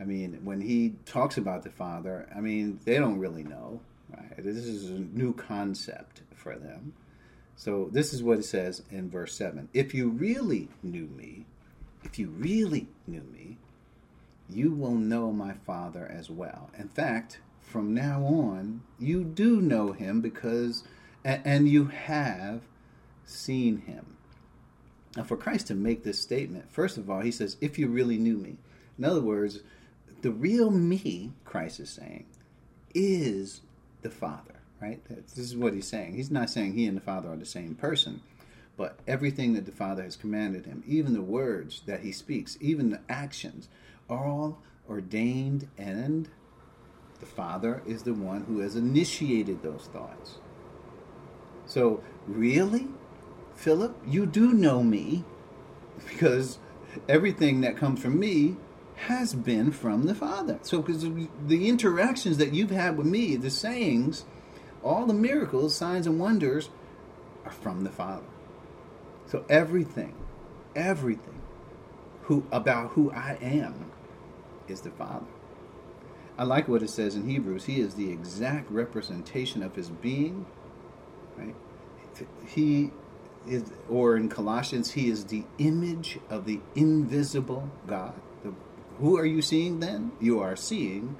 I 0.00 0.04
mean, 0.04 0.40
when 0.44 0.60
he 0.60 0.96
talks 1.06 1.36
about 1.36 1.62
the 1.62 1.70
Father, 1.70 2.28
I 2.34 2.40
mean, 2.40 2.80
they 2.84 2.98
don't 2.98 3.18
really 3.18 3.42
know. 3.42 3.80
Right? 4.10 4.36
This 4.38 4.56
is 4.56 4.90
a 4.90 4.98
new 4.98 5.32
concept 5.34 6.22
for 6.34 6.56
them. 6.56 6.94
So 7.58 7.88
this 7.90 8.14
is 8.14 8.22
what 8.22 8.38
it 8.38 8.44
says 8.44 8.84
in 8.88 9.10
verse 9.10 9.34
7. 9.34 9.68
If 9.74 9.92
you 9.92 10.10
really 10.10 10.68
knew 10.80 11.08
me, 11.08 11.44
if 12.04 12.16
you 12.16 12.28
really 12.28 12.86
knew 13.04 13.24
me, 13.32 13.58
you 14.48 14.70
will 14.70 14.94
know 14.94 15.32
my 15.32 15.54
Father 15.66 16.06
as 16.06 16.30
well. 16.30 16.70
In 16.78 16.88
fact, 16.88 17.40
from 17.60 17.92
now 17.92 18.22
on, 18.22 18.82
you 19.00 19.24
do 19.24 19.60
know 19.60 19.90
him 19.90 20.20
because, 20.20 20.84
and 21.24 21.68
you 21.68 21.86
have 21.86 22.62
seen 23.24 23.78
him. 23.78 24.16
Now, 25.16 25.24
for 25.24 25.36
Christ 25.36 25.66
to 25.66 25.74
make 25.74 26.04
this 26.04 26.20
statement, 26.20 26.70
first 26.70 26.96
of 26.96 27.10
all, 27.10 27.20
he 27.20 27.32
says, 27.32 27.56
if 27.60 27.76
you 27.76 27.88
really 27.88 28.18
knew 28.18 28.36
me. 28.36 28.56
In 28.96 29.04
other 29.04 29.20
words, 29.20 29.62
the 30.22 30.30
real 30.30 30.70
me, 30.70 31.32
Christ 31.44 31.80
is 31.80 31.90
saying, 31.90 32.26
is 32.94 33.62
the 34.02 34.10
Father 34.10 34.57
right? 34.80 35.00
This 35.08 35.38
is 35.38 35.56
what 35.56 35.74
he's 35.74 35.86
saying. 35.86 36.14
He's 36.14 36.30
not 36.30 36.50
saying 36.50 36.74
he 36.74 36.86
and 36.86 36.96
the 36.96 37.02
Father 37.02 37.30
are 37.30 37.36
the 37.36 37.46
same 37.46 37.74
person, 37.74 38.22
but 38.76 38.98
everything 39.06 39.54
that 39.54 39.66
the 39.66 39.72
Father 39.72 40.02
has 40.02 40.16
commanded 40.16 40.66
him, 40.66 40.82
even 40.86 41.12
the 41.12 41.22
words 41.22 41.82
that 41.86 42.00
he 42.00 42.12
speaks, 42.12 42.56
even 42.60 42.90
the 42.90 43.00
actions, 43.08 43.68
are 44.08 44.24
all 44.24 44.62
ordained, 44.88 45.68
and 45.76 46.28
the 47.20 47.26
Father 47.26 47.82
is 47.86 48.04
the 48.04 48.14
one 48.14 48.44
who 48.44 48.60
has 48.60 48.76
initiated 48.76 49.62
those 49.62 49.88
thoughts. 49.92 50.38
So, 51.66 52.02
really, 52.26 52.88
Philip, 53.54 53.96
you 54.06 54.24
do 54.24 54.52
know 54.52 54.82
me 54.82 55.24
because 56.08 56.58
everything 57.08 57.60
that 57.60 57.76
comes 57.76 58.00
from 58.00 58.18
me 58.18 58.56
has 58.96 59.34
been 59.34 59.70
from 59.70 60.04
the 60.04 60.14
Father. 60.14 60.58
So, 60.62 60.80
because 60.80 61.02
the 61.46 61.68
interactions 61.68 62.38
that 62.38 62.54
you've 62.54 62.70
had 62.70 62.96
with 62.96 63.06
me, 63.06 63.36
the 63.36 63.50
sayings, 63.50 64.24
all 64.82 65.06
the 65.06 65.14
miracles, 65.14 65.74
signs, 65.74 66.06
and 66.06 66.18
wonders 66.18 66.70
are 67.44 67.52
from 67.52 67.84
the 67.84 67.90
Father. 67.90 68.26
So 69.26 69.44
everything, 69.48 70.14
everything 70.74 71.42
who 72.22 72.46
about 72.52 72.92
who 72.92 73.10
I 73.12 73.38
am 73.40 73.90
is 74.68 74.82
the 74.82 74.90
Father. 74.90 75.26
I 76.36 76.44
like 76.44 76.68
what 76.68 76.82
it 76.82 76.90
says 76.90 77.16
in 77.16 77.28
Hebrews. 77.28 77.64
He 77.64 77.80
is 77.80 77.94
the 77.94 78.10
exact 78.10 78.70
representation 78.70 79.62
of 79.62 79.74
his 79.74 79.90
being. 79.90 80.46
Right? 81.36 81.56
He 82.46 82.92
is, 83.46 83.72
or 83.88 84.16
in 84.16 84.28
Colossians, 84.28 84.92
he 84.92 85.08
is 85.08 85.24
the 85.26 85.44
image 85.58 86.18
of 86.30 86.44
the 86.44 86.60
invisible 86.74 87.70
God. 87.86 88.14
The, 88.44 88.52
who 88.98 89.18
are 89.18 89.26
you 89.26 89.42
seeing 89.42 89.80
then? 89.80 90.12
You 90.20 90.40
are 90.40 90.54
seeing 90.56 91.16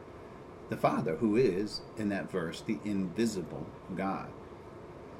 the 0.69 0.77
Father, 0.77 1.17
who 1.17 1.37
is, 1.37 1.81
in 1.97 2.09
that 2.11 2.31
verse, 2.31 2.61
the 2.61 2.79
invisible 2.85 3.67
God. 3.97 4.29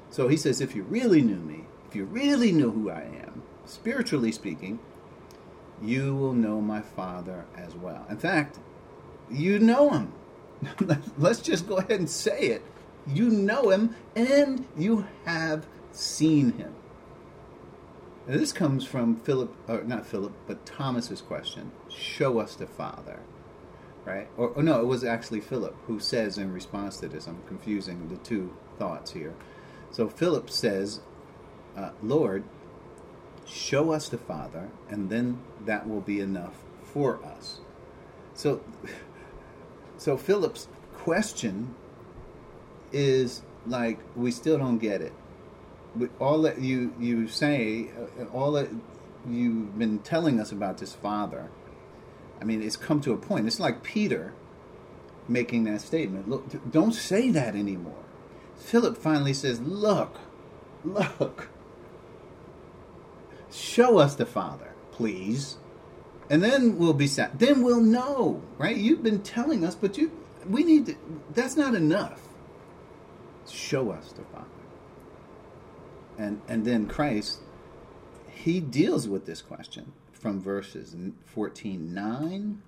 So 0.09 0.27
he 0.27 0.37
says, 0.37 0.61
if 0.61 0.75
you 0.75 0.83
really 0.83 1.21
knew 1.21 1.37
me, 1.37 1.65
if 1.87 1.95
you 1.95 2.05
really 2.05 2.51
knew 2.51 2.71
who 2.71 2.89
I 2.89 3.01
am, 3.01 3.43
spiritually 3.65 4.31
speaking, 4.31 4.79
you 5.81 6.15
will 6.15 6.33
know 6.33 6.61
my 6.61 6.81
Father 6.81 7.45
as 7.55 7.75
well. 7.75 8.05
In 8.09 8.17
fact, 8.17 8.59
you 9.29 9.59
know 9.59 9.89
him. 9.89 10.13
Let's 11.17 11.41
just 11.41 11.67
go 11.67 11.77
ahead 11.77 11.99
and 11.99 12.09
say 12.09 12.39
it. 12.47 12.63
You 13.07 13.29
know 13.29 13.69
him 13.69 13.95
and 14.15 14.67
you 14.77 15.07
have 15.25 15.65
seen 15.91 16.53
him. 16.53 16.73
Now, 18.27 18.37
this 18.37 18.51
comes 18.51 18.85
from 18.85 19.15
Philip, 19.15 19.55
or 19.67 19.83
not 19.83 20.05
Philip, 20.05 20.33
but 20.45 20.65
Thomas's 20.65 21.21
question 21.21 21.71
Show 21.87 22.39
us 22.39 22.55
the 22.55 22.67
Father 22.67 23.19
right? 24.09 24.27
Or, 24.37 24.49
or, 24.49 24.63
no, 24.63 24.81
it 24.81 24.85
was 24.85 25.03
actually 25.03 25.41
Philip 25.41 25.75
who 25.87 25.99
says 25.99 26.37
in 26.37 26.51
response 26.51 26.97
to 26.97 27.07
this. 27.07 27.27
I'm 27.27 27.41
confusing 27.47 28.07
the 28.09 28.17
two 28.17 28.53
thoughts 28.77 29.11
here. 29.11 29.33
So 29.91 30.07
Philip 30.07 30.49
says, 30.49 31.01
uh, 31.77 31.91
"Lord, 32.01 32.43
show 33.45 33.91
us 33.91 34.09
the 34.09 34.17
Father, 34.17 34.69
and 34.89 35.09
then 35.09 35.39
that 35.65 35.87
will 35.87 36.01
be 36.01 36.19
enough 36.19 36.63
for 36.83 37.23
us." 37.23 37.59
So, 38.33 38.61
so 39.97 40.17
Philip's 40.17 40.67
question 40.93 41.75
is 42.91 43.41
like 43.65 43.99
we 44.15 44.31
still 44.31 44.57
don't 44.57 44.79
get 44.79 45.01
it. 45.01 45.13
All 46.19 46.41
that 46.43 46.59
you 46.59 46.93
you 46.99 47.27
say, 47.27 47.89
uh, 48.19 48.25
all 48.25 48.53
that 48.53 48.69
you've 49.27 49.77
been 49.77 49.99
telling 49.99 50.39
us 50.39 50.51
about 50.51 50.77
this 50.77 50.93
Father 50.93 51.49
I 52.41 52.45
mean, 52.45 52.61
it's 52.61 52.77
come 52.77 53.01
to 53.01 53.13
a 53.13 53.17
point. 53.17 53.47
It's 53.47 53.59
like 53.59 53.83
Peter 53.83 54.33
making 55.27 55.65
that 55.65 55.81
statement. 55.81 56.29
Look, 56.29 56.71
don't 56.71 56.93
say 56.93 57.29
that 57.31 57.55
anymore. 57.55 58.03
Philip 58.57 58.97
finally 58.97 59.33
says, 59.33 59.59
Look, 59.59 60.15
look, 60.83 61.49
show 63.51 63.97
us 63.99 64.15
the 64.15 64.25
Father, 64.25 64.73
please. 64.91 65.57
And 66.29 66.43
then 66.43 66.77
we'll 66.77 66.93
be 66.93 67.07
sat. 67.07 67.39
Then 67.39 67.63
we'll 67.63 67.81
know, 67.81 68.43
right? 68.57 68.77
You've 68.77 69.01
been 69.01 69.23
telling 69.23 69.65
us, 69.65 69.73
but 69.73 69.97
you, 69.97 70.11
we 70.47 70.63
need 70.63 70.85
to, 70.87 70.95
that's 71.33 71.57
not 71.57 71.73
enough. 71.73 72.21
Show 73.49 73.91
us 73.91 74.11
the 74.11 74.23
Father. 74.25 74.45
And, 76.19 76.41
and 76.47 76.65
then 76.65 76.85
Christ, 76.85 77.39
he 78.27 78.59
deals 78.59 79.07
with 79.07 79.25
this 79.25 79.41
question 79.41 79.93
from 80.19 80.41
verses 80.41 80.95
14 81.25 81.93
9 81.93 82.61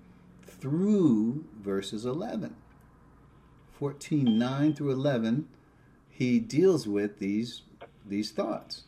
through 0.46 1.46
verses 1.62 2.06
11. 2.06 2.56
14 3.74 4.38
9 4.38 4.74
through 4.74 4.92
11, 4.92 5.48
he 6.10 6.40
deals 6.40 6.88
with 6.88 7.20
these, 7.20 7.64
these 8.08 8.32
thoughts. 8.32 8.84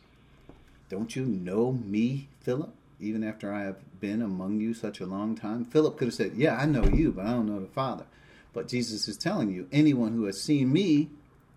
Don't 0.90 1.16
you 1.16 1.26
know 1.26 1.72
me, 1.72 2.30
Philip? 2.42 2.74
Even 3.00 3.24
after 3.24 3.52
I 3.52 3.64
have 3.64 4.00
been 4.00 4.22
among 4.22 4.60
you 4.60 4.74
such 4.74 5.00
a 5.00 5.06
long 5.06 5.36
time? 5.36 5.66
Philip 5.66 5.98
could 5.98 6.10
have 6.10 6.14
said, 6.14 6.34
Yeah, 6.36 6.56
I 6.56 6.66
know 6.66 6.86
you, 6.86 7.12
but 7.12 7.26
I 7.26 7.32
don't 7.32 7.48
know 7.48 7.60
the 7.60 7.68
Father. 7.68 8.06
But 8.54 8.68
Jesus 8.68 9.08
is 9.08 9.18
telling 9.18 9.52
you, 9.52 9.68
anyone 9.72 10.14
who 10.14 10.26
has 10.26 10.40
seen 10.40 10.72
me 10.72 11.10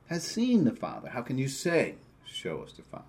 has 0.09 0.25
seen 0.25 0.65
the 0.65 0.75
Father. 0.75 1.11
How 1.11 1.21
can 1.21 1.37
you 1.37 1.49
say, 1.49 1.97
Show 2.25 2.63
us 2.63 2.73
the 2.73 2.83
Father? 2.83 3.05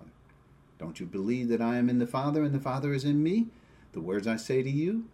Don't 0.78 1.00
you 1.00 1.06
believe 1.06 1.48
that 1.48 1.62
I 1.62 1.76
am 1.78 1.88
in 1.88 1.98
the 1.98 2.06
Father 2.06 2.42
and 2.44 2.54
the 2.54 2.60
Father 2.60 2.92
is 2.92 3.04
in 3.04 3.22
me? 3.22 3.46
The 3.92 4.00
words 4.00 4.26
I 4.26 4.36
say 4.36 4.62
to 4.62 4.70
you, 4.70 5.04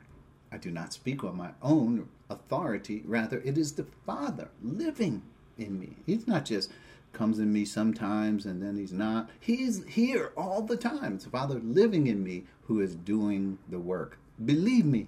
I 0.51 0.57
do 0.59 0.71
not 0.71 0.93
speak 0.93 1.25
on 1.25 1.37
my 1.37 1.51
own 1.63 2.09
authority. 2.31 3.03
Rather, 3.05 3.41
it 3.45 3.59
is 3.59 3.73
the 3.73 3.87
Father 4.07 4.49
living 4.63 5.23
in 5.59 5.79
me. 5.79 5.97
He's 6.07 6.27
not 6.27 6.45
just 6.45 6.71
comes 7.13 7.39
in 7.39 7.53
me 7.53 7.65
sometimes 7.65 8.45
and 8.45 8.63
then 8.63 8.77
he's 8.77 8.93
not. 8.93 9.31
He's 9.41 9.85
here 9.85 10.33
all 10.37 10.63
the 10.63 10.77
time. 10.77 11.15
It's 11.15 11.25
the 11.25 11.31
Father 11.31 11.61
living 11.61 12.07
in 12.07 12.23
me 12.23 12.45
who 12.67 12.81
is 12.81 12.95
doing 12.95 13.59
the 13.69 13.79
work. 13.79 14.19
Believe 14.45 14.85
me 14.85 15.07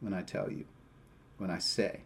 when 0.00 0.14
I 0.14 0.22
tell 0.22 0.50
you, 0.50 0.64
when 1.36 1.50
I 1.50 1.58
say 1.58 2.00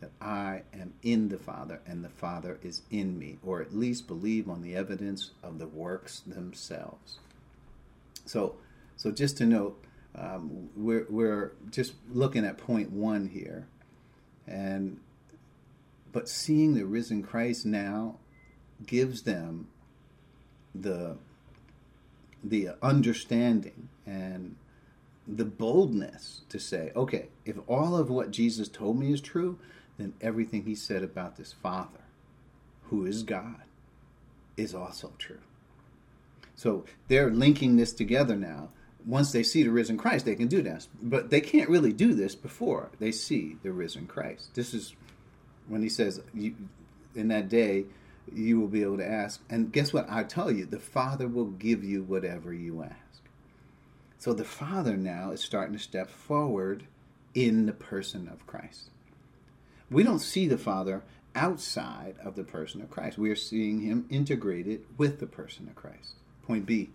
that 0.00 0.10
I 0.20 0.62
am 0.72 0.94
in 1.02 1.28
the 1.28 1.38
Father 1.38 1.80
and 1.86 2.04
the 2.04 2.08
Father 2.08 2.58
is 2.62 2.82
in 2.90 3.18
me, 3.18 3.38
or 3.44 3.60
at 3.60 3.74
least 3.74 4.06
believe 4.06 4.48
on 4.48 4.62
the 4.62 4.76
evidence 4.76 5.32
of 5.42 5.58
the 5.58 5.66
works 5.66 6.20
themselves. 6.20 7.18
So, 8.24 8.56
so 8.98 9.10
just 9.10 9.38
to 9.38 9.46
note, 9.46 9.82
um, 10.14 10.68
we're, 10.76 11.06
we're 11.08 11.52
just 11.70 11.94
looking 12.10 12.44
at 12.44 12.58
point 12.58 12.90
one 12.90 13.28
here, 13.28 13.66
and 14.46 15.00
but 16.12 16.28
seeing 16.28 16.74
the 16.74 16.84
risen 16.84 17.22
Christ 17.22 17.64
now 17.64 18.16
gives 18.86 19.22
them 19.22 19.68
the 20.74 21.16
the 22.42 22.70
understanding 22.82 23.88
and 24.06 24.56
the 25.26 25.44
boldness 25.44 26.42
to 26.48 26.58
say, 26.58 26.90
okay, 26.96 27.28
if 27.44 27.56
all 27.66 27.96
of 27.96 28.08
what 28.10 28.30
Jesus 28.30 28.68
told 28.68 28.98
me 28.98 29.12
is 29.12 29.20
true, 29.20 29.58
then 29.98 30.14
everything 30.20 30.64
he 30.64 30.74
said 30.74 31.02
about 31.02 31.36
this 31.36 31.52
Father, 31.52 32.04
who 32.84 33.04
is 33.04 33.22
God, 33.22 33.62
is 34.56 34.74
also 34.74 35.12
true. 35.18 35.40
So 36.56 36.84
they're 37.06 37.30
linking 37.30 37.76
this 37.76 37.92
together 37.92 38.34
now. 38.34 38.70
Once 39.06 39.32
they 39.32 39.42
see 39.42 39.62
the 39.62 39.70
risen 39.70 39.96
Christ, 39.96 40.24
they 40.24 40.34
can 40.34 40.48
do 40.48 40.60
this. 40.60 40.88
But 41.02 41.30
they 41.30 41.40
can't 41.40 41.70
really 41.70 41.92
do 41.92 42.14
this 42.14 42.34
before 42.34 42.90
they 42.98 43.12
see 43.12 43.56
the 43.62 43.72
risen 43.72 44.06
Christ. 44.06 44.54
This 44.54 44.74
is 44.74 44.94
when 45.68 45.82
he 45.82 45.88
says, 45.88 46.20
in 46.34 47.28
that 47.28 47.48
day, 47.48 47.86
you 48.32 48.60
will 48.60 48.68
be 48.68 48.82
able 48.82 48.98
to 48.98 49.08
ask. 49.08 49.42
And 49.48 49.72
guess 49.72 49.92
what? 49.92 50.06
I 50.10 50.24
tell 50.24 50.50
you, 50.50 50.66
the 50.66 50.78
Father 50.78 51.28
will 51.28 51.46
give 51.46 51.84
you 51.84 52.02
whatever 52.02 52.52
you 52.52 52.82
ask. 52.82 53.22
So 54.18 54.32
the 54.32 54.44
Father 54.44 54.96
now 54.96 55.30
is 55.30 55.40
starting 55.40 55.76
to 55.76 55.82
step 55.82 56.10
forward 56.10 56.84
in 57.34 57.66
the 57.66 57.72
person 57.72 58.28
of 58.28 58.46
Christ. 58.46 58.90
We 59.90 60.02
don't 60.02 60.18
see 60.18 60.48
the 60.48 60.58
Father 60.58 61.02
outside 61.34 62.16
of 62.22 62.34
the 62.34 62.44
person 62.44 62.82
of 62.82 62.90
Christ. 62.90 63.16
We 63.16 63.30
are 63.30 63.36
seeing 63.36 63.80
him 63.80 64.06
integrated 64.10 64.84
with 64.98 65.20
the 65.20 65.26
person 65.26 65.68
of 65.68 65.76
Christ. 65.76 66.16
Point 66.42 66.66
B. 66.66 66.90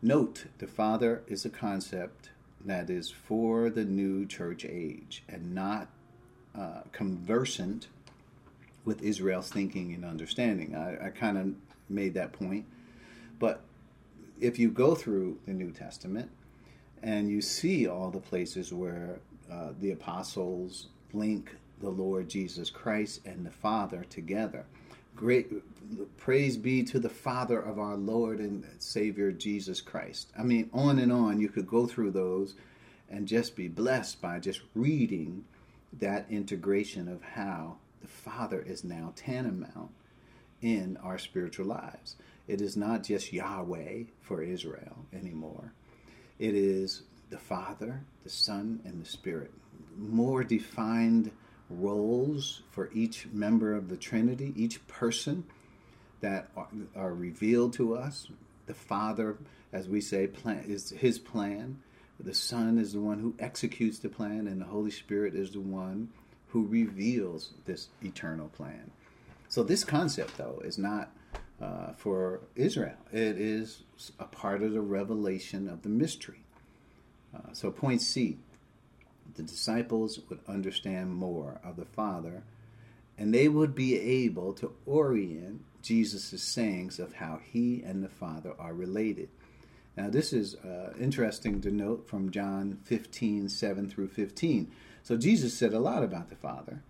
Note 0.00 0.44
the 0.58 0.68
Father 0.68 1.22
is 1.26 1.44
a 1.44 1.50
concept 1.50 2.30
that 2.64 2.88
is 2.88 3.10
for 3.10 3.68
the 3.68 3.84
new 3.84 4.26
church 4.26 4.64
age 4.64 5.24
and 5.28 5.52
not 5.52 5.88
uh, 6.56 6.82
conversant 6.92 7.88
with 8.84 9.02
Israel's 9.02 9.48
thinking 9.48 9.92
and 9.92 10.04
understanding. 10.04 10.76
I, 10.76 11.06
I 11.06 11.10
kind 11.10 11.36
of 11.36 11.54
made 11.88 12.14
that 12.14 12.32
point. 12.32 12.64
But 13.40 13.62
if 14.40 14.56
you 14.56 14.70
go 14.70 14.94
through 14.94 15.40
the 15.46 15.52
New 15.52 15.72
Testament 15.72 16.30
and 17.02 17.28
you 17.28 17.40
see 17.40 17.88
all 17.88 18.10
the 18.10 18.20
places 18.20 18.72
where 18.72 19.18
uh, 19.50 19.70
the 19.80 19.90
apostles 19.90 20.86
link 21.12 21.56
the 21.80 21.90
Lord 21.90 22.28
Jesus 22.28 22.70
Christ 22.70 23.20
and 23.26 23.44
the 23.44 23.50
Father 23.50 24.04
together, 24.08 24.64
great 25.18 25.52
praise 26.16 26.56
be 26.56 26.84
to 26.84 27.00
the 27.00 27.08
Father 27.08 27.58
of 27.60 27.76
our 27.76 27.96
Lord 27.96 28.38
and 28.38 28.64
Savior 28.78 29.32
Jesus 29.32 29.80
Christ. 29.80 30.30
I 30.38 30.44
mean, 30.44 30.70
on 30.72 31.00
and 31.00 31.12
on, 31.12 31.40
you 31.40 31.48
could 31.48 31.66
go 31.66 31.86
through 31.86 32.12
those 32.12 32.54
and 33.10 33.26
just 33.26 33.56
be 33.56 33.66
blessed 33.66 34.22
by 34.22 34.38
just 34.38 34.60
reading 34.76 35.44
that 35.98 36.26
integration 36.30 37.08
of 37.08 37.20
how 37.20 37.78
the 38.00 38.06
Father 38.06 38.60
is 38.60 38.84
now 38.84 39.12
tantamount 39.16 39.90
in 40.62 40.96
our 41.02 41.18
spiritual 41.18 41.66
lives. 41.66 42.14
It 42.46 42.60
is 42.60 42.76
not 42.76 43.02
just 43.02 43.32
Yahweh 43.32 44.04
for 44.20 44.40
Israel 44.40 45.04
anymore. 45.12 45.72
It 46.38 46.54
is 46.54 47.02
the 47.30 47.38
Father, 47.38 48.02
the 48.22 48.30
Son, 48.30 48.80
and 48.84 49.02
the 49.02 49.08
Spirit. 49.08 49.50
More 49.96 50.44
defined 50.44 51.32
roles 51.70 52.62
for 52.70 52.90
each 52.92 53.26
member 53.32 53.74
of 53.74 53.88
the 53.88 53.96
Trinity, 53.96 54.52
each 54.56 54.86
person 54.88 55.44
that 56.20 56.48
are, 56.56 56.68
are 56.96 57.14
revealed 57.14 57.72
to 57.74 57.94
us. 57.94 58.28
The 58.66 58.74
Father, 58.74 59.36
as 59.72 59.88
we 59.88 60.00
say, 60.00 60.26
plan, 60.26 60.64
is 60.66 60.90
His 60.90 61.18
plan. 61.18 61.80
The 62.20 62.34
Son 62.34 62.78
is 62.78 62.92
the 62.92 63.00
one 63.00 63.20
who 63.20 63.34
executes 63.38 63.98
the 63.98 64.08
plan, 64.08 64.46
and 64.46 64.60
the 64.60 64.66
Holy 64.66 64.90
Spirit 64.90 65.34
is 65.34 65.52
the 65.52 65.60
one 65.60 66.08
who 66.48 66.66
reveals 66.66 67.50
this 67.66 67.88
eternal 68.02 68.48
plan. 68.48 68.90
So, 69.48 69.62
this 69.62 69.84
concept, 69.84 70.36
though, 70.36 70.60
is 70.64 70.78
not 70.78 71.10
uh, 71.60 71.92
for 71.96 72.40
Israel, 72.54 72.96
it 73.12 73.38
is 73.38 73.82
a 74.18 74.24
part 74.24 74.62
of 74.62 74.72
the 74.72 74.80
revelation 74.80 75.68
of 75.68 75.82
the 75.82 75.88
mystery. 75.88 76.42
Uh, 77.34 77.52
so, 77.52 77.70
point 77.70 78.02
C 78.02 78.38
the 79.38 79.44
disciples 79.44 80.18
would 80.28 80.40
understand 80.48 81.14
more 81.14 81.60
of 81.64 81.76
the 81.76 81.84
Father, 81.84 82.42
and 83.16 83.32
they 83.32 83.48
would 83.48 83.74
be 83.74 83.98
able 83.98 84.52
to 84.54 84.74
orient 84.84 85.62
Jesus' 85.80 86.42
sayings 86.42 86.98
of 86.98 87.14
how 87.14 87.40
he 87.42 87.82
and 87.82 88.02
the 88.02 88.08
Father 88.08 88.52
are 88.58 88.74
related. 88.74 89.28
Now, 89.96 90.10
this 90.10 90.32
is 90.32 90.56
uh, 90.56 90.92
interesting 91.00 91.60
to 91.60 91.70
note 91.70 92.08
from 92.08 92.30
John 92.30 92.78
15 92.84 93.48
7 93.48 93.88
through 93.88 94.08
15. 94.08 94.70
So 95.04 95.16
Jesus 95.16 95.54
said 95.54 95.72
a 95.72 95.78
lot 95.78 96.02
about 96.02 96.28
the 96.30 96.36
Father. 96.36 96.82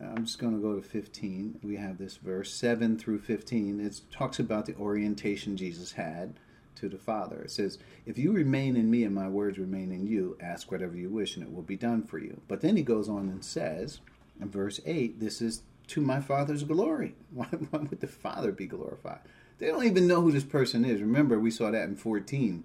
I'm 0.00 0.24
just 0.24 0.38
going 0.38 0.54
to 0.54 0.62
go 0.62 0.76
to 0.76 0.82
15. 0.82 1.60
We 1.62 1.76
have 1.76 1.98
this 1.98 2.16
verse 2.16 2.52
7 2.54 2.98
through 2.98 3.20
15. 3.20 3.80
It 3.80 4.00
talks 4.10 4.38
about 4.38 4.66
the 4.66 4.76
orientation 4.76 5.56
Jesus 5.56 5.92
had 5.92 6.34
to 6.76 6.88
the 6.88 6.98
Father. 6.98 7.42
It 7.42 7.50
says, 7.50 7.78
If 8.06 8.18
you 8.18 8.32
remain 8.32 8.76
in 8.76 8.90
me 8.90 9.04
and 9.04 9.14
my 9.14 9.28
words 9.28 9.58
remain 9.58 9.92
in 9.92 10.06
you, 10.06 10.36
ask 10.40 10.70
whatever 10.70 10.96
you 10.96 11.10
wish 11.10 11.36
and 11.36 11.44
it 11.44 11.52
will 11.52 11.62
be 11.62 11.76
done 11.76 12.02
for 12.02 12.18
you. 12.18 12.40
But 12.48 12.60
then 12.60 12.76
he 12.76 12.82
goes 12.82 13.08
on 13.08 13.28
and 13.28 13.44
says, 13.44 14.00
in 14.40 14.50
verse 14.50 14.80
8, 14.84 15.20
This 15.20 15.40
is 15.40 15.62
to 15.88 16.00
my 16.00 16.20
Father's 16.20 16.64
glory. 16.64 17.14
Why, 17.32 17.46
why 17.46 17.80
would 17.80 18.00
the 18.00 18.06
Father 18.06 18.52
be 18.52 18.66
glorified? 18.66 19.20
They 19.58 19.66
don't 19.68 19.84
even 19.84 20.06
know 20.06 20.20
who 20.20 20.32
this 20.32 20.44
person 20.44 20.84
is. 20.84 21.00
Remember, 21.00 21.38
we 21.38 21.50
saw 21.50 21.70
that 21.70 21.88
in 21.88 21.96
14. 21.96 22.64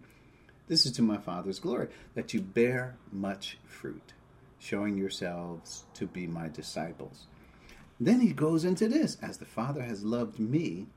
This 0.68 0.86
is 0.86 0.92
to 0.94 1.02
my 1.02 1.18
Father's 1.18 1.60
glory, 1.60 1.88
that 2.16 2.34
you 2.34 2.42
bear 2.42 2.98
much 3.12 3.58
fruit 3.66 4.14
showing 4.60 4.98
yourselves 4.98 5.86
to 5.94 6.08
be 6.08 6.28
my 6.28 6.50
disciples. 6.50 7.28
Then 8.00 8.20
he 8.22 8.34
goes 8.34 8.66
into 8.66 8.88
this 8.88 9.18
As 9.22 9.38
the 9.38 9.46
Father 9.46 9.82
has 9.82 10.04
loved 10.04 10.40
me, 10.40 10.88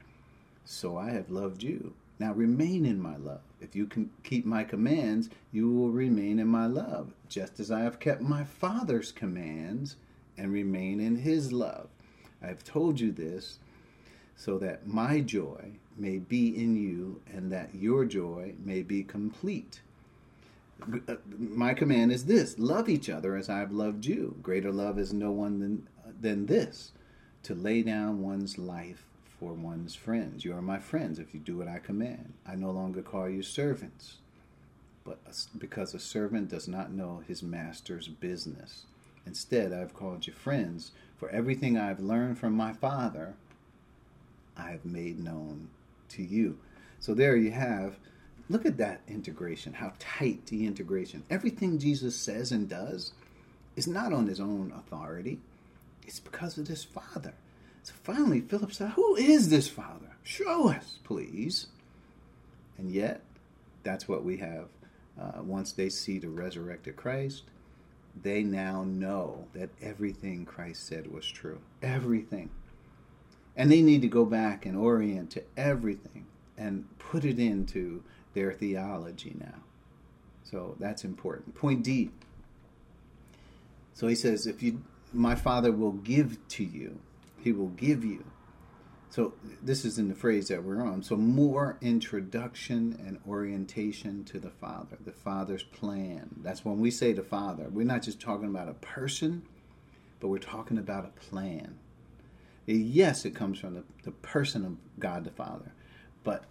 so 0.64 0.96
I 0.96 1.10
have 1.10 1.30
loved 1.30 1.62
you. 1.62 1.94
Now 2.20 2.34
remain 2.34 2.84
in 2.84 3.00
my 3.00 3.16
love. 3.16 3.40
If 3.62 3.74
you 3.74 3.86
can 3.86 4.10
keep 4.22 4.44
my 4.44 4.62
commands, 4.62 5.30
you 5.52 5.72
will 5.72 5.90
remain 5.90 6.38
in 6.38 6.48
my 6.48 6.66
love, 6.66 7.14
just 7.30 7.58
as 7.58 7.70
I 7.70 7.80
have 7.80 7.98
kept 7.98 8.20
my 8.20 8.44
Father's 8.44 9.10
commands 9.10 9.96
and 10.36 10.52
remain 10.52 11.00
in 11.00 11.16
his 11.16 11.50
love. 11.50 11.88
I 12.42 12.48
have 12.48 12.62
told 12.62 13.00
you 13.00 13.10
this 13.10 13.58
so 14.36 14.58
that 14.58 14.86
my 14.86 15.20
joy 15.20 15.72
may 15.96 16.18
be 16.18 16.48
in 16.62 16.76
you 16.76 17.22
and 17.32 17.50
that 17.52 17.74
your 17.74 18.04
joy 18.04 18.52
may 18.62 18.82
be 18.82 19.02
complete. 19.02 19.80
Uh, 21.08 21.16
my 21.38 21.72
command 21.72 22.12
is 22.12 22.26
this 22.26 22.58
love 22.58 22.90
each 22.90 23.08
other 23.08 23.34
as 23.34 23.48
I 23.48 23.58
have 23.58 23.72
loved 23.72 24.04
you. 24.04 24.36
Greater 24.42 24.72
love 24.72 24.98
is 24.98 25.12
no 25.14 25.30
one 25.30 25.58
than, 25.58 25.88
than 26.20 26.46
this 26.46 26.92
to 27.44 27.54
lay 27.54 27.82
down 27.82 28.22
one's 28.22 28.58
life 28.58 29.09
for 29.40 29.54
one's 29.54 29.94
friends. 29.94 30.44
You 30.44 30.54
are 30.54 30.62
my 30.62 30.78
friends 30.78 31.18
if 31.18 31.32
you 31.32 31.40
do 31.40 31.56
what 31.56 31.66
I 31.66 31.78
command. 31.78 32.34
I 32.46 32.54
no 32.54 32.70
longer 32.70 33.00
call 33.00 33.28
you 33.28 33.42
servants, 33.42 34.18
but 35.02 35.18
because 35.56 35.94
a 35.94 35.98
servant 35.98 36.50
does 36.50 36.68
not 36.68 36.92
know 36.92 37.22
his 37.26 37.42
master's 37.42 38.06
business. 38.06 38.84
Instead, 39.26 39.72
I 39.72 39.78
have 39.78 39.94
called 39.94 40.26
you 40.26 40.34
friends, 40.34 40.92
For 41.16 41.30
everything 41.30 41.76
I've 41.76 42.00
learned 42.00 42.38
from 42.38 42.54
my 42.54 42.72
Father, 42.72 43.34
I 44.56 44.70
have 44.70 44.84
made 44.84 45.18
known 45.18 45.68
to 46.10 46.22
you. 46.22 46.58
So 46.98 47.14
there 47.14 47.36
you 47.36 47.50
have. 47.50 47.96
Look 48.50 48.66
at 48.66 48.78
that 48.78 49.00
integration, 49.08 49.74
how 49.74 49.92
tight 49.98 50.46
the 50.46 50.66
integration. 50.66 51.22
Everything 51.30 51.78
Jesus 51.78 52.16
says 52.16 52.52
and 52.52 52.68
does 52.68 53.12
is 53.76 53.86
not 53.86 54.12
on 54.12 54.26
his 54.26 54.40
own 54.40 54.72
authority, 54.76 55.38
it's 56.06 56.20
because 56.20 56.58
of 56.58 56.66
his 56.66 56.84
Father. 56.84 57.34
So 57.82 57.94
finally, 58.02 58.40
Philip 58.40 58.72
said, 58.72 58.90
Who 58.90 59.16
is 59.16 59.48
this 59.48 59.68
Father? 59.68 60.16
Show 60.22 60.68
us, 60.70 60.98
please. 61.04 61.68
And 62.78 62.90
yet, 62.90 63.22
that's 63.82 64.08
what 64.08 64.24
we 64.24 64.38
have. 64.38 64.68
Uh, 65.20 65.42
once 65.42 65.72
they 65.72 65.88
see 65.88 66.18
the 66.18 66.28
resurrected 66.28 66.96
Christ, 66.96 67.44
they 68.22 68.42
now 68.42 68.84
know 68.84 69.46
that 69.52 69.70
everything 69.82 70.44
Christ 70.44 70.86
said 70.86 71.12
was 71.12 71.26
true. 71.26 71.60
Everything. 71.82 72.50
And 73.56 73.70
they 73.70 73.82
need 73.82 74.02
to 74.02 74.08
go 74.08 74.24
back 74.24 74.64
and 74.64 74.76
orient 74.76 75.30
to 75.32 75.42
everything 75.56 76.26
and 76.56 76.86
put 76.98 77.24
it 77.24 77.38
into 77.38 78.02
their 78.34 78.52
theology 78.52 79.34
now. 79.38 79.62
So 80.44 80.76
that's 80.78 81.04
important. 81.04 81.54
Point 81.54 81.84
D. 81.84 82.10
So 83.94 84.06
he 84.06 84.14
says, 84.14 84.46
if 84.46 84.62
you 84.62 84.82
my 85.12 85.34
father 85.34 85.72
will 85.72 85.92
give 85.92 86.38
to 86.48 86.64
you, 86.64 87.00
he 87.42 87.52
will 87.52 87.68
give 87.68 88.04
you. 88.04 88.24
So 89.10 89.34
this 89.60 89.84
is 89.84 89.98
in 89.98 90.08
the 90.08 90.14
phrase 90.14 90.48
that 90.48 90.62
we're 90.62 90.82
on. 90.82 91.02
So 91.02 91.16
more 91.16 91.76
introduction 91.80 92.96
and 93.04 93.18
orientation 93.28 94.22
to 94.24 94.38
the 94.38 94.50
Father, 94.50 94.98
the 95.04 95.12
Father's 95.12 95.64
plan. 95.64 96.30
That's 96.42 96.64
when 96.64 96.78
we 96.78 96.92
say 96.92 97.12
the 97.12 97.24
Father. 97.24 97.68
We're 97.68 97.84
not 97.84 98.02
just 98.02 98.20
talking 98.20 98.48
about 98.48 98.68
a 98.68 98.74
person, 98.74 99.42
but 100.20 100.28
we're 100.28 100.38
talking 100.38 100.78
about 100.78 101.06
a 101.06 101.20
plan. 101.20 101.78
Yes, 102.66 103.24
it 103.24 103.34
comes 103.34 103.58
from 103.58 103.74
the, 103.74 103.84
the 104.04 104.12
person 104.12 104.64
of 104.64 104.76
God 105.00 105.24
the 105.24 105.30
Father, 105.30 105.72
but 106.22 106.44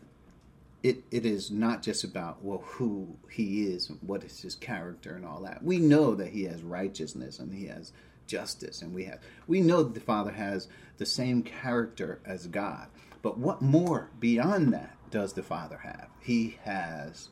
it, 0.84 1.04
it 1.12 1.26
is 1.26 1.52
not 1.52 1.82
just 1.82 2.04
about 2.04 2.44
well 2.44 2.64
who 2.66 3.16
he 3.30 3.68
is 3.68 3.90
and 3.90 4.00
what 4.02 4.24
is 4.24 4.42
his 4.42 4.56
character 4.56 5.14
and 5.16 5.26
all 5.26 5.42
that. 5.42 5.64
We 5.64 5.78
know 5.78 6.14
that 6.16 6.30
he 6.30 6.44
has 6.44 6.62
righteousness 6.62 7.40
and 7.40 7.54
he 7.54 7.68
has 7.68 7.94
justice 8.30 8.82
and 8.82 8.94
we 8.94 9.04
have 9.04 9.20
we 9.48 9.60
know 9.60 9.84
that 9.84 9.94
the 9.94 10.00
Father 10.00 10.32
has 10.32 10.68
the 10.98 11.06
same 11.06 11.42
character 11.42 12.20
as 12.26 12.48
God. 12.48 12.88
But 13.22 13.38
what 13.38 13.62
more 13.62 14.10
beyond 14.20 14.74
that 14.74 14.96
does 15.12 15.34
the 15.34 15.44
Father 15.44 15.80
have? 15.84 16.08
He 16.22 16.58
has 16.64 17.30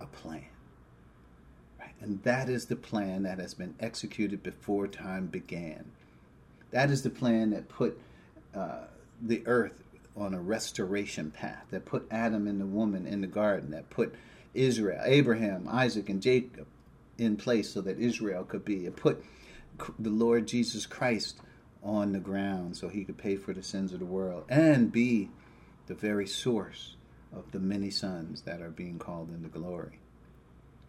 a 0.00 0.06
plan. 0.06 0.44
Right? 1.78 1.94
And 2.00 2.22
that 2.24 2.48
is 2.48 2.66
the 2.66 2.76
plan 2.76 3.22
that 3.22 3.38
has 3.38 3.54
been 3.54 3.74
executed 3.80 4.42
before 4.42 4.88
time 4.88 5.26
began. 5.26 5.92
That 6.70 6.90
is 6.90 7.02
the 7.02 7.10
plan 7.10 7.50
that 7.50 7.68
put 7.68 7.98
uh, 8.54 8.84
the 9.22 9.42
earth 9.46 9.84
on 10.16 10.34
a 10.34 10.40
restoration 10.40 11.30
path, 11.30 11.64
that 11.70 11.84
put 11.84 12.06
Adam 12.10 12.46
and 12.46 12.60
the 12.60 12.66
woman 12.66 13.06
in 13.06 13.20
the 13.20 13.26
garden, 13.26 13.70
that 13.70 13.90
put 13.90 14.14
Israel, 14.54 15.00
Abraham, 15.04 15.68
Isaac, 15.70 16.08
and 16.08 16.22
Jacob 16.22 16.66
in 17.18 17.36
place 17.36 17.70
so 17.70 17.80
that 17.82 17.98
Israel 17.98 18.44
could 18.44 18.64
be. 18.64 18.86
It 18.86 18.96
put 18.96 19.22
the 19.98 20.10
Lord 20.10 20.46
Jesus 20.46 20.86
Christ 20.86 21.40
on 21.82 22.12
the 22.12 22.18
ground 22.18 22.76
so 22.76 22.88
he 22.88 23.04
could 23.04 23.16
pay 23.16 23.36
for 23.36 23.52
the 23.52 23.62
sins 23.62 23.92
of 23.92 24.00
the 24.00 24.04
world 24.04 24.44
and 24.48 24.90
be 24.90 25.30
the 25.86 25.94
very 25.94 26.26
source 26.26 26.96
of 27.32 27.50
the 27.52 27.60
many 27.60 27.90
sons 27.90 28.42
that 28.42 28.60
are 28.60 28.70
being 28.70 28.98
called 28.98 29.30
into 29.30 29.48
glory. 29.48 30.00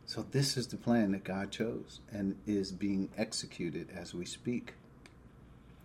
So, 0.06 0.26
this 0.32 0.56
is 0.56 0.68
the 0.68 0.78
plan 0.78 1.12
that 1.12 1.26
God 1.26 1.52
chose 1.52 2.00
and 2.12 2.38
is 2.48 2.72
being 2.72 3.10
executed 3.18 3.90
as 3.94 4.14
we 4.14 4.26
speak. 4.26 4.74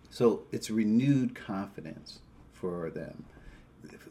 So, 0.09 0.43
it's 0.51 0.69
renewed 0.69 1.35
confidence 1.35 2.19
for 2.53 2.89
them. 2.89 3.25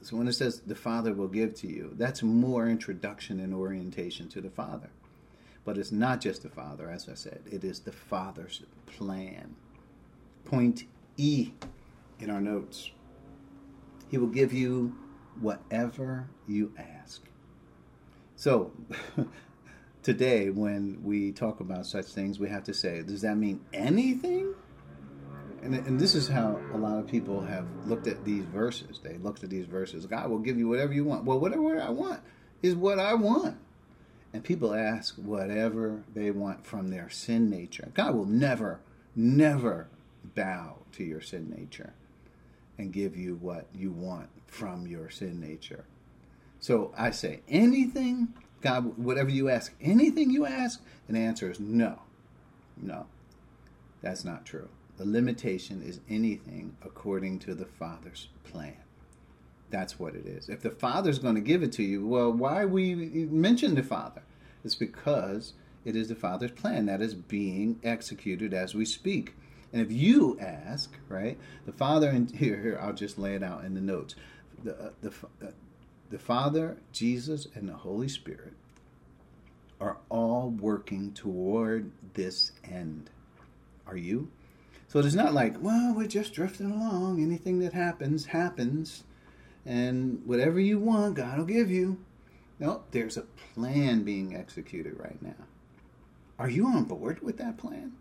So, 0.03 0.19
when 0.19 0.29
it 0.29 0.35
says 0.35 0.61
the 0.61 0.75
Father 0.75 1.15
will 1.15 1.29
give 1.29 1.55
to 1.57 1.67
you, 1.67 1.95
that's 1.97 2.23
more 2.23 2.69
introduction 2.69 3.41
and 3.41 3.55
orientation 3.55 4.29
to 4.29 4.43
the 4.43 4.51
Father. 4.51 4.91
But 5.65 5.79
it's 5.79 5.93
not 5.93 6.21
just 6.21 6.43
the 6.43 6.49
Father, 6.49 6.91
as 6.91 7.09
I 7.09 7.15
said, 7.15 7.43
it 7.51 7.63
is 7.63 7.81
the 7.81 7.93
Father's 7.93 8.63
plan. 8.87 9.55
Point 10.45 10.85
E 11.17 11.53
in 12.19 12.31
our 12.31 12.41
notes 12.41 12.91
He 14.11 14.19
will 14.19 14.27
give 14.27 14.53
you 14.53 14.97
whatever 15.41 16.29
you 16.47 16.73
ask. 16.77 17.23
So, 18.37 18.73
today, 20.03 20.51
when 20.51 21.03
we 21.03 21.33
talk 21.33 21.61
about 21.61 21.87
such 21.87 22.07
things, 22.07 22.39
we 22.39 22.49
have 22.49 22.65
to 22.65 22.75
say, 22.75 23.03
does 23.03 23.23
that 23.23 23.37
mean 23.37 23.61
anything? 23.73 24.55
And, 25.63 25.75
and 25.75 26.01
this 26.01 26.15
is 26.17 26.27
how 26.27 26.59
a 26.75 26.77
lot 26.77 26.99
of 26.99 27.07
people 27.07 27.41
have 27.41 27.67
looked 27.87 28.09
at 28.09 28.25
these 28.25 28.45
verses. 28.47 29.01
They 29.03 29.17
looked 29.19 29.45
at 29.45 29.51
these 29.51 29.67
verses. 29.67 30.07
God 30.07 30.29
will 30.29 30.41
give 30.41 30.59
you 30.59 30.69
whatever 30.69 30.93
you 30.93 31.05
want. 31.05 31.25
Well, 31.25 31.39
whatever 31.39 31.81
I 31.81 31.91
want 31.91 32.21
is 32.63 32.75
what 32.75 32.99
I 32.99 33.15
want. 33.15 33.57
And 34.33 34.43
people 34.43 34.75
ask 34.75 35.17
whatever 35.17 36.03
they 36.15 36.31
want 36.31 36.65
from 36.65 36.89
their 36.89 37.11
sin 37.11 37.51
nature. 37.51 37.91
God 37.95 38.15
will 38.15 38.25
never, 38.25 38.81
never 39.15 39.89
bow 40.35 40.79
to 40.93 41.05
your 41.05 41.21
sin 41.21 41.51
nature 41.51 41.93
and 42.79 42.93
give 42.93 43.17
you 43.17 43.37
what 43.37 43.67
you 43.75 43.91
want 43.91 44.29
from 44.47 44.87
your 44.87 45.11
sin 45.11 45.41
nature. 45.41 45.85
So 46.61 46.95
I 46.97 47.11
say, 47.11 47.41
anything, 47.49 48.35
God, 48.61 48.97
whatever 48.97 49.31
you 49.31 49.49
ask, 49.49 49.75
anything 49.81 50.31
you 50.31 50.47
ask, 50.47 50.81
the 51.09 51.19
answer 51.19 51.51
is 51.51 51.61
no. 51.61 52.01
No, 52.81 53.07
that's 54.01 54.25
not 54.25 54.47
true. 54.47 54.69
The 54.97 55.05
limitation 55.05 55.83
is 55.83 56.01
anything 56.09 56.77
according 56.83 57.41
to 57.41 57.55
the 57.55 57.67
Father's 57.67 58.29
plan. 58.45 58.77
That's 59.73 59.99
what 59.99 60.15
it 60.15 60.27
is. 60.27 60.51
If 60.51 60.61
the 60.61 60.71
Father's 60.71 61.19
going 61.19 61.35
to 61.35 61.41
give 61.41 61.63
it 61.63 61.73
to 61.73 61.83
you, 61.83 62.07
well, 62.07 62.31
why 62.31 62.67
we 62.67 62.95
mention 62.95 63.75
the 63.75 63.83
Father? 63.83 64.23
It's 64.63 64.75
because 64.75 65.55
it 65.87 65.97
is 65.97 66.09
the 66.09 66.15
Father's 66.15 66.51
plan 66.51 66.85
that 66.87 67.01
is 67.01 67.15
being 67.15 67.81
executed 67.83 68.53
as 68.53 68.75
we 68.75 68.85
speak. 68.85 69.35
And 69.73 69.81
if 69.81 69.91
you 69.91 70.39
ask, 70.39 70.93
right, 71.09 71.39
the 71.65 71.73
Father, 71.73 72.11
and 72.11 72.31
here, 72.37 72.61
here, 72.61 72.79
I'll 72.81 72.93
just 72.93 73.19
lay 73.19 73.35
it 73.35 73.43
out 73.43 73.65
in 73.65 73.73
the 73.73 73.81
notes. 73.81 74.15
The, 74.63 74.75
uh, 74.75 74.91
the, 75.01 75.09
uh, 75.43 75.51
the 76.11 76.19
Father, 76.19 76.77
Jesus, 76.93 77.49
and 77.55 77.67
the 77.67 77.73
Holy 77.75 78.09
Spirit 78.09 78.53
are 79.81 79.97
all 80.11 80.51
working 80.51 81.13
toward 81.13 81.91
this 82.13 82.53
end. 82.63 83.09
Are 83.87 83.97
you? 83.97 84.29
So 84.87 84.99
it's 84.99 85.15
not 85.15 85.33
like, 85.33 85.55
well, 85.63 85.95
we're 85.97 86.07
just 86.07 86.35
drifting 86.35 86.71
along. 86.71 87.23
Anything 87.23 87.61
that 87.61 87.73
happens, 87.73 88.27
happens. 88.27 89.05
And 89.65 90.23
whatever 90.27 90.59
you 90.59 90.79
want, 90.79 91.15
God 91.15 91.39
will 91.39 91.45
give 91.45 91.71
you. 91.71 91.99
No, 92.59 92.83
there's 92.91 93.17
a 93.17 93.27
plan 93.55 94.03
being 94.03 94.37
executed 94.37 94.99
right 94.99 95.21
now. 95.23 95.47
Are 96.39 96.51
you 96.51 96.67
on 96.67 96.85
board 96.85 97.23
with 97.23 97.39
that 97.39 97.59
plan? 97.59 97.93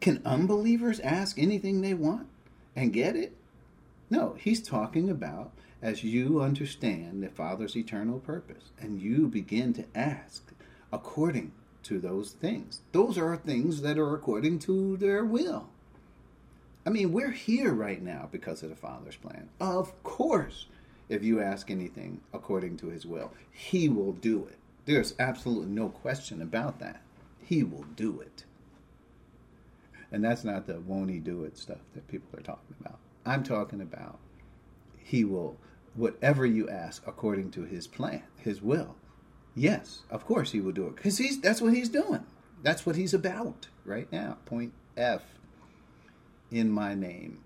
Can 0.00 0.22
unbelievers 0.24 1.00
ask 1.00 1.38
anything 1.38 1.80
they 1.80 1.94
want 1.94 2.28
and 2.76 2.92
get 2.92 3.16
it? 3.16 3.34
No, 4.10 4.36
he's 4.38 4.62
talking 4.62 5.10
about 5.10 5.52
as 5.82 6.04
you 6.04 6.40
understand 6.40 7.22
the 7.22 7.28
Father's 7.28 7.76
eternal 7.76 8.18
purpose 8.20 8.70
and 8.80 9.00
you 9.00 9.26
begin 9.26 9.72
to 9.74 9.84
ask 9.94 10.52
according 10.92 11.52
to 11.84 11.98
those 11.98 12.32
things. 12.32 12.80
Those 12.92 13.18
are 13.18 13.36
things 13.36 13.82
that 13.82 13.98
are 13.98 14.14
according 14.14 14.60
to 14.60 14.96
their 14.96 15.24
will. 15.24 15.68
I 16.88 16.90
mean, 16.90 17.12
we're 17.12 17.32
here 17.32 17.74
right 17.74 18.00
now 18.00 18.30
because 18.32 18.62
of 18.62 18.70
the 18.70 18.74
Father's 18.74 19.16
plan. 19.16 19.50
Of 19.60 20.02
course, 20.04 20.68
if 21.10 21.22
you 21.22 21.38
ask 21.38 21.70
anything 21.70 22.22
according 22.32 22.78
to 22.78 22.86
his 22.86 23.04
will, 23.04 23.30
he 23.52 23.90
will 23.90 24.12
do 24.12 24.46
it. 24.46 24.56
There's 24.86 25.12
absolutely 25.18 25.68
no 25.68 25.90
question 25.90 26.40
about 26.40 26.78
that. 26.78 27.02
He 27.44 27.62
will 27.62 27.84
do 27.94 28.20
it. 28.22 28.44
And 30.10 30.24
that's 30.24 30.44
not 30.44 30.66
the 30.66 30.80
won't 30.80 31.10
he 31.10 31.18
do 31.18 31.44
it 31.44 31.58
stuff 31.58 31.76
that 31.92 32.08
people 32.08 32.38
are 32.38 32.42
talking 32.42 32.74
about. 32.80 32.98
I'm 33.26 33.42
talking 33.42 33.82
about 33.82 34.18
he 34.96 35.26
will, 35.26 35.58
whatever 35.94 36.46
you 36.46 36.70
ask 36.70 37.06
according 37.06 37.50
to 37.50 37.64
his 37.64 37.86
plan, 37.86 38.22
his 38.38 38.62
will. 38.62 38.96
Yes, 39.54 40.04
of 40.10 40.24
course 40.24 40.52
he 40.52 40.60
will 40.62 40.72
do 40.72 40.86
it 40.86 40.96
because 40.96 41.18
he's 41.18 41.38
that's 41.38 41.60
what 41.60 41.74
he's 41.74 41.90
doing. 41.90 42.24
That's 42.62 42.86
what 42.86 42.96
he's 42.96 43.12
about 43.12 43.68
right 43.84 44.10
now. 44.10 44.38
Point 44.46 44.72
F 44.96 45.37
in 46.50 46.70
my 46.70 46.94
name. 46.94 47.44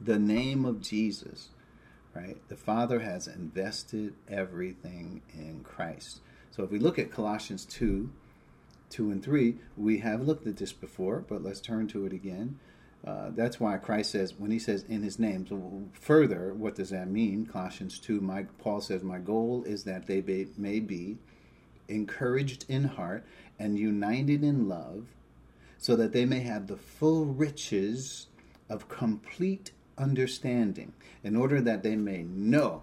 The 0.00 0.18
name 0.18 0.64
of 0.64 0.80
Jesus, 0.80 1.48
right? 2.14 2.36
The 2.48 2.56
Father 2.56 3.00
has 3.00 3.26
invested 3.26 4.14
everything 4.28 5.22
in 5.32 5.62
Christ. 5.64 6.20
So 6.50 6.62
if 6.62 6.70
we 6.70 6.78
look 6.78 6.98
at 6.98 7.10
Colossians 7.10 7.64
2, 7.64 8.10
2 8.90 9.10
and 9.10 9.22
3, 9.22 9.56
we 9.76 9.98
have 9.98 10.22
looked 10.22 10.46
at 10.46 10.56
this 10.56 10.72
before, 10.72 11.24
but 11.28 11.42
let's 11.42 11.60
turn 11.60 11.88
to 11.88 12.06
it 12.06 12.12
again. 12.12 12.58
Uh, 13.06 13.30
that's 13.34 13.60
why 13.60 13.76
Christ 13.76 14.12
says, 14.12 14.34
when 14.38 14.50
he 14.50 14.58
says 14.58 14.84
in 14.88 15.02
his 15.02 15.18
name, 15.18 15.46
so 15.46 15.82
further, 15.92 16.54
what 16.54 16.74
does 16.74 16.90
that 16.90 17.08
mean? 17.08 17.44
Colossians 17.44 17.98
2, 17.98 18.20
my, 18.20 18.44
Paul 18.58 18.80
says, 18.80 19.02
My 19.02 19.18
goal 19.18 19.62
is 19.64 19.84
that 19.84 20.06
they 20.06 20.22
may 20.56 20.80
be 20.80 21.18
encouraged 21.88 22.64
in 22.68 22.84
heart 22.84 23.24
and 23.58 23.78
united 23.78 24.42
in 24.42 24.68
love, 24.68 25.06
so 25.78 25.96
that 25.96 26.12
they 26.12 26.24
may 26.24 26.40
have 26.40 26.66
the 26.66 26.76
full 26.76 27.24
riches 27.24 28.26
of 28.68 28.88
complete 28.88 29.72
understanding, 29.98 30.92
in 31.22 31.36
order 31.36 31.60
that 31.60 31.82
they 31.82 31.96
may 31.96 32.22
know 32.22 32.82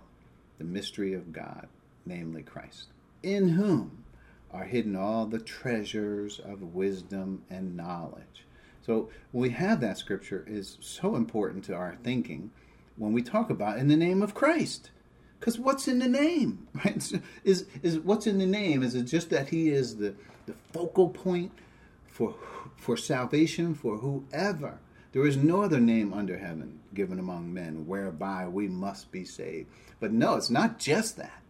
the 0.58 0.64
mystery 0.64 1.14
of 1.14 1.34
God, 1.34 1.68
namely 2.06 2.44
Christ, 2.44 2.88
in 3.24 3.50
whom 3.50 4.04
are 4.52 4.66
hidden 4.66 4.96
all 4.96 5.26
the 5.26 5.40
treasures 5.40 6.40
of 6.40 6.76
wisdom 6.76 7.44
and 7.50 7.76
knowledge. 7.76 8.46
So 8.86 9.10
when 9.32 9.44
we 9.44 9.50
have 9.52 9.80
that 9.82 9.98
scripture 9.98 10.44
is 10.48 10.78
so 10.82 11.16
important 11.16 11.64
to 11.66 11.76
our 11.76 11.98
thinking 12.04 12.52
when 12.98 13.14
we 13.14 13.22
talk 13.22 13.50
about 13.50 13.78
in 13.78 13.88
the 13.88 13.98
name 13.98 14.22
of 14.22 14.34
Christ. 14.34 14.92
Because 15.40 15.58
what's 15.58 15.88
in 15.88 16.00
the 16.00 16.08
name? 16.08 16.68
Right? 16.86 17.12
Is 17.44 17.66
is 17.82 18.00
what's 18.00 18.28
in 18.28 18.38
the 18.38 18.46
name? 18.46 18.84
Is 18.84 18.96
it 18.96 19.04
just 19.04 19.30
that 19.32 19.50
he 19.50 19.70
is 19.70 19.98
the, 19.98 20.14
the 20.46 20.54
focal 20.72 21.10
point 21.10 21.52
for 22.08 22.36
for 22.82 22.98
salvation 22.98 23.76
for 23.76 23.98
whoever? 23.98 24.80
There 25.12 25.26
is 25.26 25.38
no 25.38 25.62
other 25.62 25.80
name 25.80 26.14
under 26.14 26.38
heaven 26.38 26.80
given 26.94 27.20
among 27.20 27.54
men 27.54 27.86
whereby 27.86 28.48
we 28.48 28.68
must 28.68 29.12
be 29.12 29.24
saved. 29.24 29.70
But 30.00 30.12
no, 30.12 30.36
it's 30.36 30.50
not 30.50 30.80
just 30.80 31.16
that. 31.18 31.44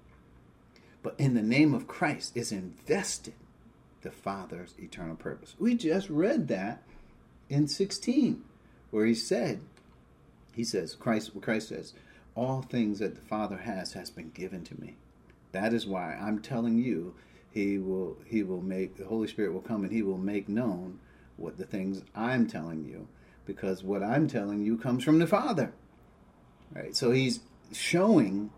But 1.01 1.15
in 1.17 1.33
the 1.33 1.41
name 1.41 1.73
of 1.73 1.87
Christ 1.87 2.35
is 2.35 2.51
invested 2.51 3.33
the 4.01 4.11
Father's 4.11 4.73
eternal 4.77 5.15
purpose. 5.15 5.55
We 5.57 5.75
just 5.75 6.09
read 6.09 6.47
that 6.49 6.83
in 7.49 7.67
16, 7.67 8.43
where 8.89 9.05
he 9.05 9.13
said, 9.13 9.61
he 10.53 10.63
says, 10.63 10.95
Christ, 10.95 11.31
Christ 11.39 11.69
says, 11.69 11.93
all 12.35 12.61
things 12.61 12.99
that 12.99 13.15
the 13.15 13.21
Father 13.21 13.57
has 13.57 13.93
has 13.93 14.09
been 14.09 14.31
given 14.31 14.63
to 14.65 14.81
me. 14.81 14.95
That 15.51 15.73
is 15.73 15.85
why 15.85 16.13
I'm 16.15 16.39
telling 16.39 16.77
you, 16.77 17.13
he 17.51 17.77
will 17.77 18.17
he 18.25 18.43
will 18.43 18.61
make 18.61 18.95
the 18.95 19.05
Holy 19.05 19.27
Spirit 19.27 19.53
will 19.53 19.61
come 19.61 19.83
and 19.83 19.91
he 19.91 20.01
will 20.01 20.17
make 20.17 20.47
known 20.47 20.99
what 21.41 21.57
the 21.57 21.65
things 21.65 22.03
I'm 22.15 22.47
telling 22.47 22.85
you, 22.85 23.07
because 23.45 23.83
what 23.83 24.03
I'm 24.03 24.27
telling 24.27 24.61
you 24.61 24.77
comes 24.77 25.03
from 25.03 25.19
the 25.19 25.27
Father. 25.27 25.73
Right? 26.73 26.95
So 26.95 27.11
he's 27.11 27.41
showing 27.73 28.51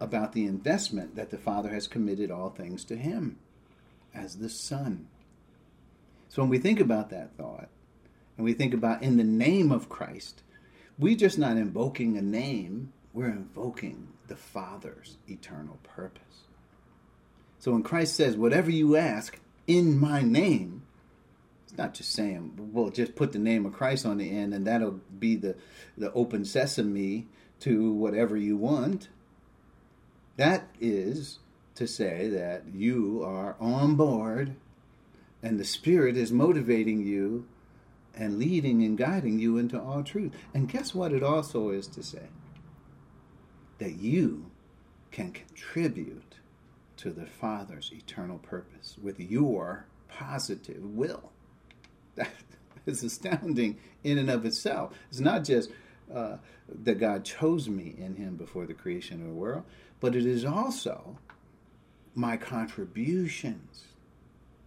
about 0.00 0.32
the 0.32 0.44
investment 0.44 1.16
that 1.16 1.30
the 1.30 1.38
Father 1.38 1.70
has 1.70 1.86
committed 1.86 2.30
all 2.30 2.50
things 2.50 2.84
to 2.84 2.96
him 2.96 3.38
as 4.14 4.36
the 4.36 4.48
Son. 4.48 5.08
So 6.28 6.42
when 6.42 6.50
we 6.50 6.58
think 6.58 6.80
about 6.80 7.10
that 7.10 7.36
thought, 7.36 7.68
and 8.36 8.44
we 8.44 8.52
think 8.52 8.74
about 8.74 9.02
in 9.02 9.16
the 9.16 9.24
name 9.24 9.72
of 9.72 9.88
Christ, 9.88 10.42
we're 10.98 11.16
just 11.16 11.38
not 11.38 11.56
invoking 11.56 12.16
a 12.16 12.22
name, 12.22 12.92
we're 13.12 13.30
invoking 13.30 14.08
the 14.28 14.36
Father's 14.36 15.16
eternal 15.28 15.78
purpose. 15.82 16.22
So 17.58 17.72
when 17.72 17.82
Christ 17.82 18.14
says, 18.14 18.36
Whatever 18.36 18.70
you 18.70 18.96
ask 18.96 19.38
in 19.66 19.98
my 19.98 20.22
name, 20.22 20.82
not 21.76 21.94
just 21.94 22.12
saying, 22.12 22.70
Well, 22.72 22.90
just 22.90 23.14
put 23.14 23.32
the 23.32 23.38
name 23.38 23.66
of 23.66 23.72
Christ 23.72 24.06
on 24.06 24.18
the 24.18 24.30
end 24.30 24.54
and 24.54 24.66
that'll 24.66 25.00
be 25.18 25.36
the, 25.36 25.56
the 25.96 26.12
open 26.12 26.44
sesame 26.44 27.26
to 27.60 27.92
whatever 27.92 28.36
you 28.36 28.56
want. 28.56 29.08
That 30.36 30.68
is 30.80 31.38
to 31.74 31.86
say 31.86 32.28
that 32.28 32.64
you 32.72 33.22
are 33.24 33.56
on 33.60 33.94
board 33.96 34.56
and 35.42 35.58
the 35.58 35.64
Spirit 35.64 36.16
is 36.16 36.32
motivating 36.32 37.06
you 37.06 37.46
and 38.14 38.38
leading 38.38 38.82
and 38.82 38.96
guiding 38.96 39.38
you 39.38 39.58
into 39.58 39.80
all 39.80 40.02
truth. 40.02 40.32
And 40.54 40.68
guess 40.68 40.94
what 40.94 41.12
it 41.12 41.22
also 41.22 41.70
is 41.70 41.86
to 41.88 42.02
say? 42.02 42.28
That 43.78 43.96
you 43.96 44.50
can 45.10 45.32
contribute 45.32 46.36
to 46.96 47.10
the 47.10 47.26
Father's 47.26 47.92
eternal 47.92 48.38
purpose 48.38 48.96
with 49.00 49.20
your 49.20 49.86
positive 50.08 50.82
will. 50.82 51.30
That 52.16 52.30
is 52.86 53.02
astounding 53.02 53.78
in 54.04 54.18
and 54.18 54.30
of 54.30 54.44
itself. 54.44 54.92
It's 55.08 55.20
not 55.20 55.44
just 55.44 55.70
uh, 56.12 56.36
that 56.68 56.98
God 56.98 57.24
chose 57.24 57.68
me 57.68 57.94
in 57.98 58.16
Him 58.16 58.36
before 58.36 58.66
the 58.66 58.74
creation 58.74 59.20
of 59.20 59.28
the 59.28 59.34
world, 59.34 59.64
but 60.00 60.14
it 60.14 60.26
is 60.26 60.44
also 60.44 61.18
my 62.14 62.36
contributions 62.36 63.84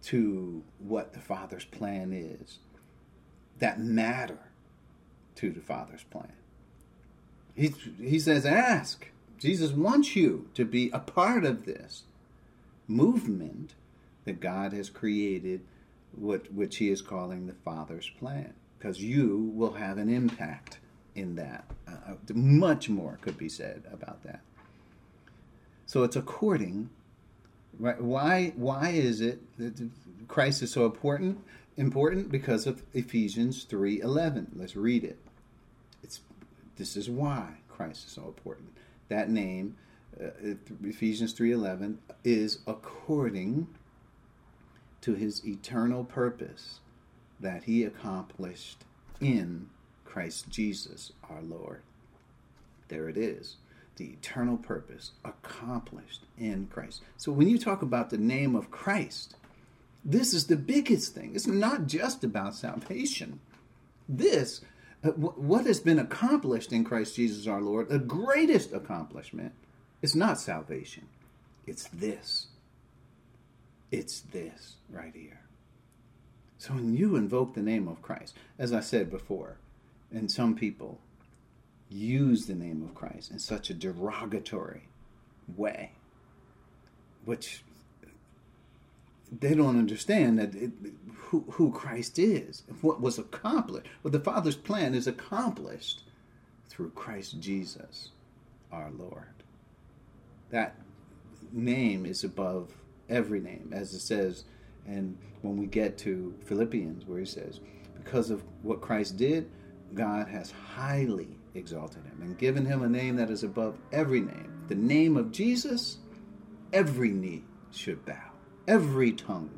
to 0.02 0.62
what 0.78 1.12
the 1.12 1.20
Father's 1.20 1.64
plan 1.64 2.12
is 2.12 2.58
that 3.58 3.78
matter 3.78 4.38
to 5.36 5.50
the 5.50 5.60
Father's 5.60 6.02
plan. 6.04 6.32
He, 7.54 7.74
he 8.00 8.18
says, 8.18 8.44
ask. 8.44 9.10
Jesus 9.38 9.72
wants 9.72 10.16
you 10.16 10.48
to 10.54 10.64
be 10.64 10.90
a 10.90 10.98
part 10.98 11.44
of 11.44 11.64
this 11.64 12.02
movement 12.86 13.74
that 14.24 14.40
God 14.40 14.72
has 14.72 14.90
created, 14.90 15.62
what, 16.12 16.52
which 16.52 16.76
He 16.76 16.90
is 16.90 17.02
calling 17.02 17.46
the 17.46 17.54
Father's 17.64 18.10
plan, 18.18 18.54
because 18.78 19.02
you 19.02 19.52
will 19.54 19.72
have 19.72 19.98
an 19.98 20.08
impact 20.08 20.78
in 21.14 21.36
that. 21.36 21.64
Uh, 21.88 22.14
much 22.34 22.88
more 22.88 23.18
could 23.20 23.36
be 23.36 23.48
said 23.48 23.84
about 23.92 24.22
that. 24.22 24.40
So 25.86 26.02
it's 26.02 26.16
according. 26.16 26.90
Right? 27.78 28.00
Why? 28.00 28.52
Why 28.56 28.90
is 28.90 29.20
it 29.20 29.40
that 29.58 29.90
Christ 30.28 30.62
is 30.62 30.72
so 30.72 30.84
important? 30.84 31.44
important 31.80 32.30
because 32.30 32.66
of 32.66 32.82
Ephesians 32.92 33.64
3:11. 33.64 34.48
Let's 34.54 34.76
read 34.76 35.02
it. 35.02 35.18
It's 36.02 36.20
this 36.76 36.96
is 36.96 37.08
why 37.08 37.54
Christ 37.68 38.06
is 38.06 38.12
so 38.12 38.26
important. 38.26 38.68
That 39.08 39.30
name 39.30 39.76
uh, 40.22 40.54
Ephesians 40.84 41.34
3:11 41.34 41.96
is 42.22 42.58
according 42.66 43.66
to 45.02 45.14
his 45.14 45.46
eternal 45.46 46.04
purpose 46.04 46.80
that 47.40 47.64
he 47.64 47.84
accomplished 47.84 48.84
in 49.20 49.68
Christ 50.04 50.48
Jesus 50.50 51.12
our 51.28 51.42
Lord. 51.42 51.82
There 52.88 53.08
it 53.08 53.16
is. 53.16 53.56
The 53.96 54.06
eternal 54.06 54.56
purpose 54.56 55.12
accomplished 55.24 56.22
in 56.38 56.66
Christ. 56.66 57.02
So 57.16 57.32
when 57.32 57.48
you 57.48 57.58
talk 57.58 57.82
about 57.82 58.10
the 58.10 58.18
name 58.18 58.56
of 58.56 58.70
Christ, 58.70 59.36
this 60.04 60.32
is 60.32 60.46
the 60.46 60.56
biggest 60.56 61.14
thing. 61.14 61.32
It's 61.34 61.46
not 61.46 61.86
just 61.86 62.24
about 62.24 62.54
salvation. 62.54 63.40
This, 64.08 64.62
what 65.02 65.66
has 65.66 65.80
been 65.80 65.98
accomplished 65.98 66.72
in 66.72 66.84
Christ 66.84 67.16
Jesus 67.16 67.46
our 67.46 67.60
Lord, 67.60 67.88
the 67.88 67.98
greatest 67.98 68.72
accomplishment, 68.72 69.52
is 70.02 70.16
not 70.16 70.40
salvation. 70.40 71.06
It's 71.66 71.88
this. 71.88 72.46
It's 73.90 74.20
this 74.20 74.74
right 74.88 75.14
here. 75.14 75.40
So 76.58 76.74
when 76.74 76.94
you 76.94 77.16
invoke 77.16 77.54
the 77.54 77.62
name 77.62 77.88
of 77.88 78.02
Christ, 78.02 78.36
as 78.58 78.72
I 78.72 78.80
said 78.80 79.10
before, 79.10 79.56
and 80.12 80.30
some 80.30 80.54
people 80.54 81.00
use 81.88 82.46
the 82.46 82.54
name 82.54 82.82
of 82.82 82.94
Christ 82.94 83.30
in 83.30 83.38
such 83.38 83.70
a 83.70 83.74
derogatory 83.74 84.88
way, 85.56 85.92
which 87.24 87.62
they 89.32 89.54
don't 89.54 89.78
understand 89.78 90.38
that 90.38 90.54
it, 90.54 90.72
who, 91.14 91.44
who 91.52 91.72
Christ 91.72 92.18
is, 92.18 92.62
what 92.80 93.00
was 93.00 93.18
accomplished, 93.18 93.86
what 94.02 94.12
the 94.12 94.20
Father's 94.20 94.56
plan 94.56 94.94
is 94.94 95.06
accomplished 95.06 96.02
through 96.68 96.90
Christ 96.90 97.40
Jesus, 97.40 98.10
our 98.70 98.90
Lord. 98.90 99.24
That 100.50 100.76
name 101.52 102.04
is 102.06 102.22
above 102.24 102.72
every 103.10 103.40
name, 103.40 103.70
as 103.72 103.92
it 103.92 104.00
says, 104.00 104.44
and 104.86 105.16
when 105.42 105.56
we 105.56 105.66
get 105.66 105.98
to 105.98 106.34
Philippians, 106.44 107.04
where 107.06 107.18
he 107.18 107.26
says, 107.26 107.60
because 107.94 108.30
of 108.30 108.42
what 108.62 108.80
Christ 108.80 109.16
did, 109.16 109.50
God 109.94 110.28
has 110.28 110.50
highly 110.50 111.36
exalted 111.54 112.04
him 112.04 112.22
and 112.22 112.38
given 112.38 112.64
him 112.64 112.82
a 112.82 112.88
name 112.88 113.16
that 113.16 113.30
is 113.30 113.42
above 113.42 113.76
every 113.92 114.20
name. 114.20 114.64
The 114.68 114.74
name 114.74 115.16
of 115.16 115.32
Jesus, 115.32 115.98
every 116.72 117.10
knee 117.10 117.44
should 117.72 118.04
bow 118.06 118.30
every 118.70 119.10
tongue 119.10 119.50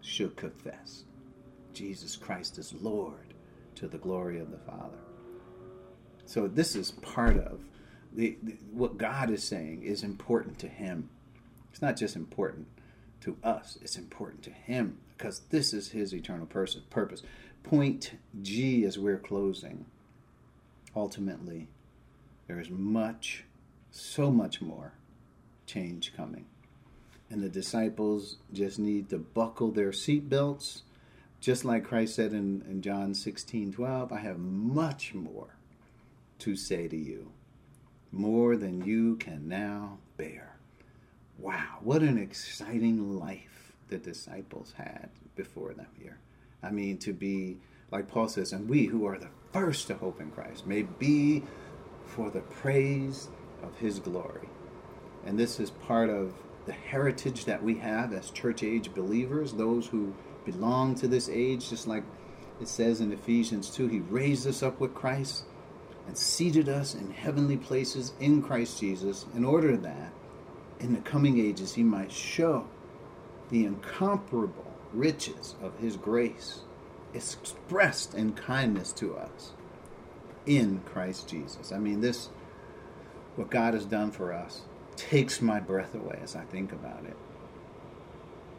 should 0.00 0.36
confess 0.36 1.02
Jesus 1.72 2.14
Christ 2.14 2.56
is 2.56 2.72
Lord 2.72 3.34
to 3.74 3.88
the 3.88 3.98
glory 3.98 4.38
of 4.38 4.52
the 4.52 4.58
Father. 4.58 4.98
So 6.24 6.46
this 6.46 6.76
is 6.76 6.92
part 6.92 7.36
of 7.36 7.64
the, 8.12 8.38
the, 8.42 8.56
what 8.72 8.96
God 8.96 9.30
is 9.30 9.42
saying 9.42 9.82
is 9.82 10.04
important 10.04 10.58
to 10.60 10.68
him. 10.68 11.10
It's 11.72 11.82
not 11.82 11.96
just 11.96 12.14
important 12.14 12.68
to 13.20 13.36
us, 13.44 13.78
it's 13.82 13.96
important 13.96 14.42
to 14.44 14.50
him 14.50 14.98
because 15.16 15.40
this 15.50 15.72
is 15.72 15.90
his 15.90 16.14
eternal 16.14 16.46
purpose. 16.46 17.22
Point 17.62 18.12
G 18.40 18.84
as 18.84 18.98
we're 18.98 19.18
closing. 19.18 19.86
Ultimately, 20.96 21.68
there 22.46 22.58
is 22.58 22.70
much, 22.70 23.44
so 23.90 24.30
much 24.30 24.60
more 24.60 24.94
change 25.66 26.14
coming 26.16 26.46
and 27.30 27.42
the 27.42 27.48
disciples 27.48 28.36
just 28.52 28.78
need 28.78 29.08
to 29.08 29.18
buckle 29.18 29.70
their 29.70 29.90
seatbelts. 29.90 30.82
Just 31.40 31.64
like 31.64 31.84
Christ 31.84 32.16
said 32.16 32.32
in, 32.32 32.62
in 32.68 32.82
John 32.82 33.14
16 33.14 33.72
12, 33.72 34.12
I 34.12 34.18
have 34.18 34.38
much 34.38 35.14
more 35.14 35.54
to 36.40 36.56
say 36.56 36.88
to 36.88 36.96
you, 36.96 37.30
more 38.10 38.56
than 38.56 38.84
you 38.84 39.16
can 39.16 39.48
now 39.48 39.98
bear. 40.16 40.49
Wow, 41.40 41.78
what 41.80 42.02
an 42.02 42.18
exciting 42.18 43.18
life 43.18 43.72
the 43.88 43.96
disciples 43.96 44.74
had 44.76 45.08
before 45.36 45.72
them 45.72 45.86
here. 45.98 46.18
I 46.62 46.70
mean, 46.70 46.98
to 46.98 47.14
be 47.14 47.56
like 47.90 48.08
Paul 48.08 48.28
says, 48.28 48.52
and 48.52 48.68
we 48.68 48.84
who 48.84 49.06
are 49.06 49.18
the 49.18 49.30
first 49.52 49.86
to 49.86 49.94
hope 49.94 50.20
in 50.20 50.30
Christ 50.30 50.66
may 50.66 50.82
be 50.82 51.42
for 52.04 52.30
the 52.30 52.40
praise 52.40 53.28
of 53.62 53.76
his 53.78 53.98
glory. 53.98 54.48
And 55.24 55.38
this 55.38 55.58
is 55.58 55.70
part 55.70 56.10
of 56.10 56.34
the 56.66 56.72
heritage 56.72 57.46
that 57.46 57.62
we 57.62 57.76
have 57.78 58.12
as 58.12 58.30
church 58.30 58.62
age 58.62 58.94
believers, 58.94 59.52
those 59.52 59.86
who 59.86 60.14
belong 60.44 60.94
to 60.96 61.08
this 61.08 61.28
age, 61.28 61.70
just 61.70 61.86
like 61.86 62.04
it 62.60 62.68
says 62.68 63.00
in 63.00 63.12
Ephesians 63.12 63.70
2, 63.70 63.88
he 63.88 64.00
raised 64.00 64.46
us 64.46 64.62
up 64.62 64.78
with 64.78 64.94
Christ 64.94 65.44
and 66.06 66.16
seated 66.16 66.68
us 66.68 66.94
in 66.94 67.10
heavenly 67.10 67.56
places 67.56 68.12
in 68.20 68.42
Christ 68.42 68.78
Jesus, 68.78 69.24
in 69.34 69.44
order 69.44 69.76
that 69.78 70.12
in 70.80 70.94
the 70.94 71.00
coming 71.00 71.38
ages 71.38 71.74
he 71.74 71.82
might 71.82 72.10
show 72.10 72.66
the 73.50 73.64
incomparable 73.64 74.72
riches 74.92 75.54
of 75.62 75.78
his 75.78 75.96
grace 75.96 76.60
expressed 77.14 78.14
in 78.14 78.32
kindness 78.32 78.92
to 78.92 79.16
us 79.16 79.52
in 80.46 80.80
Christ 80.86 81.28
Jesus. 81.28 81.72
I 81.72 81.78
mean, 81.78 82.00
this, 82.00 82.28
what 83.36 83.50
God 83.50 83.74
has 83.74 83.84
done 83.84 84.10
for 84.10 84.32
us, 84.32 84.62
takes 84.96 85.40
my 85.40 85.60
breath 85.60 85.94
away 85.94 86.18
as 86.22 86.36
I 86.36 86.44
think 86.44 86.72
about 86.72 87.04
it. 87.04 87.16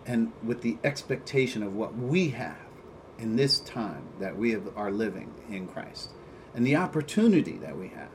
And 0.06 0.32
with 0.44 0.62
the 0.62 0.78
expectation 0.84 1.64
of 1.64 1.76
what 1.76 1.96
we 1.96 2.30
have 2.30 2.58
in 3.20 3.36
this 3.36 3.60
time 3.60 4.04
that 4.20 4.36
we 4.38 4.52
have, 4.52 4.70
are 4.76 4.92
living 4.92 5.32
in 5.50 5.68
Christ, 5.68 6.10
and 6.54 6.66
the 6.66 6.76
opportunity 6.76 7.58
that 7.58 7.78
we 7.78 7.90
have 7.90 8.10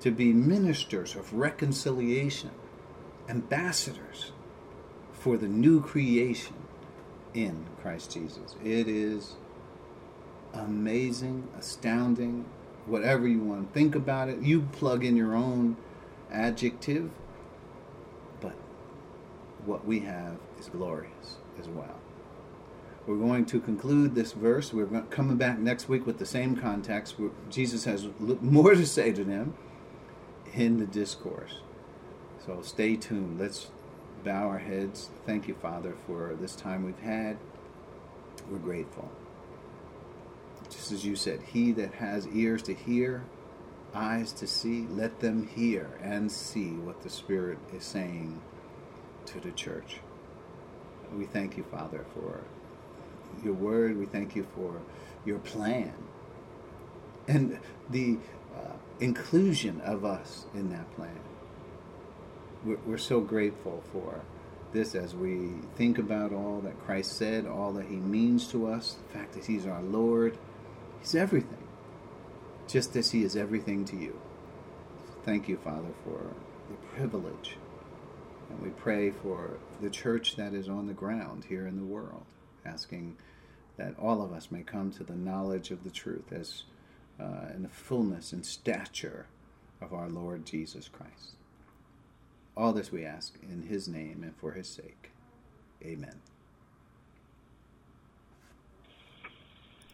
to 0.00 0.10
be 0.10 0.32
ministers 0.32 1.16
of 1.16 1.32
reconciliation, 1.32 2.50
ambassadors 3.30 4.32
for 5.12 5.36
the 5.36 5.46
new 5.46 5.80
creation 5.80 6.56
in 7.32 7.66
Christ 7.80 8.12
Jesus. 8.12 8.56
It 8.64 8.88
is 8.88 9.34
amazing, 10.52 11.48
astounding, 11.56 12.44
whatever 12.86 13.28
you 13.28 13.38
want 13.38 13.68
to 13.68 13.72
think 13.72 13.94
about 13.94 14.28
it. 14.28 14.40
You 14.40 14.62
plug 14.72 15.04
in 15.04 15.16
your 15.16 15.36
own 15.36 15.76
adjective, 16.32 17.10
but 18.40 18.54
what 19.64 19.86
we 19.86 20.00
have 20.00 20.36
is 20.58 20.68
glorious 20.68 21.36
as 21.58 21.68
well. 21.68 22.00
We're 23.06 23.16
going 23.16 23.46
to 23.46 23.60
conclude 23.60 24.14
this 24.14 24.32
verse. 24.32 24.72
We're 24.72 24.86
coming 25.10 25.36
back 25.36 25.58
next 25.58 25.88
week 25.88 26.06
with 26.06 26.18
the 26.18 26.26
same 26.26 26.56
context. 26.56 27.14
Jesus 27.48 27.84
has 27.84 28.08
more 28.40 28.74
to 28.74 28.86
say 28.86 29.12
to 29.12 29.24
them 29.24 29.54
in 30.52 30.78
the 30.78 30.86
discourse. 30.86 31.60
So 32.44 32.62
stay 32.62 32.96
tuned. 32.96 33.38
Let's 33.38 33.70
bow 34.24 34.48
our 34.48 34.58
heads. 34.58 35.10
Thank 35.26 35.48
you, 35.48 35.54
Father, 35.54 35.94
for 36.06 36.36
this 36.40 36.56
time 36.56 36.84
we've 36.84 36.98
had. 36.98 37.36
We're 38.50 38.58
grateful. 38.58 39.10
Just 40.70 40.92
as 40.92 41.04
you 41.04 41.16
said, 41.16 41.40
he 41.42 41.72
that 41.72 41.94
has 41.94 42.26
ears 42.28 42.62
to 42.64 42.74
hear, 42.74 43.24
eyes 43.94 44.32
to 44.34 44.46
see, 44.46 44.86
let 44.90 45.20
them 45.20 45.46
hear 45.48 45.98
and 46.02 46.30
see 46.30 46.70
what 46.70 47.02
the 47.02 47.10
Spirit 47.10 47.58
is 47.74 47.84
saying 47.84 48.40
to 49.26 49.40
the 49.40 49.50
church. 49.50 50.00
We 51.12 51.26
thank 51.26 51.56
you, 51.56 51.64
Father, 51.64 52.04
for 52.14 52.40
your 53.44 53.54
word. 53.54 53.98
We 53.98 54.06
thank 54.06 54.36
you 54.36 54.46
for 54.54 54.80
your 55.24 55.38
plan 55.40 55.92
and 57.28 57.58
the 57.90 58.18
uh, 58.56 58.72
inclusion 59.00 59.80
of 59.82 60.04
us 60.04 60.46
in 60.54 60.70
that 60.70 60.90
plan. 60.96 61.18
We're, 62.64 62.78
we're 62.86 62.98
so 62.98 63.20
grateful 63.20 63.82
for 63.92 64.20
this 64.72 64.94
as 64.94 65.14
we 65.14 65.50
think 65.76 65.98
about 65.98 66.32
all 66.32 66.60
that 66.60 66.78
Christ 66.84 67.16
said, 67.16 67.46
all 67.46 67.72
that 67.72 67.86
He 67.86 67.96
means 67.96 68.48
to 68.48 68.68
us, 68.68 68.96
the 69.06 69.18
fact 69.18 69.32
that 69.34 69.44
He's 69.46 69.66
our 69.66 69.82
Lord. 69.82 70.38
He's 71.00 71.14
everything, 71.14 71.66
just 72.68 72.94
as 72.96 73.10
He 73.10 73.24
is 73.24 73.36
everything 73.36 73.84
to 73.86 73.96
you. 73.96 74.20
Thank 75.24 75.48
you, 75.48 75.56
Father, 75.56 75.88
for 76.04 76.20
the 76.68 76.76
privilege. 76.94 77.56
And 78.48 78.60
we 78.60 78.70
pray 78.70 79.10
for 79.10 79.58
the 79.80 79.90
church 79.90 80.36
that 80.36 80.54
is 80.54 80.68
on 80.68 80.86
the 80.86 80.92
ground 80.92 81.46
here 81.48 81.66
in 81.66 81.76
the 81.76 81.84
world, 81.84 82.24
asking 82.64 83.16
that 83.76 83.98
all 83.98 84.22
of 84.22 84.32
us 84.32 84.50
may 84.50 84.62
come 84.62 84.90
to 84.92 85.04
the 85.04 85.14
knowledge 85.14 85.70
of 85.70 85.84
the 85.84 85.90
truth 85.90 86.32
as 86.32 86.64
uh, 87.18 87.48
in 87.54 87.62
the 87.62 87.68
fullness 87.68 88.32
and 88.32 88.44
stature 88.44 89.26
of 89.80 89.92
our 89.92 90.08
Lord 90.08 90.44
Jesus 90.44 90.88
Christ. 90.88 91.36
All 92.56 92.72
this 92.72 92.92
we 92.92 93.04
ask 93.04 93.34
in 93.42 93.62
his 93.62 93.88
name 93.88 94.20
and 94.22 94.34
for 94.36 94.52
his 94.52 94.68
sake. 94.68 95.10
Amen. 95.84 96.14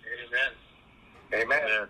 Amen. 0.06 1.42
Amen. 1.42 1.60
Amen. 1.62 1.88